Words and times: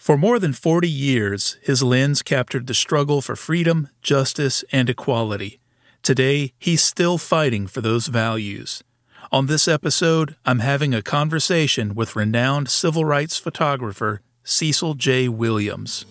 For 0.00 0.16
more 0.16 0.38
than 0.38 0.54
40 0.54 0.88
years, 0.88 1.58
his 1.60 1.82
lens 1.82 2.22
captured 2.22 2.66
the 2.66 2.72
struggle 2.72 3.20
for 3.20 3.36
freedom, 3.36 3.90
justice, 4.00 4.64
and 4.72 4.88
equality. 4.88 5.60
Today, 6.02 6.54
he's 6.58 6.82
still 6.82 7.18
fighting 7.18 7.66
for 7.66 7.82
those 7.82 8.06
values. 8.06 8.82
On 9.30 9.44
this 9.44 9.68
episode, 9.68 10.36
I'm 10.46 10.60
having 10.60 10.94
a 10.94 11.02
conversation 11.02 11.94
with 11.94 12.16
renowned 12.16 12.70
civil 12.70 13.04
rights 13.04 13.36
photographer 13.36 14.22
Cecil 14.42 14.94
J. 14.94 15.28
Williams. 15.28 16.06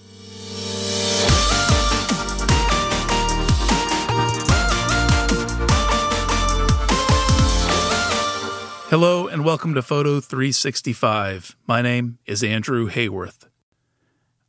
Hello 8.91 9.27
and 9.27 9.43
welcome 9.43 9.73
to 9.73 9.81
Photo 9.81 10.19
365. 10.19 11.55
My 11.65 11.81
name 11.81 12.19
is 12.27 12.43
Andrew 12.43 12.87
Hayworth. 12.87 13.48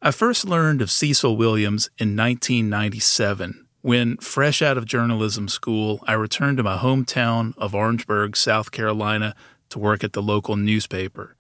I 0.03 0.13
first 0.13 0.47
learned 0.47 0.81
of 0.81 0.91
Cecil 0.91 1.37
Williams 1.37 1.91
in 1.99 2.17
1997 2.17 3.67
when, 3.83 4.17
fresh 4.17 4.63
out 4.63 4.79
of 4.79 4.87
journalism 4.87 5.47
school, 5.47 6.03
I 6.07 6.15
returned 6.15 6.57
to 6.57 6.63
my 6.63 6.79
hometown 6.79 7.53
of 7.59 7.75
Orangeburg, 7.75 8.35
South 8.35 8.71
Carolina, 8.71 9.35
to 9.69 9.79
work 9.79 10.03
at 10.03 10.15
the 10.15 10.23
local 10.23 10.57
newspaper. 10.57 11.37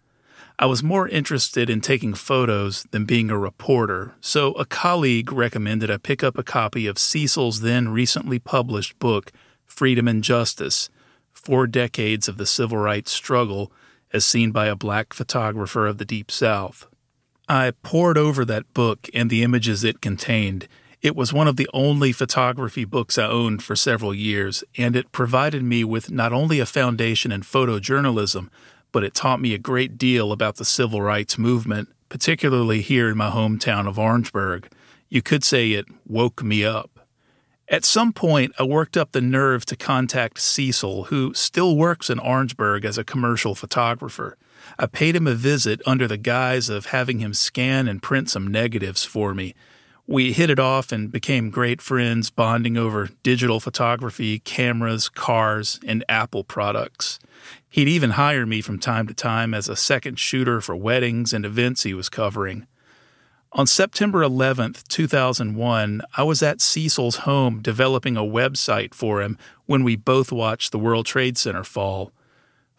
I 0.58 0.66
was 0.66 0.82
more 0.82 1.08
interested 1.08 1.70
in 1.70 1.80
taking 1.80 2.12
photos 2.12 2.86
than 2.90 3.06
being 3.06 3.30
a 3.30 3.38
reporter, 3.38 4.14
so 4.20 4.52
a 4.52 4.66
colleague 4.66 5.32
recommended 5.32 5.90
I 5.90 5.96
pick 5.96 6.22
up 6.22 6.36
a 6.36 6.42
copy 6.42 6.86
of 6.86 6.98
Cecil's 6.98 7.62
then 7.62 7.88
recently 7.88 8.38
published 8.38 8.98
book, 8.98 9.32
Freedom 9.64 10.06
and 10.06 10.22
Justice 10.22 10.90
Four 11.32 11.66
Decades 11.66 12.28
of 12.28 12.36
the 12.36 12.44
Civil 12.44 12.76
Rights 12.76 13.10
Struggle, 13.10 13.72
as 14.12 14.26
seen 14.26 14.50
by 14.50 14.66
a 14.66 14.76
black 14.76 15.14
photographer 15.14 15.86
of 15.86 15.96
the 15.96 16.04
Deep 16.04 16.30
South. 16.30 16.89
I 17.50 17.72
pored 17.82 18.16
over 18.16 18.44
that 18.44 18.72
book 18.74 19.08
and 19.12 19.28
the 19.28 19.42
images 19.42 19.82
it 19.82 20.00
contained. 20.00 20.68
It 21.02 21.16
was 21.16 21.32
one 21.32 21.48
of 21.48 21.56
the 21.56 21.68
only 21.74 22.12
photography 22.12 22.84
books 22.84 23.18
I 23.18 23.26
owned 23.26 23.64
for 23.64 23.74
several 23.74 24.14
years, 24.14 24.62
and 24.78 24.94
it 24.94 25.10
provided 25.10 25.64
me 25.64 25.82
with 25.82 26.12
not 26.12 26.32
only 26.32 26.60
a 26.60 26.64
foundation 26.64 27.32
in 27.32 27.40
photojournalism, 27.40 28.50
but 28.92 29.02
it 29.02 29.14
taught 29.14 29.40
me 29.40 29.52
a 29.52 29.58
great 29.58 29.98
deal 29.98 30.30
about 30.30 30.58
the 30.58 30.64
civil 30.64 31.02
rights 31.02 31.38
movement, 31.38 31.88
particularly 32.08 32.82
here 32.82 33.08
in 33.08 33.16
my 33.16 33.30
hometown 33.30 33.88
of 33.88 33.98
Orangeburg. 33.98 34.68
You 35.08 35.20
could 35.20 35.42
say 35.42 35.72
it 35.72 35.86
woke 36.06 36.44
me 36.44 36.64
up. 36.64 37.00
At 37.68 37.84
some 37.84 38.12
point, 38.12 38.52
I 38.60 38.62
worked 38.62 38.96
up 38.96 39.10
the 39.10 39.20
nerve 39.20 39.66
to 39.66 39.76
contact 39.76 40.38
Cecil, 40.38 41.04
who 41.04 41.34
still 41.34 41.76
works 41.76 42.10
in 42.10 42.20
Orangeburg 42.20 42.84
as 42.84 42.96
a 42.96 43.02
commercial 43.02 43.56
photographer. 43.56 44.36
I 44.78 44.86
paid 44.86 45.16
him 45.16 45.26
a 45.26 45.34
visit 45.34 45.80
under 45.86 46.06
the 46.06 46.16
guise 46.16 46.68
of 46.68 46.86
having 46.86 47.18
him 47.18 47.34
scan 47.34 47.88
and 47.88 48.02
print 48.02 48.30
some 48.30 48.46
negatives 48.46 49.04
for 49.04 49.34
me. 49.34 49.54
We 50.06 50.32
hit 50.32 50.50
it 50.50 50.58
off 50.58 50.90
and 50.90 51.12
became 51.12 51.50
great 51.50 51.80
friends, 51.80 52.30
bonding 52.30 52.76
over 52.76 53.10
digital 53.22 53.60
photography, 53.60 54.40
cameras, 54.40 55.08
cars, 55.08 55.78
and 55.86 56.04
Apple 56.08 56.42
products. 56.42 57.20
He'd 57.68 57.86
even 57.86 58.10
hire 58.10 58.44
me 58.44 58.60
from 58.60 58.80
time 58.80 59.06
to 59.06 59.14
time 59.14 59.54
as 59.54 59.68
a 59.68 59.76
second 59.76 60.18
shooter 60.18 60.60
for 60.60 60.74
weddings 60.74 61.32
and 61.32 61.44
events 61.44 61.84
he 61.84 61.94
was 61.94 62.08
covering. 62.08 62.66
On 63.52 63.66
September 63.66 64.20
11th, 64.20 64.86
2001, 64.88 66.02
I 66.16 66.22
was 66.22 66.42
at 66.42 66.60
Cecil's 66.60 67.18
home 67.18 67.60
developing 67.60 68.16
a 68.16 68.22
website 68.22 68.94
for 68.94 69.22
him 69.22 69.38
when 69.66 69.84
we 69.84 69.96
both 69.96 70.30
watched 70.30 70.72
the 70.72 70.78
World 70.78 71.06
Trade 71.06 71.36
Center 71.36 71.64
fall. 71.64 72.12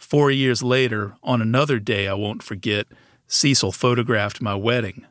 Four 0.02 0.32
years 0.32 0.62
later, 0.62 1.14
on 1.24 1.42
another 1.42 1.80
day 1.80 2.08
I 2.08 2.16
won't 2.16 2.44
forget, 2.44 2.88
Cecil 3.28 3.72
photographed 3.72 4.42
my 4.42 4.56
wedding. 4.56 5.06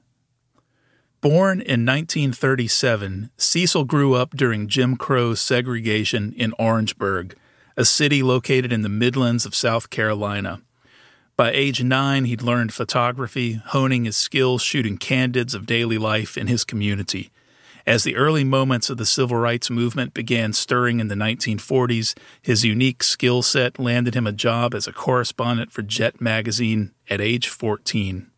Born 1.23 1.61
in 1.61 1.87
1937, 1.87 3.31
Cecil 3.39 3.85
grew 3.85 4.15
up 4.15 4.37
during 4.37 4.69
Jim 4.69 4.97
Crow 4.97 5.35
segregation 5.35 6.35
in 6.37 6.53
Orangeburg, 6.59 7.35
a 7.77 7.85
city 7.85 8.23
located 8.23 8.73
in 8.73 8.83
the 8.83 8.91
Midlands 8.91 9.47
of 9.47 9.55
South 9.55 9.91
Carolina. 9.91 10.61
By 11.35 11.53
age 11.53 11.83
nine, 11.83 12.25
he'd 12.27 12.43
learned 12.43 12.75
photography, 12.75 13.55
honing 13.55 14.05
his 14.05 14.17
skills 14.17 14.61
shooting 14.61 14.99
candids 14.99 15.55
of 15.55 15.67
daily 15.67 15.99
life 15.99 16.37
in 16.37 16.49
his 16.49 16.65
community. 16.65 17.31
As 17.87 18.05
the 18.05 18.17
early 18.17 18.45
moments 18.45 18.91
of 18.91 18.99
the 18.99 19.07
civil 19.07 19.37
rights 19.37 19.71
movement 19.71 20.15
began 20.15 20.53
stirring 20.53 21.01
in 21.01 21.09
the 21.09 21.15
1940s, 21.15 22.17
his 22.43 22.65
unique 22.65 23.03
skill 23.03 23.43
set 23.43 23.79
landed 23.79 24.15
him 24.15 24.27
a 24.27 24.33
job 24.33 24.75
as 24.75 24.87
a 24.87 24.93
correspondent 24.93 25.73
for 25.73 25.83
Jet 25.83 26.21
magazine 26.21 26.93
at 27.09 27.21
age 27.21 27.49
14. 27.49 28.31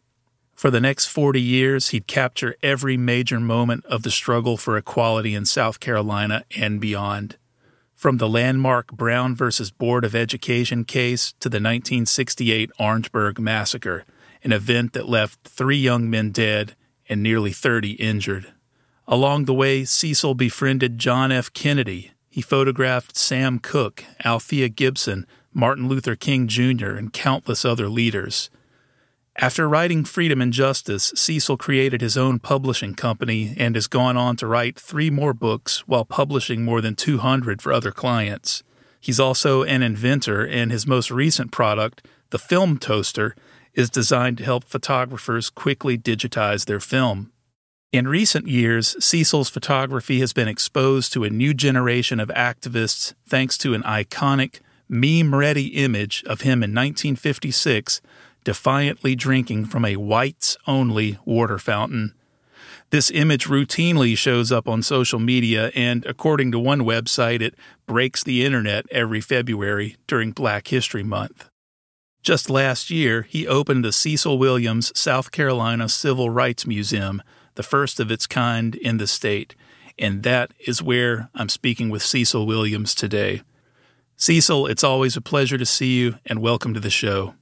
For 0.54 0.70
the 0.70 0.80
next 0.80 1.06
40 1.06 1.40
years, 1.40 1.88
he'd 1.88 2.06
capture 2.06 2.54
every 2.62 2.96
major 2.96 3.40
moment 3.40 3.84
of 3.86 4.04
the 4.04 4.12
struggle 4.12 4.56
for 4.56 4.76
equality 4.76 5.34
in 5.34 5.44
South 5.44 5.80
Carolina 5.80 6.44
and 6.56 6.80
beyond. 6.80 7.36
From 7.96 8.18
the 8.18 8.28
landmark 8.28 8.92
Brown 8.92 9.34
versus 9.34 9.70
Board 9.70 10.04
of 10.04 10.14
Education 10.14 10.84
case 10.84 11.32
to 11.40 11.48
the 11.48 11.56
1968 11.56 12.70
Orangeburg 12.78 13.40
massacre, 13.40 14.04
an 14.44 14.52
event 14.52 14.92
that 14.92 15.08
left 15.08 15.42
three 15.44 15.76
young 15.76 16.08
men 16.08 16.30
dead 16.30 16.76
and 17.08 17.22
nearly 17.22 17.52
30 17.52 17.92
injured. 17.92 18.52
Along 19.08 19.44
the 19.44 19.54
way, 19.54 19.84
Cecil 19.84 20.34
befriended 20.34 20.98
John 20.98 21.32
F. 21.32 21.52
Kennedy. 21.52 22.12
He 22.30 22.40
photographed 22.40 23.16
Sam 23.16 23.58
Cooke, 23.58 24.04
Althea 24.24 24.68
Gibson, 24.68 25.26
Martin 25.52 25.88
Luther 25.88 26.14
King 26.14 26.48
Jr., 26.48 26.92
and 26.92 27.12
countless 27.12 27.64
other 27.64 27.88
leaders. 27.88 28.48
After 29.36 29.68
writing 29.68 30.04
Freedom 30.04 30.40
and 30.40 30.52
Justice, 30.52 31.12
Cecil 31.16 31.56
created 31.56 32.00
his 32.00 32.16
own 32.16 32.38
publishing 32.38 32.94
company 32.94 33.54
and 33.58 33.74
has 33.74 33.86
gone 33.86 34.16
on 34.16 34.36
to 34.36 34.46
write 34.46 34.78
three 34.78 35.10
more 35.10 35.32
books 35.32 35.86
while 35.88 36.04
publishing 36.04 36.64
more 36.64 36.80
than 36.80 36.94
200 36.94 37.60
for 37.60 37.72
other 37.72 37.90
clients. 37.90 38.62
He's 39.00 39.18
also 39.18 39.62
an 39.64 39.82
inventor, 39.82 40.46
and 40.46 40.70
his 40.70 40.86
most 40.86 41.10
recent 41.10 41.50
product, 41.50 42.06
the 42.30 42.38
Film 42.38 42.78
Toaster, 42.78 43.34
is 43.74 43.90
designed 43.90 44.38
to 44.38 44.44
help 44.44 44.64
photographers 44.64 45.50
quickly 45.50 45.98
digitize 45.98 46.66
their 46.66 46.80
film. 46.80 47.31
In 47.92 48.08
recent 48.08 48.48
years, 48.48 48.96
Cecil's 49.04 49.50
photography 49.50 50.20
has 50.20 50.32
been 50.32 50.48
exposed 50.48 51.12
to 51.12 51.24
a 51.24 51.30
new 51.30 51.52
generation 51.52 52.20
of 52.20 52.30
activists 52.30 53.12
thanks 53.28 53.58
to 53.58 53.74
an 53.74 53.82
iconic, 53.82 54.60
meme 54.88 55.34
ready 55.34 55.66
image 55.66 56.24
of 56.26 56.40
him 56.40 56.62
in 56.62 56.70
1956 56.70 58.00
defiantly 58.44 59.14
drinking 59.14 59.66
from 59.66 59.84
a 59.84 59.96
whites 59.96 60.56
only 60.66 61.18
water 61.26 61.58
fountain. 61.58 62.14
This 62.88 63.10
image 63.10 63.46
routinely 63.46 64.16
shows 64.16 64.50
up 64.50 64.66
on 64.66 64.82
social 64.82 65.18
media, 65.18 65.70
and 65.74 66.06
according 66.06 66.50
to 66.52 66.58
one 66.58 66.80
website, 66.80 67.42
it 67.42 67.54
breaks 67.86 68.24
the 68.24 68.42
internet 68.42 68.86
every 68.90 69.20
February 69.20 69.96
during 70.06 70.32
Black 70.32 70.68
History 70.68 71.02
Month. 71.02 71.50
Just 72.22 72.48
last 72.48 72.88
year, 72.88 73.22
he 73.22 73.46
opened 73.46 73.84
the 73.84 73.92
Cecil 73.92 74.38
Williams 74.38 74.98
South 74.98 75.30
Carolina 75.30 75.90
Civil 75.90 76.30
Rights 76.30 76.66
Museum 76.66 77.22
the 77.54 77.62
first 77.62 78.00
of 78.00 78.10
its 78.10 78.26
kind 78.26 78.74
in 78.74 78.98
the 78.98 79.06
state. 79.06 79.54
And 79.98 80.22
that 80.22 80.52
is 80.66 80.82
where 80.82 81.28
I'm 81.34 81.48
speaking 81.48 81.90
with 81.90 82.02
Cecil 82.02 82.46
Williams 82.46 82.94
today. 82.94 83.42
Cecil, 84.16 84.66
it's 84.66 84.84
always 84.84 85.16
a 85.16 85.20
pleasure 85.20 85.58
to 85.58 85.66
see 85.66 85.98
you, 85.98 86.18
and 86.24 86.40
welcome 86.40 86.74
to 86.74 86.80
the 86.80 86.90
show. 86.90 87.34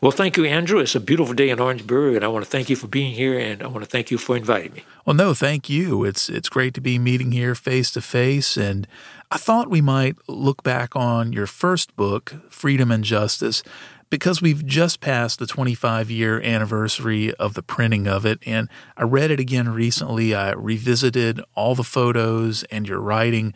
Well, 0.00 0.10
thank 0.10 0.36
you, 0.36 0.44
Andrew. 0.44 0.80
It's 0.80 0.94
a 0.94 1.00
beautiful 1.00 1.34
day 1.34 1.50
in 1.50 1.60
Orangeburg, 1.60 2.16
and 2.16 2.24
I 2.24 2.28
want 2.28 2.44
to 2.44 2.50
thank 2.50 2.68
you 2.68 2.76
for 2.76 2.88
being 2.88 3.12
here, 3.14 3.38
and 3.38 3.62
I 3.62 3.68
want 3.68 3.84
to 3.84 3.90
thank 3.90 4.10
you 4.10 4.18
for 4.18 4.36
inviting 4.36 4.72
me. 4.74 4.84
Well, 5.06 5.14
no, 5.14 5.34
thank 5.34 5.70
you. 5.70 6.04
It's 6.04 6.28
it's 6.28 6.48
great 6.48 6.74
to 6.74 6.80
be 6.80 6.98
meeting 6.98 7.32
here 7.32 7.54
face 7.54 7.90
to 7.92 8.00
face, 8.00 8.56
and 8.56 8.88
I 9.30 9.38
thought 9.38 9.70
we 9.70 9.80
might 9.80 10.16
look 10.28 10.62
back 10.62 10.96
on 10.96 11.32
your 11.32 11.46
first 11.46 11.94
book, 11.96 12.34
Freedom 12.50 12.90
and 12.90 13.04
Justice, 13.04 13.62
because 14.10 14.42
we've 14.42 14.64
just 14.64 15.00
passed 15.00 15.38
the 15.38 15.46
25 15.46 16.10
year 16.10 16.40
anniversary 16.40 17.34
of 17.34 17.54
the 17.54 17.62
printing 17.62 18.06
of 18.06 18.24
it. 18.24 18.38
And 18.46 18.68
I 18.96 19.04
read 19.04 19.30
it 19.30 19.40
again 19.40 19.68
recently. 19.68 20.34
I 20.34 20.52
revisited 20.52 21.40
all 21.54 21.74
the 21.74 21.84
photos 21.84 22.62
and 22.64 22.88
your 22.88 23.00
writing. 23.00 23.54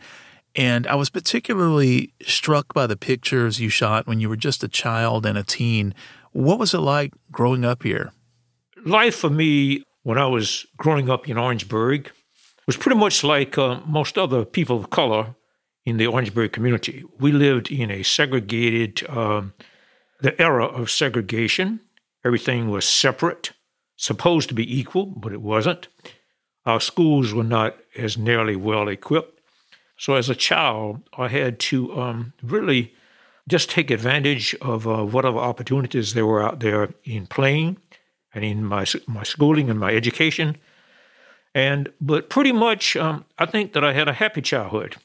And 0.55 0.87
I 0.87 0.95
was 0.95 1.09
particularly 1.09 2.13
struck 2.21 2.73
by 2.73 2.87
the 2.87 2.97
pictures 2.97 3.59
you 3.59 3.69
shot 3.69 4.07
when 4.07 4.19
you 4.19 4.29
were 4.29 4.35
just 4.35 4.63
a 4.63 4.67
child 4.67 5.25
and 5.25 5.37
a 5.37 5.43
teen. 5.43 5.93
What 6.31 6.59
was 6.59 6.73
it 6.73 6.79
like 6.79 7.13
growing 7.31 7.63
up 7.63 7.83
here? 7.83 8.11
Life 8.85 9.15
for 9.15 9.29
me, 9.29 9.83
when 10.03 10.17
I 10.17 10.25
was 10.25 10.65
growing 10.77 11.09
up 11.09 11.29
in 11.29 11.37
Orangeburg, 11.37 12.11
was 12.65 12.77
pretty 12.77 12.97
much 12.97 13.23
like 13.23 13.57
uh, 13.57 13.79
most 13.85 14.17
other 14.17 14.45
people 14.45 14.77
of 14.77 14.89
color 14.89 15.35
in 15.85 15.97
the 15.97 16.07
Orangeburg 16.07 16.51
community. 16.51 17.03
We 17.19 17.31
lived 17.31 17.71
in 17.71 17.89
a 17.89 18.03
segregated 18.03 19.09
um, 19.09 19.53
the 20.19 20.39
era 20.41 20.65
of 20.65 20.91
segregation. 20.91 21.79
Everything 22.25 22.69
was 22.69 22.85
separate, 22.85 23.51
supposed 23.95 24.49
to 24.49 24.55
be 24.55 24.79
equal, 24.79 25.05
but 25.05 25.31
it 25.31 25.41
wasn't. 25.41 25.87
Our 26.65 26.81
schools 26.81 27.33
were 27.33 27.43
not 27.43 27.77
as 27.97 28.17
nearly 28.17 28.55
well 28.55 28.87
equipped. 28.87 29.39
So, 29.97 30.15
as 30.15 30.29
a 30.29 30.35
child, 30.35 31.01
I 31.17 31.27
had 31.27 31.59
to 31.59 31.99
um, 31.99 32.33
really 32.41 32.93
just 33.47 33.69
take 33.69 33.91
advantage 33.91 34.55
of 34.61 34.87
uh, 34.87 35.03
whatever 35.03 35.39
opportunities 35.39 36.13
there 36.13 36.25
were 36.25 36.43
out 36.43 36.59
there 36.59 36.93
in 37.03 37.27
playing. 37.27 37.77
And 38.33 38.45
in 38.45 38.63
my 38.63 38.85
my 39.07 39.23
schooling 39.23 39.69
and 39.69 39.79
my 39.79 39.91
education. 39.91 40.55
And 41.55 41.89
but 41.99 42.29
pretty 42.29 42.51
much, 42.51 42.95
um, 42.95 43.25
I 43.39 43.45
think 43.47 43.73
that 43.73 43.83
I 43.83 43.93
had 43.93 44.07
a 44.07 44.13
happy 44.13 44.41
childhood. 44.41 44.97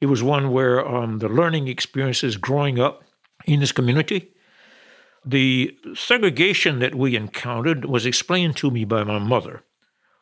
It 0.00 0.06
was 0.06 0.22
one 0.22 0.50
where 0.50 0.86
um, 0.86 1.18
the 1.18 1.28
learning 1.28 1.68
experiences 1.68 2.36
growing 2.36 2.80
up 2.80 3.04
in 3.46 3.60
this 3.60 3.72
community, 3.72 4.32
the 5.28 5.76
segregation 5.94 6.78
that 6.78 6.94
we 6.94 7.14
encountered 7.14 7.84
was 7.84 8.06
explained 8.06 8.56
to 8.56 8.70
me 8.70 8.84
by 8.86 9.04
my 9.04 9.18
mother, 9.18 9.62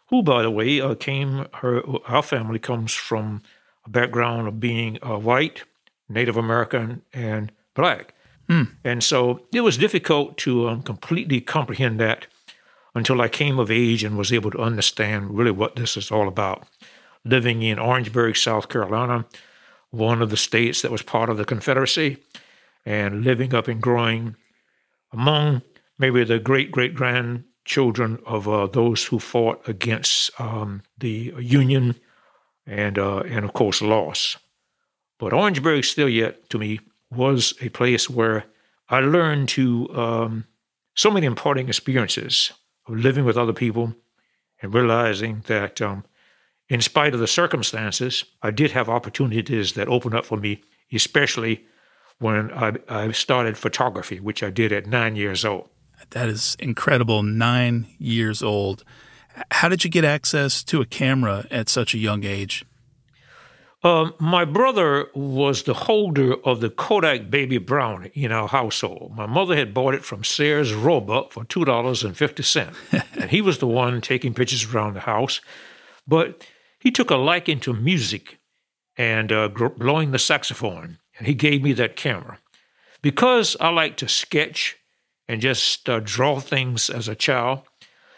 who, 0.08 0.23
by 0.23 0.43
the 0.43 0.50
way, 0.50 0.81
uh, 0.81 0.94
came 0.97 1.47
her 1.55 1.82
our 2.06 2.23
family 2.23 2.58
comes 2.58 2.93
from 2.93 3.43
a 3.85 3.91
background 3.91 4.49
of 4.49 4.58
being 4.58 4.99
uh, 5.03 5.17
white, 5.17 5.62
Native 6.08 6.37
American, 6.37 7.03
and 7.12 7.53
black. 7.75 8.14
Mm. 8.49 8.73
And 8.82 9.05
so 9.05 9.43
it 9.53 9.61
was 9.61 9.79
difficult 9.79 10.38
to 10.38 10.69
um, 10.69 10.82
completely 10.82 11.41
comprehend 11.41 12.00
that 12.00 12.26
until 12.94 13.20
I 13.20 13.29
came 13.29 13.61
of 13.61 13.70
age 13.70 14.03
and 14.03 14.19
was 14.19 14.32
able 14.32 14.50
to 14.53 14.58
understand 14.58 15.37
really 15.38 15.53
what 15.53 15.76
this 15.76 15.97
is 15.97 16.11
all 16.11 16.26
about. 16.26 16.67
Living 17.25 17.62
in 17.62 17.79
Orangeburg, 17.79 18.37
South 18.37 18.69
Carolina, 18.69 19.26
one 19.91 20.20
of 20.20 20.31
the 20.31 20.37
states 20.37 20.82
that 20.82 20.91
was 20.91 21.03
part 21.03 21.31
of 21.31 21.37
the 21.37 21.44
Confederacy, 21.44 22.19
and 22.85 23.25
living 23.25 23.55
up 23.55 23.69
and 23.69 23.81
growing 23.81 24.37
among 25.12 25.62
maybe 25.99 26.25
the 26.25 26.38
great 26.38 26.70
great 26.70 26.94
grandchildren 26.94 28.19
of 28.26 28.49
uh, 28.49 28.67
those 28.67 29.05
who 29.05 29.19
fought 29.19 29.67
against 29.69 30.31
um, 30.41 30.82
the 30.99 31.32
Union 31.38 31.94
and 32.67 32.99
uh, 32.99 33.20
and 33.20 33.44
of 33.44 33.53
course 33.53 33.82
lost. 33.82 34.38
But 35.19 35.32
Orangeburg 35.32 35.85
still 35.85 36.08
yet 36.08 36.50
to 36.50 36.58
me 36.58 36.81
was 37.11 37.55
a 37.61 37.69
place 37.70 38.11
where 38.11 38.44
I 38.88 39.00
learned 39.00 39.49
to 39.50 39.88
um, 39.94 40.44
so 40.94 41.11
many 41.11 41.26
important 41.26 41.69
experiences 41.69 42.53
of 42.87 42.97
living 42.97 43.25
with 43.25 43.37
other 43.37 43.53
people 43.53 43.94
and 44.62 44.75
realizing 44.75 45.43
that 45.47 45.81
um, 45.81 46.05
in 46.69 46.81
spite 46.81 47.14
of 47.14 47.20
the 47.20 47.26
circumstances, 47.26 48.25
I 48.43 48.50
did 48.50 48.73
have 48.73 48.88
opportunities 48.88 49.73
that 49.75 49.88
opened 49.88 50.14
up 50.14 50.25
for 50.25 50.37
me, 50.37 50.62
especially 50.93 51.64
when 52.19 52.53
I, 52.53 52.73
I 52.89 53.13
started 53.13 53.59
photography, 53.59 54.21
which 54.21 54.43
I 54.43 54.51
did 54.51 54.73
at 54.73 54.87
nine 54.87 55.17
years 55.17 55.45
old. 55.45 55.69
That 56.11 56.29
is 56.29 56.57
incredible. 56.59 57.23
Nine 57.23 57.87
years 57.99 58.43
old. 58.43 58.85
How 59.51 59.69
did 59.69 59.85
you 59.85 59.91
get 59.91 60.05
access 60.05 60.63
to 60.65 60.81
a 60.81 60.87
camera 60.87 61.47
at 61.51 61.69
such 61.69 61.95
a 61.95 61.99
young 61.99 62.25
age? 62.25 62.65
Um, 63.83 64.15
my 64.19 64.45
brother 64.45 65.07
was 65.15 65.63
the 65.63 65.75
holder 65.75 66.35
of 66.45 66.61
the 66.61 66.71
Kodak 66.71 67.31
Baby 67.31 67.59
Brown 67.59 68.07
in 68.15 68.33
our 68.33 68.49
household. 68.49 69.13
My 69.15 69.27
mother 69.27 69.55
had 69.55 69.75
bought 69.75 69.95
it 69.95 70.05
from 70.05 70.25
Sears 70.25 70.73
Roebuck 70.75 71.33
for 71.33 71.45
two 71.45 71.65
dollars 71.65 72.03
and 72.03 72.17
fifty 72.17 72.43
cents, 72.43 72.77
and 72.93 73.31
he 73.31 73.41
was 73.41 73.59
the 73.59 73.67
one 73.67 74.01
taking 74.01 74.35
pictures 74.35 74.65
around 74.65 74.95
the 74.95 75.01
house. 75.01 75.41
But 76.07 76.45
he 76.81 76.91
took 76.91 77.11
a 77.11 77.17
liking 77.17 77.61
to 77.61 77.75
music 77.75 78.39
and 78.97 79.31
uh, 79.31 79.49
blowing 79.49 80.11
the 80.11 80.19
saxophone, 80.19 80.99
and 81.19 81.27
he 81.27 81.35
gave 81.35 81.63
me 81.63 81.73
that 81.75 81.97
camera 81.97 82.39
because 83.03 83.57
I 83.61 83.69
like 83.69 83.97
to 83.99 84.09
sketch 84.09 84.77
and 85.29 85.41
just 85.41 85.89
uh, 85.89 86.01
draw 86.01 86.41
things 86.41 86.91
as 86.91 87.09
a 87.09 87.15
child. 87.15 87.63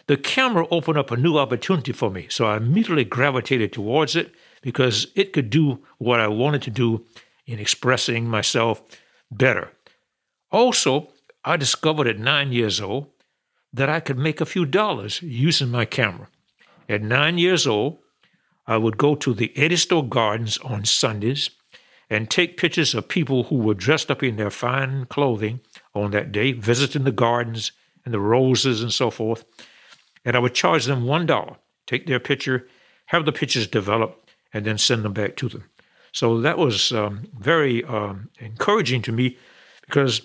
The 0.07 0.17
camera 0.17 0.65
opened 0.71 0.97
up 0.97 1.11
a 1.11 1.17
new 1.17 1.37
opportunity 1.37 1.91
for 1.91 2.09
me, 2.09 2.27
so 2.29 2.45
I 2.45 2.57
immediately 2.57 3.03
gravitated 3.03 3.71
towards 3.71 4.15
it 4.15 4.33
because 4.61 5.07
it 5.15 5.33
could 5.33 5.49
do 5.49 5.85
what 5.97 6.19
I 6.19 6.27
wanted 6.27 6.61
to 6.63 6.71
do 6.71 7.05
in 7.45 7.59
expressing 7.59 8.27
myself 8.27 8.81
better. 9.31 9.71
Also, 10.51 11.09
I 11.45 11.57
discovered 11.57 12.07
at 12.07 12.19
nine 12.19 12.51
years 12.51 12.81
old 12.81 13.07
that 13.71 13.89
I 13.89 13.99
could 13.99 14.17
make 14.17 14.41
a 14.41 14.45
few 14.45 14.65
dollars 14.65 15.21
using 15.21 15.69
my 15.69 15.85
camera. 15.85 16.27
At 16.87 17.03
nine 17.03 17.37
years 17.37 17.67
old, 17.67 17.99
I 18.65 18.77
would 18.77 18.97
go 18.97 19.15
to 19.15 19.33
the 19.33 19.53
Edisto 19.55 20.01
Gardens 20.01 20.57
on 20.59 20.85
Sundays 20.85 21.49
and 22.09 22.29
take 22.29 22.57
pictures 22.57 22.95
of 22.95 23.07
people 23.07 23.43
who 23.43 23.57
were 23.57 23.73
dressed 23.73 24.09
up 24.09 24.23
in 24.23 24.35
their 24.35 24.49
fine 24.49 25.05
clothing 25.05 25.59
on 25.93 26.11
that 26.11 26.31
day, 26.31 26.51
visiting 26.51 27.03
the 27.03 27.11
gardens 27.11 27.71
and 28.03 28.13
the 28.13 28.19
roses 28.19 28.81
and 28.81 28.91
so 28.91 29.09
forth. 29.09 29.45
And 30.25 30.35
I 30.35 30.39
would 30.39 30.53
charge 30.53 30.85
them 30.85 31.03
$1, 31.03 31.57
take 31.85 32.07
their 32.07 32.19
picture, 32.19 32.67
have 33.07 33.25
the 33.25 33.31
pictures 33.31 33.67
developed, 33.67 34.31
and 34.53 34.65
then 34.65 34.77
send 34.77 35.03
them 35.03 35.13
back 35.13 35.35
to 35.37 35.49
them. 35.49 35.63
So 36.11 36.41
that 36.41 36.57
was 36.57 36.91
um, 36.91 37.27
very 37.37 37.83
um, 37.83 38.29
encouraging 38.39 39.03
to 39.03 39.11
me 39.11 39.37
because, 39.81 40.21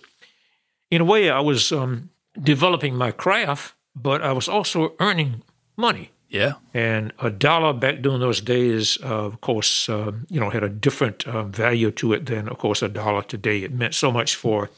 in 0.91 1.03
a 1.03 1.05
way, 1.05 1.29
I 1.29 1.41
was 1.41 1.73
um, 1.73 2.11
developing 2.41 2.97
my 2.97 3.11
craft, 3.11 3.75
but 3.95 4.23
I 4.23 4.33
was 4.33 4.49
also 4.49 4.95
earning 4.99 5.43
money. 5.77 6.11
Yeah. 6.35 6.55
And 6.75 7.13
a 7.21 7.31
dollar 7.31 7.73
back 7.73 8.03
during 8.03 8.19
those 8.19 8.41
days, 8.41 8.99
uh, 9.05 9.25
of 9.27 9.41
course, 9.41 9.89
uh, 9.89 10.11
you 10.29 10.41
know, 10.41 10.51
had 10.51 10.65
a 10.65 10.69
different 10.69 11.25
uh, 11.29 11.45
value 11.45 11.93
to 11.93 12.13
it 12.13 12.27
than, 12.27 12.49
of 12.49 12.59
course, 12.59 12.83
a 12.83 12.89
dollar 12.89 13.23
today. 13.23 13.63
It 13.63 13.73
meant 13.73 13.95
so 13.95 14.11
much 14.11 14.35
for 14.35 14.69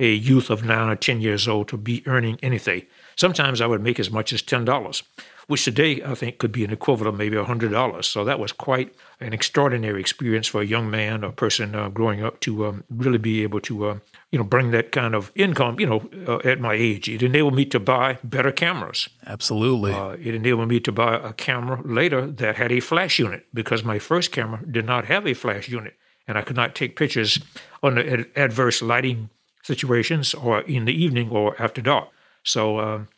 a 0.00 0.12
youth 0.12 0.50
of 0.50 0.64
nine 0.64 0.88
or 0.88 0.96
10 0.96 1.20
years 1.20 1.46
old 1.46 1.68
to 1.68 1.76
be 1.76 2.02
earning 2.06 2.40
anything. 2.42 2.82
Sometimes 3.14 3.60
I 3.60 3.66
would 3.66 3.82
make 3.82 4.00
as 4.00 4.10
much 4.10 4.32
as 4.32 4.42
$10 4.42 5.02
which 5.46 5.64
today 5.64 6.02
I 6.02 6.14
think 6.14 6.38
could 6.38 6.50
be 6.50 6.64
an 6.64 6.72
equivalent 6.72 7.14
of 7.14 7.18
maybe 7.18 7.36
$100. 7.36 8.04
So 8.04 8.24
that 8.24 8.40
was 8.40 8.52
quite 8.52 8.94
an 9.20 9.32
extraordinary 9.32 10.00
experience 10.00 10.48
for 10.48 10.60
a 10.60 10.64
young 10.64 10.90
man 10.90 11.22
or 11.22 11.30
person 11.30 11.74
uh, 11.74 11.88
growing 11.88 12.22
up 12.24 12.40
to 12.40 12.66
um, 12.66 12.84
really 12.90 13.18
be 13.18 13.42
able 13.44 13.60
to, 13.60 13.86
uh, 13.86 13.98
you 14.32 14.38
know, 14.38 14.44
bring 14.44 14.72
that 14.72 14.90
kind 14.90 15.14
of 15.14 15.30
income, 15.36 15.78
you 15.78 15.86
know, 15.86 16.10
uh, 16.26 16.48
at 16.48 16.60
my 16.60 16.74
age. 16.74 17.08
It 17.08 17.22
enabled 17.22 17.54
me 17.54 17.64
to 17.66 17.78
buy 17.78 18.18
better 18.24 18.50
cameras. 18.50 19.08
Absolutely. 19.26 19.92
Uh, 19.92 20.16
it 20.20 20.34
enabled 20.34 20.68
me 20.68 20.80
to 20.80 20.90
buy 20.90 21.14
a 21.16 21.32
camera 21.32 21.80
later 21.84 22.26
that 22.26 22.56
had 22.56 22.72
a 22.72 22.80
flash 22.80 23.18
unit 23.18 23.46
because 23.54 23.84
my 23.84 24.00
first 24.00 24.32
camera 24.32 24.60
did 24.68 24.84
not 24.84 25.04
have 25.04 25.26
a 25.26 25.34
flash 25.34 25.68
unit. 25.68 25.94
And 26.28 26.36
I 26.36 26.42
could 26.42 26.56
not 26.56 26.74
take 26.74 26.96
pictures 26.96 27.38
under 27.84 28.26
adverse 28.34 28.82
lighting 28.82 29.30
situations 29.62 30.34
or 30.34 30.62
in 30.62 30.86
the 30.86 31.04
evening 31.04 31.30
or 31.30 31.60
after 31.62 31.80
dark. 31.80 32.08
So 32.42 32.80
um, 32.80 33.08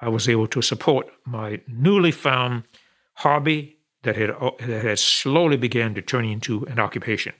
I 0.00 0.08
was 0.08 0.28
able 0.28 0.46
to 0.48 0.62
support 0.62 1.08
my 1.24 1.60
newly 1.66 2.12
found 2.12 2.64
hobby 3.14 3.78
that 4.02 4.16
had, 4.16 4.30
that 4.60 4.84
had 4.84 4.98
slowly 4.98 5.56
began 5.56 5.94
to 5.94 6.02
turn 6.02 6.24
into 6.24 6.64
an 6.66 6.78
occupation. 6.78 7.32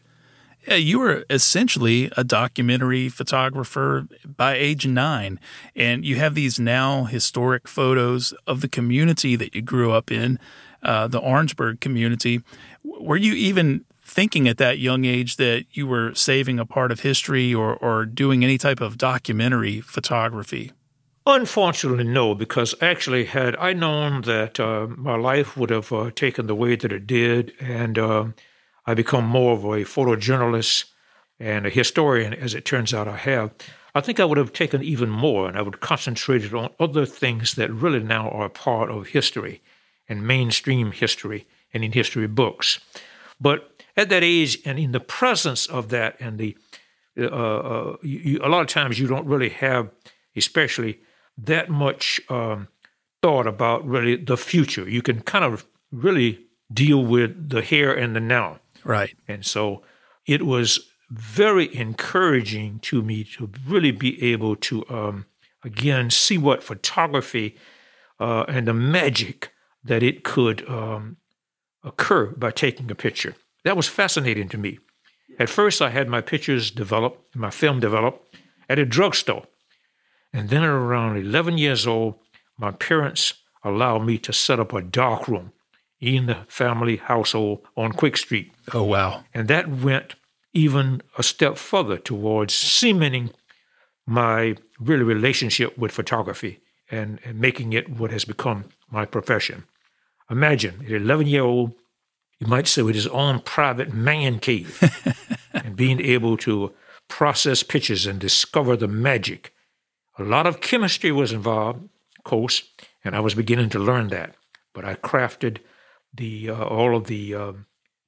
Yeah, 0.67 0.75
you 0.75 0.99
were 0.99 1.25
essentially 1.31 2.11
a 2.17 2.25
documentary 2.25 3.08
photographer 3.08 4.08
by 4.25 4.55
age 4.55 4.87
nine, 4.87 5.38
and 5.76 6.05
you 6.05 6.17
have 6.17 6.35
these 6.35 6.58
now 6.58 7.05
historic 7.05 7.69
photos 7.69 8.35
of 8.49 8.62
the 8.62 8.69
community 8.69 9.37
that 9.37 9.55
you 9.55 9.62
grew 9.62 9.93
up 9.93 10.11
in, 10.11 10.41
uh, 10.83 11.07
the 11.07 11.21
Orangeburg 11.21 11.80
community. 11.80 12.42
Were 12.83 13.16
you 13.16 13.35
even 13.35 13.85
thinking 14.02 14.49
at 14.49 14.59
that 14.59 14.78
young 14.78 15.04
age 15.04 15.37
that 15.37 15.66
you 15.73 15.87
were 15.87 16.14
saving 16.14 16.59
a 16.59 16.66
part 16.66 16.90
of 16.90 17.00
history 17.00 17.54
or, 17.54 17.76
or 17.76 18.04
doing 18.04 18.42
any 18.42 18.59
type 18.59 18.80
of 18.80 18.99
documentary 18.99 19.80
photography? 19.80 20.73
Unfortunately, 21.28 22.04
no, 22.04 22.37
because 22.37 22.76
actually, 22.80 23.25
had 23.25 23.56
I 23.56 23.73
known 23.73 24.23
that 24.23 24.61
uh, 24.61 24.87
my 24.97 25.16
life 25.16 25.56
would 25.56 25.71
have 25.71 25.92
uh, 25.92 26.12
taken 26.12 26.47
the 26.47 26.54
way 26.54 26.76
that 26.76 26.92
it 26.92 27.04
did, 27.04 27.52
and 27.59 27.99
uh, 27.99 28.26
I 28.87 28.95
become 28.95 29.26
more 29.26 29.54
of 29.54 29.64
a 29.64 29.85
photojournalist 29.85 30.85
and 31.40 31.66
a 31.66 31.71
historian, 31.71 32.33
as 32.33 32.54
it 32.54 32.64
turns 32.64 32.95
out 32.95 33.09
I 33.09 33.16
have, 33.16 33.50
I 33.92 34.00
think 34.02 34.21
I 34.21 34.25
would 34.25 34.38
have 34.38 34.52
taken 34.52 34.85
even 34.85 35.11
more, 35.11 35.49
and 35.49 35.59
I 35.59 35.62
would 35.62 35.80
concentrated 35.80 36.54
on 36.54 36.71
other 36.78 37.04
things 37.04 37.54
that 37.54 37.73
really 37.73 37.99
now 38.00 38.30
are 38.30 38.49
part 38.49 38.88
of 38.90 39.09
history 39.09 39.62
and 40.09 40.25
mainstream 40.25 40.92
history 40.92 41.49
and 41.75 41.83
in 41.83 41.90
history 41.90 42.28
books. 42.28 42.78
But 43.40 43.83
at 43.97 44.11
that 44.11 44.23
age, 44.23 44.59
and 44.64 44.78
in 44.78 44.92
the 44.92 45.00
presence 45.00 45.66
of 45.66 45.88
that, 45.88 46.16
and 46.21 46.38
the 46.38 46.56
uh, 47.18 47.25
uh, 47.25 47.97
you, 48.02 48.38
a 48.45 48.49
lot 48.49 48.61
of 48.61 48.68
times 48.68 49.00
you 49.00 49.09
don't 49.09 49.26
really 49.26 49.49
have, 49.49 49.90
especially 50.37 51.00
that 51.38 51.69
much 51.69 52.21
um, 52.28 52.69
thought 53.23 53.47
about 53.47 53.87
really 53.87 54.16
the 54.16 54.37
future. 54.37 54.88
You 54.88 55.02
can 55.02 55.21
kind 55.21 55.45
of 55.45 55.66
really 55.93 56.47
deal 56.73 57.05
with 57.05 57.50
the 57.50 57.62
here 57.62 57.93
and 57.93 58.14
the 58.16 58.21
now. 58.21 58.61
Right. 58.85 59.16
And 59.28 59.45
so 59.45 59.83
it 60.26 60.45
was 60.45 60.90
very 61.11 61.75
encouraging 61.75 62.81
to 62.81 63.02
me 63.02 63.25
to 63.25 63.50
really 63.66 63.93
be 63.93 64.23
able 64.33 64.57
to, 64.57 64.85
um, 64.88 65.26
again, 65.64 66.11
see 66.11 66.38
what 66.38 66.62
photography 66.62 67.57
uh, 68.19 68.45
and 68.49 68.66
the 68.66 68.75
magic 68.75 69.52
that 69.85 70.02
it 70.02 70.25
could 70.25 70.69
um, 70.69 71.16
occur 71.85 72.26
by 72.26 72.50
taking 72.50 72.90
a 72.90 72.95
picture. 72.95 73.37
That 73.64 73.76
was 73.76 73.88
fascinating 73.88 74.49
to 74.50 74.59
me. 74.59 74.78
At 75.38 75.49
first, 75.49 75.83
I 75.83 75.90
had 75.90 76.09
my 76.09 76.21
pictures 76.21 76.71
developed, 76.71 77.37
my 77.37 77.50
film 77.50 77.81
developed 77.81 78.37
at 78.69 78.78
a 78.78 78.87
drugstore. 78.87 79.47
And 80.37 80.50
then 80.50 80.62
at 80.62 80.69
around 80.69 81.16
11 81.16 81.57
years 81.57 81.87
old, 81.87 82.16
my 82.59 82.71
parents 82.71 83.33
allowed 83.64 84.00
me 84.00 84.19
to 84.19 84.35
set 84.35 84.61
up 84.61 84.75
a 84.75 84.83
dark 84.83 85.28
room 85.28 85.52
in 85.99 86.26
the 86.26 86.45
family 86.47 86.97
household 86.97 87.66
on 87.75 87.93
Quick 87.93 88.19
Street. 88.19 88.52
Oh, 88.75 88.83
wow. 88.83 89.25
And 89.33 89.49
that 89.49 89.66
went 89.66 90.14
even 90.52 91.00
a 91.16 91.23
step 91.23 91.57
further 91.57 91.97
towards 91.97 92.52
cementing 92.52 93.31
my 94.07 94.57
really 94.78 95.05
relationship 95.05 95.76
with 95.78 95.90
photography 95.90 96.61
and, 96.90 97.19
and 97.25 97.40
making 97.40 97.73
it 97.73 97.88
what 97.88 98.11
has 98.11 98.26
become 98.26 98.66
my 98.90 99.07
profession. 99.07 99.64
Imagine 100.31 100.85
an 100.87 100.95
11 100.95 101.28
year 101.28 101.45
old, 101.45 101.73
you 102.40 102.47
might 102.47 102.66
say, 102.66 102.83
with 102.83 102.95
his 102.95 103.07
own 103.07 103.40
private 103.40 103.95
man 103.95 104.38
cave 104.38 104.83
and 105.55 105.76
being 105.76 105.99
able 105.99 106.37
to 106.37 106.75
process 107.09 107.62
pictures 107.62 108.05
and 108.05 108.21
discover 108.21 108.76
the 108.76 108.87
magic. 108.87 109.55
A 110.18 110.25
lot 110.25 110.46
of 110.46 110.61
chemistry 110.61 111.12
was 111.12 111.32
involved, 111.32 111.88
of 112.18 112.25
course, 112.25 112.62
and 113.04 113.14
I 113.14 113.20
was 113.20 113.35
beginning 113.35 113.68
to 113.70 113.78
learn 113.78 114.08
that. 114.08 114.35
But 114.73 114.85
I 114.85 114.94
crafted 114.94 115.58
the 116.14 116.50
uh, 116.50 116.64
all 116.64 116.96
of 116.96 117.04
the 117.04 117.35
uh, 117.35 117.52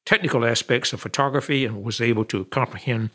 technical 0.06 0.44
aspects 0.44 0.92
of 0.92 1.00
photography 1.00 1.66
and 1.66 1.82
was 1.82 2.00
able 2.00 2.24
to 2.26 2.46
comprehend 2.46 3.10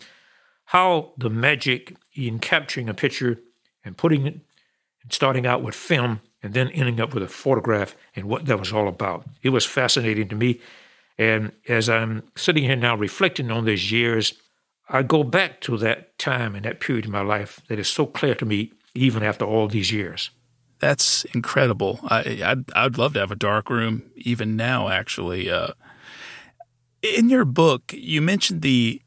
how 0.65 1.13
the 1.17 1.29
magic 1.29 1.95
in 2.13 2.39
capturing 2.39 2.87
a 2.87 2.93
picture 2.93 3.39
and 3.83 3.97
putting 3.97 4.27
it, 4.27 4.39
and 5.01 5.11
starting 5.11 5.45
out 5.45 5.63
with 5.63 5.75
film 5.75 6.21
and 6.41 6.53
then 6.53 6.69
ending 6.69 6.99
up 7.01 7.13
with 7.13 7.23
a 7.23 7.27
photograph 7.27 7.95
and 8.15 8.25
what 8.25 8.45
that 8.45 8.59
was 8.59 8.71
all 8.71 8.87
about. 8.87 9.25
It 9.41 9.49
was 9.49 9.65
fascinating 9.65 10.27
to 10.29 10.35
me. 10.35 10.59
And 11.17 11.51
as 11.67 11.89
I'm 11.89 12.23
sitting 12.35 12.63
here 12.63 12.75
now 12.75 12.95
reflecting 12.95 13.51
on 13.51 13.65
these 13.65 13.91
years, 13.91 14.33
I 14.89 15.03
go 15.03 15.23
back 15.23 15.61
to 15.61 15.77
that 15.77 16.17
time 16.17 16.55
and 16.55 16.65
that 16.65 16.79
period 16.79 17.05
of 17.05 17.11
my 17.11 17.21
life 17.21 17.61
that 17.67 17.79
is 17.79 17.87
so 17.87 18.05
clear 18.05 18.35
to 18.35 18.45
me, 18.45 18.73
even 18.95 19.23
after 19.23 19.45
all 19.45 19.67
these 19.67 19.91
years. 19.91 20.29
That's 20.79 21.23
incredible. 21.25 21.99
I, 22.03 22.41
I'd, 22.43 22.71
I'd 22.75 22.97
love 22.97 23.13
to 23.13 23.19
have 23.19 23.31
a 23.31 23.35
dark 23.35 23.69
room 23.69 24.03
even 24.17 24.55
now, 24.55 24.89
actually. 24.89 25.49
Uh, 25.49 25.69
in 27.01 27.29
your 27.29 27.45
book, 27.45 27.93
you 27.93 28.21
mentioned 28.21 28.61
the 28.61 29.01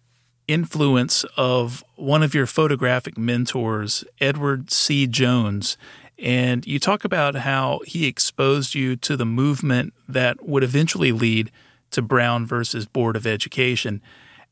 influence 0.48 1.24
of 1.36 1.84
one 1.96 2.22
of 2.22 2.34
your 2.34 2.46
photographic 2.46 3.18
mentors, 3.18 4.04
Edward 4.20 4.70
C. 4.70 5.06
Jones. 5.06 5.76
And 6.18 6.66
you 6.66 6.78
talk 6.78 7.04
about 7.04 7.34
how 7.34 7.80
he 7.86 8.06
exposed 8.06 8.74
you 8.74 8.96
to 8.96 9.16
the 9.16 9.26
movement 9.26 9.92
that 10.08 10.46
would 10.46 10.62
eventually 10.62 11.12
lead 11.12 11.50
to 11.90 12.00
Brown 12.00 12.46
versus 12.46 12.86
Board 12.86 13.16
of 13.16 13.26
Education. 13.26 14.00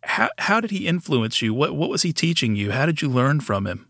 How, 0.02 0.28
how 0.38 0.60
did 0.60 0.70
he 0.70 0.86
influence 0.86 1.40
you? 1.40 1.54
What, 1.54 1.74
what 1.74 1.88
was 1.88 2.02
he 2.02 2.12
teaching 2.12 2.54
you? 2.54 2.72
How 2.72 2.84
did 2.84 3.00
you 3.00 3.08
learn 3.08 3.40
from 3.40 3.66
him? 3.66 3.88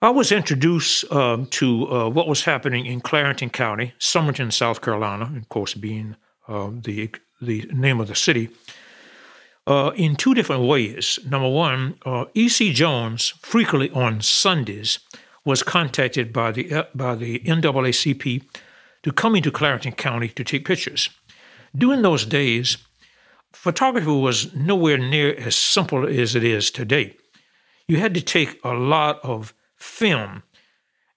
I 0.00 0.10
was 0.10 0.30
introduced 0.30 1.10
um, 1.10 1.46
to 1.46 1.90
uh, 1.90 2.08
what 2.08 2.28
was 2.28 2.44
happening 2.44 2.86
in 2.86 3.00
Clarendon 3.00 3.50
County, 3.50 3.94
Summerton, 3.98 4.52
South 4.52 4.80
Carolina, 4.80 5.32
of 5.36 5.48
course, 5.48 5.74
being 5.74 6.14
uh, 6.46 6.70
the 6.70 7.10
the 7.42 7.68
name 7.72 8.00
of 8.00 8.06
the 8.06 8.14
city, 8.14 8.48
uh, 9.66 9.90
in 9.96 10.14
two 10.14 10.34
different 10.34 10.62
ways. 10.62 11.18
Number 11.28 11.48
one, 11.48 11.98
uh, 12.06 12.26
E.C. 12.34 12.72
Jones 12.72 13.34
frequently 13.42 13.90
on 13.90 14.20
Sundays 14.20 15.00
was 15.44 15.64
contacted 15.64 16.32
by 16.32 16.52
the 16.52 16.72
uh, 16.72 16.84
by 16.94 17.16
the 17.16 17.40
NAACP 17.40 18.44
to 19.02 19.12
come 19.12 19.34
into 19.34 19.50
Clarendon 19.50 19.92
County 19.92 20.28
to 20.28 20.44
take 20.44 20.64
pictures. 20.64 21.10
During 21.76 22.02
those 22.02 22.24
days, 22.24 22.76
photography 23.52 24.06
was 24.06 24.54
nowhere 24.54 24.98
near 24.98 25.34
as 25.34 25.56
simple 25.56 26.06
as 26.06 26.36
it 26.36 26.44
is 26.44 26.70
today. 26.70 27.16
You 27.88 27.96
had 27.96 28.14
to 28.14 28.22
take 28.22 28.60
a 28.62 28.74
lot 28.74 29.18
of 29.24 29.54
film, 29.78 30.42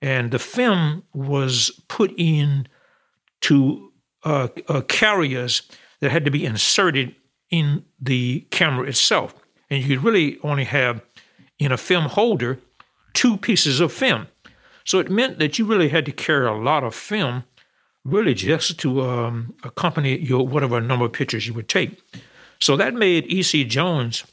and 0.02 0.32
the 0.32 0.40
film 0.40 1.04
was 1.14 1.72
put 1.88 2.14
in 2.18 2.68
to 3.42 3.92
uh, 4.24 4.48
uh, 4.68 4.82
carriers 4.82 5.64
that 6.00 6.12
had 6.12 6.26
to 6.26 6.32
be 6.32 6.46
inserted 6.46 7.16
in 7.50 7.84
the 8.00 8.42
camera 8.52 8.88
itself. 8.88 9.36
And 9.70 9.84
you 9.84 9.96
could 9.96 10.06
really 10.06 10.38
only 10.44 10.64
have 10.64 11.02
in 11.60 11.72
a 11.72 11.78
film 11.78 12.06
holder 12.06 12.60
two 13.14 13.38
pieces 13.38 13.80
of 13.80 13.92
film. 13.92 14.28
So 14.84 15.00
it 15.00 15.12
meant 15.12 15.40
that 15.40 15.60
you 15.60 15.66
really 15.66 15.90
had 15.90 16.06
to 16.06 16.12
carry 16.12 16.48
a 16.48 16.54
lot 16.54 16.84
of 16.84 16.96
film, 16.96 17.44
really 18.04 18.34
just 18.34 18.80
to 18.80 19.02
um, 19.02 19.54
accompany 19.64 20.18
your 20.18 20.48
whatever 20.48 20.82
number 20.82 21.06
of 21.06 21.14
pictures 21.14 21.46
you 21.46 21.54
would 21.54 21.70
take. 21.70 22.02
So 22.60 22.76
that 22.78 22.94
made 22.94 23.26
E.C. 23.28 23.64
Jones 23.66 24.24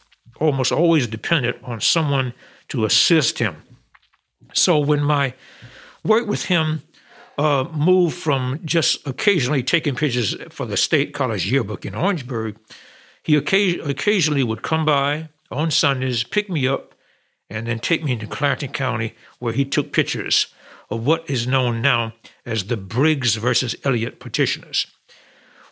almost 0.40 0.72
always 0.72 1.06
dependent 1.06 1.56
on 1.62 1.80
someone 1.80 2.32
to 2.68 2.84
assist 2.84 3.38
him. 3.38 3.62
So 4.58 4.78
when 4.78 5.02
my 5.02 5.34
work 6.04 6.26
with 6.26 6.46
him 6.46 6.82
uh, 7.38 7.64
moved 7.72 8.16
from 8.16 8.60
just 8.64 9.06
occasionally 9.06 9.62
taking 9.62 9.94
pictures 9.94 10.34
for 10.50 10.66
the 10.66 10.76
State 10.76 11.14
College 11.14 11.50
yearbook 11.50 11.86
in 11.86 11.94
Orangeburg, 11.94 12.56
he 13.22 13.36
occasionally 13.36 14.42
would 14.42 14.62
come 14.62 14.84
by 14.84 15.28
on 15.50 15.70
Sundays, 15.70 16.24
pick 16.24 16.50
me 16.50 16.66
up, 16.66 16.94
and 17.50 17.66
then 17.66 17.78
take 17.78 18.02
me 18.02 18.12
into 18.12 18.26
Clarendon 18.26 18.72
County, 18.72 19.14
where 19.38 19.52
he 19.52 19.64
took 19.64 19.92
pictures 19.92 20.46
of 20.90 21.06
what 21.06 21.28
is 21.28 21.46
known 21.46 21.80
now 21.80 22.14
as 22.44 22.64
the 22.64 22.76
Briggs 22.76 23.36
versus 23.36 23.76
Elliott 23.84 24.20
petitioners. 24.20 24.86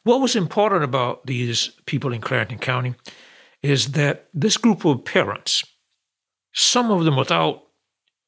What 0.02 0.20
was 0.20 0.36
important 0.36 0.84
about 0.84 1.26
these 1.26 1.70
people 1.86 2.12
in 2.12 2.20
Clarendon 2.20 2.58
County 2.58 2.94
is 3.62 3.92
that 3.92 4.28
this 4.32 4.56
group 4.56 4.84
of 4.84 5.04
parents, 5.04 5.64
some 6.52 6.90
of 6.90 7.04
them 7.04 7.16
without 7.16 7.65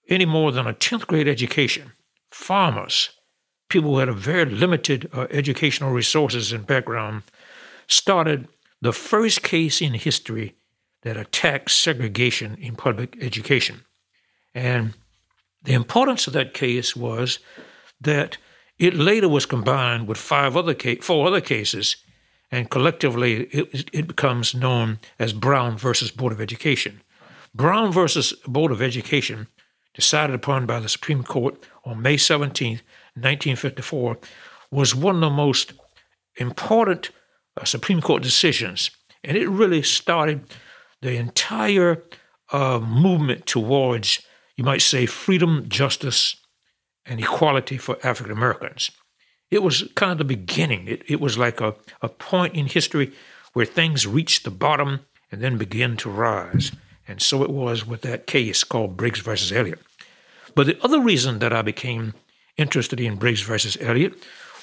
any 0.09 0.25
more 0.25 0.53
than 0.53 0.67
a 0.67 0.73
10th 0.73 1.07
grade 1.07 1.29
education, 1.29 1.93
farmers, 2.31 3.11
people 3.69 3.93
who 3.93 3.99
had 3.99 4.09
a 4.09 4.13
very 4.13 4.47
limited 4.47 5.09
uh, 5.13 5.27
educational 5.31 5.93
resources 5.93 6.53
and 6.53 6.67
background, 6.67 7.23
started 7.87 8.49
the 8.81 8.93
first 8.93 9.43
case 9.43 9.81
in 9.81 9.95
history 9.95 10.55
that 11.03 11.17
attacked 11.17 11.71
segregation 11.71 12.57
in 12.61 12.77
public 12.77 13.17
education. 13.21 13.85
And 14.55 14.95
the 15.63 15.75
importance 15.75 16.27
of 16.27 16.33
that 16.33 16.55
case 16.55 16.97
was 16.97 17.39
that 18.01 18.39
it 18.79 18.95
later 18.95 19.29
was 19.29 19.47
combined 19.47 20.07
with 20.07 20.19
five 20.19 20.57
other 20.57 20.75
ca- 20.75 21.01
four 21.01 21.27
other 21.27 21.41
cases, 21.41 21.97
and 22.51 22.71
collectively 22.71 23.45
it, 23.45 23.91
it 23.93 24.07
becomes 24.07 24.55
known 24.55 24.99
as 25.19 25.33
Brown 25.33 25.77
versus 25.77 26.11
Board 26.11 26.33
of 26.33 26.41
Education. 26.41 27.03
Brown 27.55 27.93
versus 27.93 28.33
Board 28.47 28.71
of 28.71 28.81
Education, 28.81 29.49
decided 29.99 30.33
upon 30.33 30.65
by 30.65 30.79
the 30.79 30.89
Supreme 30.89 31.25
Court 31.25 31.57
on 31.85 32.01
May 32.01 32.17
17, 32.17 32.75
1954, 33.15 34.17
was 34.71 34.95
one 34.95 35.17
of 35.17 35.21
the 35.23 35.29
most 35.29 35.73
important 36.37 37.11
uh, 37.57 37.65
Supreme 37.65 38.01
Court 38.01 38.23
decisions, 38.23 38.93
and 39.25 39.37
it 39.37 39.49
really 39.49 39.83
started 39.83 40.45
the 41.03 41.17
entire 41.17 42.05
uh, 42.53 42.79
movement 42.79 43.45
towards, 43.45 44.23
you 44.55 44.63
might 44.63 44.83
say, 44.83 45.05
freedom, 45.05 45.69
justice, 45.69 46.37
and 47.05 47.19
equality 47.19 47.77
for 47.77 47.99
African 48.05 48.31
Americans. 48.31 48.93
It 49.51 49.65
was 49.65 49.91
kind 49.97 50.13
of 50.13 50.19
the 50.19 50.25
beginning. 50.25 50.87
It, 50.87 51.03
it 51.09 51.21
was 51.21 51.37
like 51.37 51.61
a, 51.61 51.75
a 52.03 52.09
point 52.09 52.55
in 52.55 52.67
history 52.67 53.11
where 53.53 53.67
things 53.67 54.07
reached 54.07 54.45
the 54.45 54.53
bottom 54.53 55.01
and 55.33 55.43
then 55.43 55.59
began 55.59 55.97
to 55.97 56.09
rise. 56.09 56.71
And 57.09 57.21
so 57.21 57.43
it 57.43 57.51
was 57.51 57.85
with 57.85 58.03
that 58.03 58.29
case 58.29 58.63
called 58.63 58.97
Briggs 58.97 59.19
versus 59.19 59.51
Elliott. 59.51 59.81
But 60.55 60.67
the 60.67 60.83
other 60.85 61.01
reason 61.01 61.39
that 61.41 61.53
I 61.53 61.63
became 61.63 62.15
interested 62.57 63.01
in 63.01 63.17
Briggs 63.17 63.43
versus 63.43 63.77
Elliott 63.81 64.15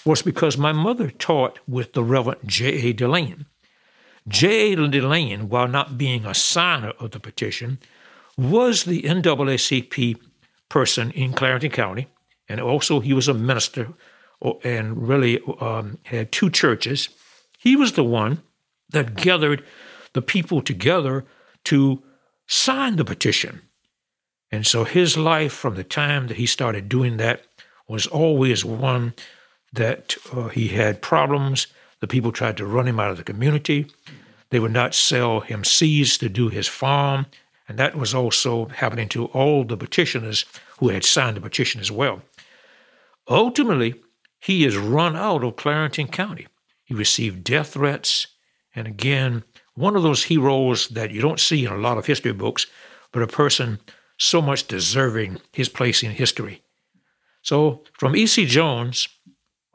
was 0.05 0.21
because 0.21 0.57
my 0.57 0.71
mother 0.71 1.09
taught 1.09 1.59
with 1.67 1.93
the 1.93 2.03
Reverend 2.03 2.41
J.A. 2.45 2.93
DeLaine. 2.93 3.45
J.A. 4.27 4.75
DeLaine, 4.75 5.43
while 5.43 5.67
not 5.67 5.97
being 5.97 6.25
a 6.25 6.33
signer 6.33 6.93
of 6.99 7.11
the 7.11 7.19
petition, 7.19 7.79
was 8.37 8.83
the 8.83 9.01
NAACP 9.03 10.17
person 10.69 11.11
in 11.11 11.33
Clarendon 11.33 11.71
County, 11.71 12.07
and 12.49 12.59
also 12.59 12.99
he 12.99 13.13
was 13.13 13.27
a 13.27 13.33
minister 13.33 13.93
and 14.63 15.07
really 15.07 15.39
um, 15.59 15.97
had 16.03 16.31
two 16.31 16.49
churches. 16.49 17.09
He 17.57 17.75
was 17.75 17.93
the 17.93 18.03
one 18.03 18.41
that 18.89 19.15
gathered 19.15 19.63
the 20.13 20.21
people 20.21 20.61
together 20.61 21.25
to 21.65 22.03
sign 22.47 22.95
the 22.95 23.05
petition. 23.05 23.61
And 24.55 24.65
so 24.65 24.85
his 24.85 25.17
life 25.17 25.51
from 25.51 25.75
the 25.75 25.83
time 25.83 26.27
that 26.27 26.37
he 26.37 26.45
started 26.45 26.87
doing 26.87 27.17
that 27.17 27.43
was 27.89 28.07
always 28.07 28.63
one 28.63 29.13
that 29.73 30.15
uh, 30.31 30.47
he 30.47 30.69
had 30.69 31.01
problems. 31.01 31.67
The 31.99 32.07
people 32.07 32.31
tried 32.31 32.55
to 32.55 32.65
run 32.65 32.87
him 32.87 32.97
out 32.97 33.11
of 33.11 33.17
the 33.17 33.23
community. 33.23 33.87
They 34.51 34.61
would 34.61 34.71
not 34.71 34.95
sell 34.95 35.41
him 35.41 35.65
seeds 35.65 36.17
to 36.19 36.29
do 36.29 36.47
his 36.47 36.69
farm. 36.69 37.25
And 37.67 37.77
that 37.77 37.97
was 37.97 38.13
also 38.13 38.67
happening 38.67 39.09
to 39.09 39.25
all 39.25 39.65
the 39.65 39.75
petitioners 39.75 40.45
who 40.79 40.87
had 40.87 41.03
signed 41.03 41.35
the 41.35 41.41
petition 41.41 41.81
as 41.81 41.91
well. 41.91 42.21
Ultimately, 43.27 43.95
he 44.39 44.63
is 44.63 44.77
run 44.77 45.17
out 45.17 45.43
of 45.43 45.57
Clarendon 45.57 46.07
County. 46.07 46.47
He 46.85 46.93
received 46.93 47.43
death 47.43 47.73
threats. 47.73 48.27
And 48.73 48.87
again, 48.87 49.43
one 49.73 49.97
of 49.97 50.03
those 50.03 50.23
heroes 50.23 50.87
that 50.89 51.11
you 51.11 51.19
don't 51.19 51.41
see 51.41 51.65
in 51.65 51.73
a 51.73 51.77
lot 51.77 51.97
of 51.97 52.05
history 52.05 52.31
books, 52.31 52.67
but 53.11 53.21
a 53.21 53.27
person 53.27 53.79
so 54.17 54.41
much 54.41 54.67
deserving 54.67 55.41
his 55.51 55.69
place 55.69 56.03
in 56.03 56.11
history. 56.11 56.61
So, 57.41 57.83
from 57.93 58.15
E.C. 58.15 58.45
Jones 58.45 59.07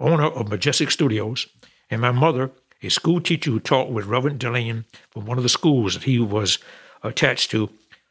owner 0.01 0.25
of 0.25 0.49
Majestic 0.49 0.91
Studios, 0.91 1.47
and 1.91 2.01
my 2.01 2.11
mother, 2.11 2.51
a 2.83 2.89
school 2.89 3.21
teacher 3.21 3.51
who 3.51 3.61
taught 3.61 3.91
with 3.91 4.07
Reverend 4.07 4.41
DeLaine 4.41 4.85
from 5.11 5.27
one 5.27 5.37
of 5.37 5.43
the 5.43 5.51
schools 5.51 5.95
that 5.95 6.05
he 6.05 6.19
was 6.19 6.59
attached 7.03 7.51
to. 7.51 7.69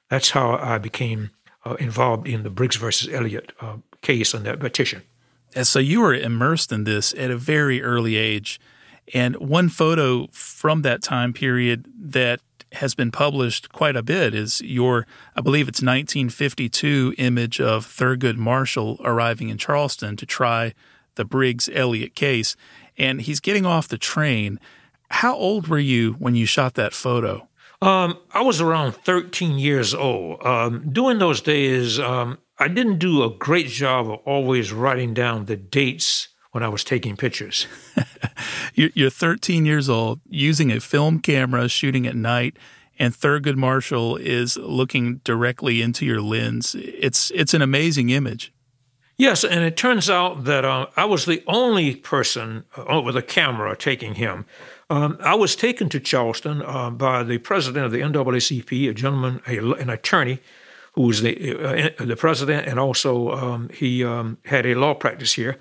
That's 0.09 0.31
how 0.31 0.57
I 0.57 0.77
became 0.77 1.31
uh, 1.65 1.75
involved 1.79 2.27
in 2.27 2.43
the 2.43 2.49
Briggs 2.49 2.75
versus 2.75 3.11
Elliott 3.11 3.51
uh, 3.59 3.77
case 4.01 4.33
and 4.33 4.45
that 4.45 4.59
petition. 4.59 5.01
And 5.55 5.65
so 5.65 5.79
you 5.79 6.01
were 6.01 6.13
immersed 6.13 6.71
in 6.71 6.83
this 6.83 7.13
at 7.13 7.31
a 7.31 7.37
very 7.37 7.81
early 7.81 8.15
age. 8.15 8.59
And 9.13 9.35
one 9.37 9.69
photo 9.69 10.27
from 10.31 10.83
that 10.83 11.01
time 11.01 11.33
period 11.33 11.87
that 11.99 12.41
has 12.73 12.95
been 12.95 13.11
published 13.11 13.71
quite 13.71 13.95
a 13.95 14.03
bit 14.03 14.33
is 14.33 14.61
your, 14.61 15.07
I 15.35 15.41
believe 15.41 15.67
it's 15.67 15.81
1952 15.81 17.15
image 17.17 17.59
of 17.59 17.85
Thurgood 17.85 18.37
Marshall 18.37 18.99
arriving 19.03 19.49
in 19.49 19.57
Charleston 19.57 20.15
to 20.17 20.25
try 20.25 20.73
the 21.15 21.25
Briggs 21.25 21.69
Elliott 21.73 22.15
case. 22.15 22.55
And 22.97 23.21
he's 23.21 23.39
getting 23.39 23.65
off 23.65 23.87
the 23.87 23.97
train. 23.97 24.59
How 25.11 25.35
old 25.35 25.67
were 25.67 25.79
you 25.79 26.13
when 26.13 26.35
you 26.35 26.45
shot 26.45 26.75
that 26.75 26.93
photo? 26.93 27.47
Um, 27.81 28.17
I 28.33 28.41
was 28.41 28.59
around 28.59 28.93
13 28.93 29.57
years 29.57 29.93
old. 29.93 30.45
Um, 30.45 30.89
during 30.91 31.19
those 31.19 31.41
days, 31.41 31.99
um, 31.99 32.37
I 32.57 32.67
didn't 32.67 32.99
do 32.99 33.23
a 33.23 33.29
great 33.29 33.67
job 33.67 34.09
of 34.09 34.19
always 34.25 34.73
writing 34.73 35.13
down 35.13 35.45
the 35.45 35.55
dates 35.55 36.27
when 36.51 36.63
I 36.63 36.69
was 36.69 36.83
taking 36.83 37.15
pictures. 37.15 37.67
You're 38.73 39.09
13 39.09 39.65
years 39.65 39.89
old, 39.89 40.19
using 40.29 40.71
a 40.71 40.79
film 40.79 41.19
camera, 41.19 41.67
shooting 41.67 42.07
at 42.07 42.15
night, 42.15 42.57
and 42.97 43.13
Thurgood 43.13 43.55
Marshall 43.55 44.17
is 44.17 44.57
looking 44.57 45.17
directly 45.23 45.81
into 45.81 46.05
your 46.05 46.21
lens. 46.21 46.75
It's 46.77 47.31
it's 47.31 47.53
an 47.53 47.61
amazing 47.61 48.09
image. 48.09 48.51
Yes, 49.17 49.43
and 49.43 49.65
it 49.65 49.75
turns 49.75 50.09
out 50.09 50.45
that 50.45 50.63
uh, 50.63 50.87
I 50.95 51.03
was 51.03 51.25
the 51.25 51.43
only 51.45 51.95
person 51.95 52.63
uh, 52.77 53.01
with 53.01 53.17
a 53.17 53.21
camera 53.21 53.75
taking 53.75 54.15
him. 54.15 54.45
Um, 54.89 55.17
I 55.19 55.35
was 55.35 55.57
taken 55.57 55.89
to 55.89 55.99
Charleston 55.99 56.61
uh, 56.61 56.89
by 56.89 57.23
the 57.23 57.37
president 57.37 57.85
of 57.85 57.91
the 57.91 57.99
NAACP, 57.99 58.89
a 58.89 58.93
gentleman, 58.93 59.41
a, 59.45 59.57
an 59.73 59.89
attorney 59.89 60.39
who 60.93 61.03
was 61.03 61.21
the 61.21 61.91
uh, 61.99 62.03
the 62.03 62.15
president, 62.15 62.67
and 62.67 62.79
also 62.79 63.31
um, 63.31 63.69
he 63.73 64.03
um, 64.03 64.37
had 64.45 64.65
a 64.65 64.75
law 64.75 64.93
practice 64.93 65.33
here. 65.33 65.57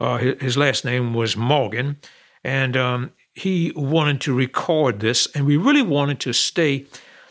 Uh, 0.00 0.16
his, 0.16 0.56
last 0.56 0.84
name 0.84 1.12
was 1.12 1.36
Morgan, 1.36 1.98
and 2.42 2.76
um, 2.76 3.12
he 3.34 3.72
wanted 3.76 4.20
to 4.22 4.34
record 4.34 5.00
this, 5.00 5.28
and 5.34 5.44
we 5.44 5.58
really 5.58 5.82
wanted 5.82 6.18
to 6.20 6.32
stay 6.32 6.86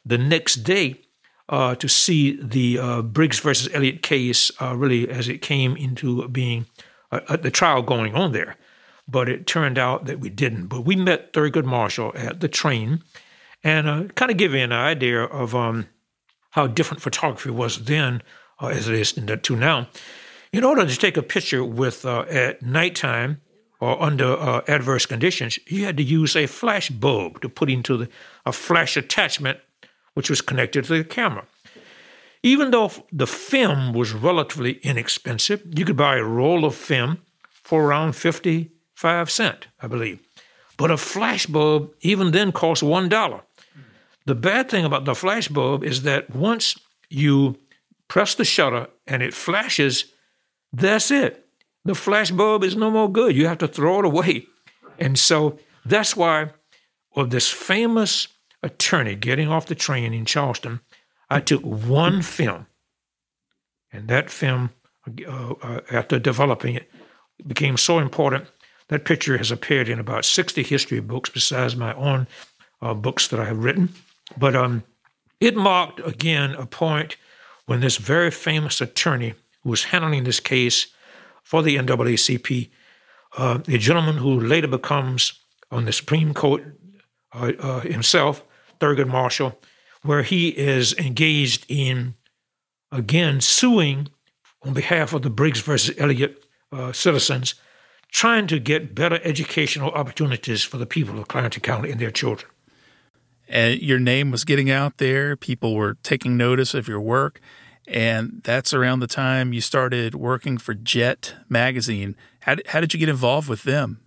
the 0.05 0.19
next 0.19 0.57
day 0.57 1.01
uh, 1.49 1.73
to 1.75 1.87
see 1.89 2.39
the 2.41 2.77
uh, 2.77 3.01
Briggs 3.01 3.39
versus 3.39 3.73
Elliott 3.73 4.03
case, 4.03 4.51
uh, 4.61 4.75
really 4.75 5.09
as 5.09 5.27
it 5.27 5.41
came 5.41 5.75
into 5.75 6.27
being 6.27 6.67
uh, 7.11 7.37
the 7.37 7.49
trial 7.49 7.81
going 7.81 8.13
on 8.13 8.33
there. 8.33 8.55
But 9.07 9.27
it 9.27 9.47
turned 9.47 9.79
out 9.79 10.05
that 10.05 10.19
we 10.19 10.29
didn't. 10.29 10.67
But 10.67 10.81
we 10.81 10.95
met 10.95 11.33
Thurgood 11.33 11.65
Marshall 11.65 12.11
at 12.13 12.39
the 12.39 12.47
train, 12.47 13.01
and 13.63 14.13
kind 14.13 14.29
of 14.29 14.37
give 14.37 14.53
you 14.53 14.59
an 14.59 14.71
idea 14.71 15.23
of 15.23 15.55
um, 15.55 15.87
how 16.51 16.67
different 16.67 17.01
photography 17.01 17.49
was 17.49 17.85
then 17.85 18.21
uh, 18.61 18.67
as 18.67 18.87
it 18.87 18.95
is 18.95 19.13
to 19.13 19.55
now. 19.55 19.87
In 20.51 20.63
order 20.63 20.85
to 20.85 20.97
take 20.97 21.15
a 21.15 21.21
picture 21.21 21.63
with 21.63 22.05
uh, 22.05 22.21
at 22.21 22.63
nighttime 22.63 23.39
or 23.79 24.01
under 24.01 24.33
uh, 24.33 24.61
adverse 24.67 25.05
conditions, 25.05 25.59
you 25.67 25.85
had 25.85 25.95
to 25.97 26.03
use 26.03 26.35
a 26.35 26.47
flash 26.47 26.89
bulb 26.89 27.41
to 27.41 27.49
put 27.49 27.69
into 27.69 27.97
the, 27.97 28.09
a 28.47 28.51
flash 28.51 28.97
attachment, 28.97 29.59
which 30.15 30.27
was 30.29 30.41
connected 30.41 30.85
to 30.85 30.97
the 30.97 31.03
camera. 31.03 31.45
Even 32.41 32.71
though 32.71 32.91
the 33.11 33.27
film 33.27 33.93
was 33.93 34.13
relatively 34.13 34.79
inexpensive, 34.81 35.61
you 35.77 35.85
could 35.85 35.97
buy 35.97 36.17
a 36.17 36.23
roll 36.23 36.65
of 36.65 36.73
film 36.73 37.19
for 37.51 37.83
around 37.83 38.13
55 38.13 39.29
cents, 39.29 39.67
I 39.79 39.87
believe. 39.87 40.19
But 40.77 40.89
a 40.89 40.97
flash 40.97 41.45
bulb 41.45 41.93
even 42.01 42.31
then 42.31 42.51
cost 42.51 42.81
$1. 42.81 43.41
The 44.25 44.35
bad 44.35 44.69
thing 44.69 44.85
about 44.85 45.05
the 45.05 45.13
flash 45.13 45.47
bulb 45.47 45.83
is 45.83 46.03
that 46.03 46.33
once 46.35 46.75
you 47.09 47.59
press 48.07 48.33
the 48.33 48.45
shutter 48.45 48.87
and 49.05 49.21
it 49.21 49.33
flashes, 49.33 50.05
that's 50.73 51.11
it. 51.11 51.45
The 51.85 51.95
flash 51.95 52.31
bulb 52.31 52.63
is 52.63 52.75
no 52.75 52.91
more 52.91 53.11
good. 53.11 53.35
You 53.35 53.47
have 53.47 53.57
to 53.59 53.67
throw 53.67 53.99
it 53.99 54.05
away. 54.05 54.47
And 54.99 55.17
so 55.17 55.57
that's 55.85 56.15
why, 56.15 56.51
of 57.15 57.29
this 57.29 57.49
famous 57.49 58.27
attorney 58.61 59.15
getting 59.15 59.47
off 59.47 59.65
the 59.65 59.75
train 59.75 60.13
in 60.13 60.25
Charleston, 60.25 60.81
I 61.29 61.39
took 61.39 61.61
one 61.61 62.21
film. 62.21 62.67
And 63.91 64.07
that 64.07 64.29
film, 64.29 64.71
uh, 65.27 65.53
uh, 65.61 65.81
after 65.89 66.19
developing 66.19 66.75
it, 66.75 66.91
became 67.45 67.77
so 67.77 67.99
important. 67.99 68.45
That 68.89 69.05
picture 69.05 69.37
has 69.37 69.51
appeared 69.51 69.87
in 69.87 69.99
about 69.99 70.25
60 70.25 70.63
history 70.63 70.99
books 70.99 71.29
besides 71.29 71.75
my 71.75 71.93
own 71.93 72.27
uh, 72.81 72.93
books 72.93 73.27
that 73.27 73.39
I 73.39 73.45
have 73.45 73.63
written. 73.63 73.89
But 74.37 74.55
um, 74.55 74.83
it 75.39 75.55
marked 75.55 75.99
again 76.05 76.55
a 76.55 76.65
point 76.65 77.17
when 77.65 77.81
this 77.81 77.97
very 77.97 78.31
famous 78.31 78.81
attorney 78.81 79.35
who 79.63 79.69
was 79.69 79.85
handling 79.85 80.23
this 80.23 80.39
case 80.39 80.87
for 81.43 81.63
the 81.63 81.77
NAACP, 81.77 82.69
uh, 83.37 83.59
a 83.67 83.77
gentleman 83.77 84.17
who 84.17 84.39
later 84.39 84.67
becomes 84.67 85.33
on 85.71 85.85
the 85.85 85.93
Supreme 85.93 86.33
Court 86.33 86.63
uh, 87.33 87.51
uh, 87.59 87.79
himself, 87.81 88.43
Thurgood 88.79 89.07
Marshall, 89.07 89.59
where 90.01 90.23
he 90.23 90.49
is 90.49 90.93
engaged 90.97 91.65
in 91.67 92.15
again 92.91 93.41
suing 93.41 94.07
on 94.63 94.73
behalf 94.73 95.13
of 95.13 95.21
the 95.21 95.29
Briggs 95.29 95.61
versus 95.61 95.95
Elliott 95.97 96.43
uh, 96.71 96.91
citizens, 96.91 97.55
trying 98.11 98.47
to 98.47 98.59
get 98.59 98.95
better 98.95 99.19
educational 99.23 99.91
opportunities 99.91 100.63
for 100.63 100.77
the 100.77 100.85
people 100.85 101.19
of 101.19 101.27
Clarendon 101.27 101.61
County 101.61 101.91
and 101.91 101.99
their 101.99 102.11
children 102.11 102.49
and 103.49 103.81
your 103.81 103.99
name 103.99 104.31
was 104.31 104.45
getting 104.45 104.69
out 104.69 104.97
there. 104.97 105.35
People 105.35 105.75
were 105.75 105.95
taking 106.03 106.37
notice 106.37 106.73
of 106.73 106.87
your 106.87 107.01
work. 107.01 107.41
And 107.89 108.41
that's 108.43 108.71
around 108.71 108.99
the 108.99 109.07
time 109.07 109.51
you 109.51 109.61
started 109.61 110.13
working 110.13 110.59
for 110.59 110.75
Jet 110.75 111.33
magazine. 111.49 112.15
How 112.41 112.55
did, 112.55 112.67
how 112.67 112.79
did 112.81 112.93
you 112.93 112.99
get 112.99 113.09
involved 113.09 113.49
with 113.49 113.63
them? 113.63 114.01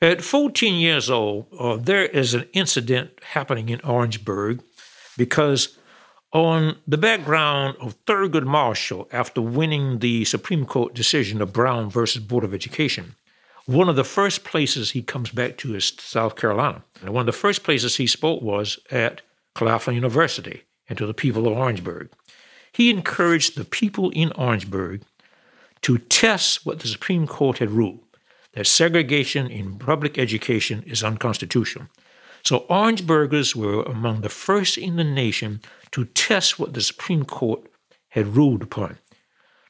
At 0.00 0.22
14 0.22 0.76
years 0.76 1.10
old, 1.10 1.46
uh, 1.58 1.76
there 1.76 2.04
is 2.04 2.32
an 2.34 2.48
incident 2.52 3.10
happening 3.22 3.68
in 3.68 3.80
Orangeburg 3.80 4.62
because, 5.18 5.76
on 6.32 6.76
the 6.86 6.96
background 6.96 7.76
of 7.80 8.02
Thurgood 8.04 8.44
Marshall, 8.44 9.08
after 9.12 9.42
winning 9.42 9.98
the 9.98 10.24
Supreme 10.24 10.64
Court 10.64 10.94
decision 10.94 11.42
of 11.42 11.52
Brown 11.52 11.90
versus 11.90 12.22
Board 12.22 12.44
of 12.44 12.54
Education, 12.54 13.16
one 13.66 13.88
of 13.88 13.96
the 13.96 14.04
first 14.04 14.44
places 14.44 14.92
he 14.92 15.02
comes 15.02 15.30
back 15.30 15.56
to 15.58 15.74
is 15.74 15.92
South 15.98 16.36
Carolina. 16.36 16.84
And 17.00 17.10
one 17.10 17.22
of 17.22 17.26
the 17.26 17.32
first 17.32 17.64
places 17.64 17.96
he 17.96 18.06
spoke 18.06 18.42
was 18.42 18.78
at 18.90 19.22
Claflin 19.54 19.96
University 19.96 20.62
and 20.88 20.98
to 20.98 21.06
the 21.06 21.14
people 21.14 21.46
of 21.46 21.56
Orangeburg. 21.56 22.10
He 22.74 22.90
encouraged 22.90 23.56
the 23.56 23.64
people 23.64 24.10
in 24.10 24.32
Orangeburg 24.32 25.02
to 25.82 25.98
test 25.98 26.66
what 26.66 26.80
the 26.80 26.88
Supreme 26.88 27.26
Court 27.26 27.58
had 27.58 27.70
ruled 27.70 28.00
that 28.54 28.66
segregation 28.66 29.48
in 29.48 29.78
public 29.78 30.18
education 30.18 30.82
is 30.86 31.02
unconstitutional. 31.02 31.88
So 32.44 32.66
Orangeburgers 32.70 33.56
were 33.56 33.82
among 33.82 34.20
the 34.20 34.28
first 34.28 34.78
in 34.78 34.96
the 34.96 35.04
nation 35.04 35.60
to 35.92 36.04
test 36.04 36.58
what 36.58 36.74
the 36.74 36.80
Supreme 36.80 37.24
Court 37.24 37.66
had 38.10 38.36
ruled 38.36 38.62
upon. 38.62 38.98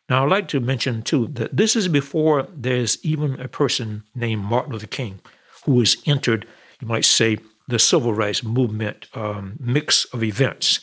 Now, 0.08 0.24
I'd 0.24 0.30
like 0.30 0.48
to 0.48 0.60
mention, 0.60 1.02
too, 1.02 1.28
that 1.28 1.56
this 1.56 1.76
is 1.76 1.88
before 1.88 2.46
there's 2.54 3.02
even 3.04 3.40
a 3.40 3.48
person 3.48 4.02
named 4.14 4.44
Martin 4.44 4.72
Luther 4.72 4.86
King 4.86 5.20
who 5.64 5.78
has 5.78 5.96
entered, 6.04 6.46
you 6.80 6.88
might 6.88 7.06
say, 7.06 7.38
the 7.68 7.78
civil 7.78 8.12
rights 8.12 8.42
movement 8.42 9.06
um, 9.14 9.56
mix 9.58 10.04
of 10.06 10.22
events. 10.22 10.80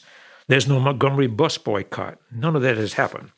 There's 0.52 0.68
no 0.68 0.82
Montgomery 0.82 1.28
bus 1.28 1.58
boycott. 1.58 2.18
None 2.30 2.58
of 2.58 2.62
that 2.62 2.76
has 2.76 2.92
happened. 2.92 3.32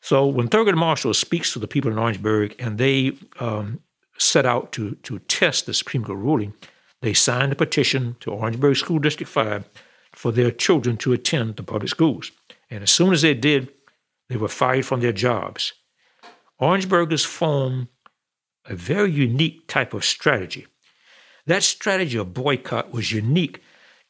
So 0.00 0.26
when 0.26 0.48
Thurgood 0.48 0.74
Marshall 0.74 1.14
speaks 1.14 1.52
to 1.52 1.60
the 1.60 1.68
people 1.68 1.92
in 1.92 1.96
Orangeburg 1.96 2.56
and 2.58 2.76
they 2.76 3.12
um, 3.38 3.82
set 4.18 4.44
out 4.44 4.72
to, 4.72 4.96
to 5.04 5.20
test 5.20 5.66
the 5.66 5.74
Supreme 5.74 6.02
Court 6.02 6.18
ruling, 6.18 6.54
they 7.02 7.14
signed 7.14 7.52
a 7.52 7.54
petition 7.54 8.16
to 8.18 8.32
Orangeburg 8.32 8.76
School 8.76 8.98
District 8.98 9.30
5 9.30 9.64
for 10.10 10.32
their 10.32 10.50
children 10.50 10.96
to 10.96 11.12
attend 11.12 11.54
the 11.54 11.62
public 11.62 11.88
schools. 11.88 12.32
And 12.68 12.82
as 12.82 12.90
soon 12.90 13.12
as 13.12 13.22
they 13.22 13.34
did, 13.34 13.68
they 14.28 14.36
were 14.36 14.48
fired 14.48 14.86
from 14.86 14.98
their 14.98 15.12
jobs. 15.12 15.72
Orangeburgers 16.60 17.24
formed 17.24 17.86
a 18.64 18.74
very 18.74 19.12
unique 19.12 19.68
type 19.68 19.94
of 19.94 20.04
strategy. 20.04 20.66
That 21.46 21.62
strategy 21.62 22.18
of 22.18 22.34
boycott 22.34 22.92
was 22.92 23.12
unique 23.12 23.62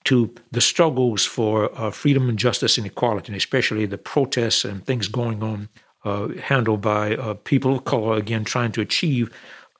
to 0.08 0.34
the 0.50 0.60
struggles 0.62 1.26
for 1.26 1.70
uh, 1.78 1.90
freedom 1.90 2.30
and 2.30 2.38
justice 2.38 2.78
and 2.78 2.86
equality, 2.86 3.28
and 3.28 3.36
especially 3.36 3.84
the 3.84 3.98
protests 3.98 4.64
and 4.64 4.86
things 4.86 5.06
going 5.06 5.42
on 5.42 5.68
uh, 6.02 6.28
handled 6.44 6.80
by 6.80 7.14
uh, 7.14 7.34
people 7.34 7.76
of 7.76 7.84
color, 7.84 8.16
again, 8.16 8.42
trying 8.42 8.72
to 8.72 8.80
achieve 8.80 9.30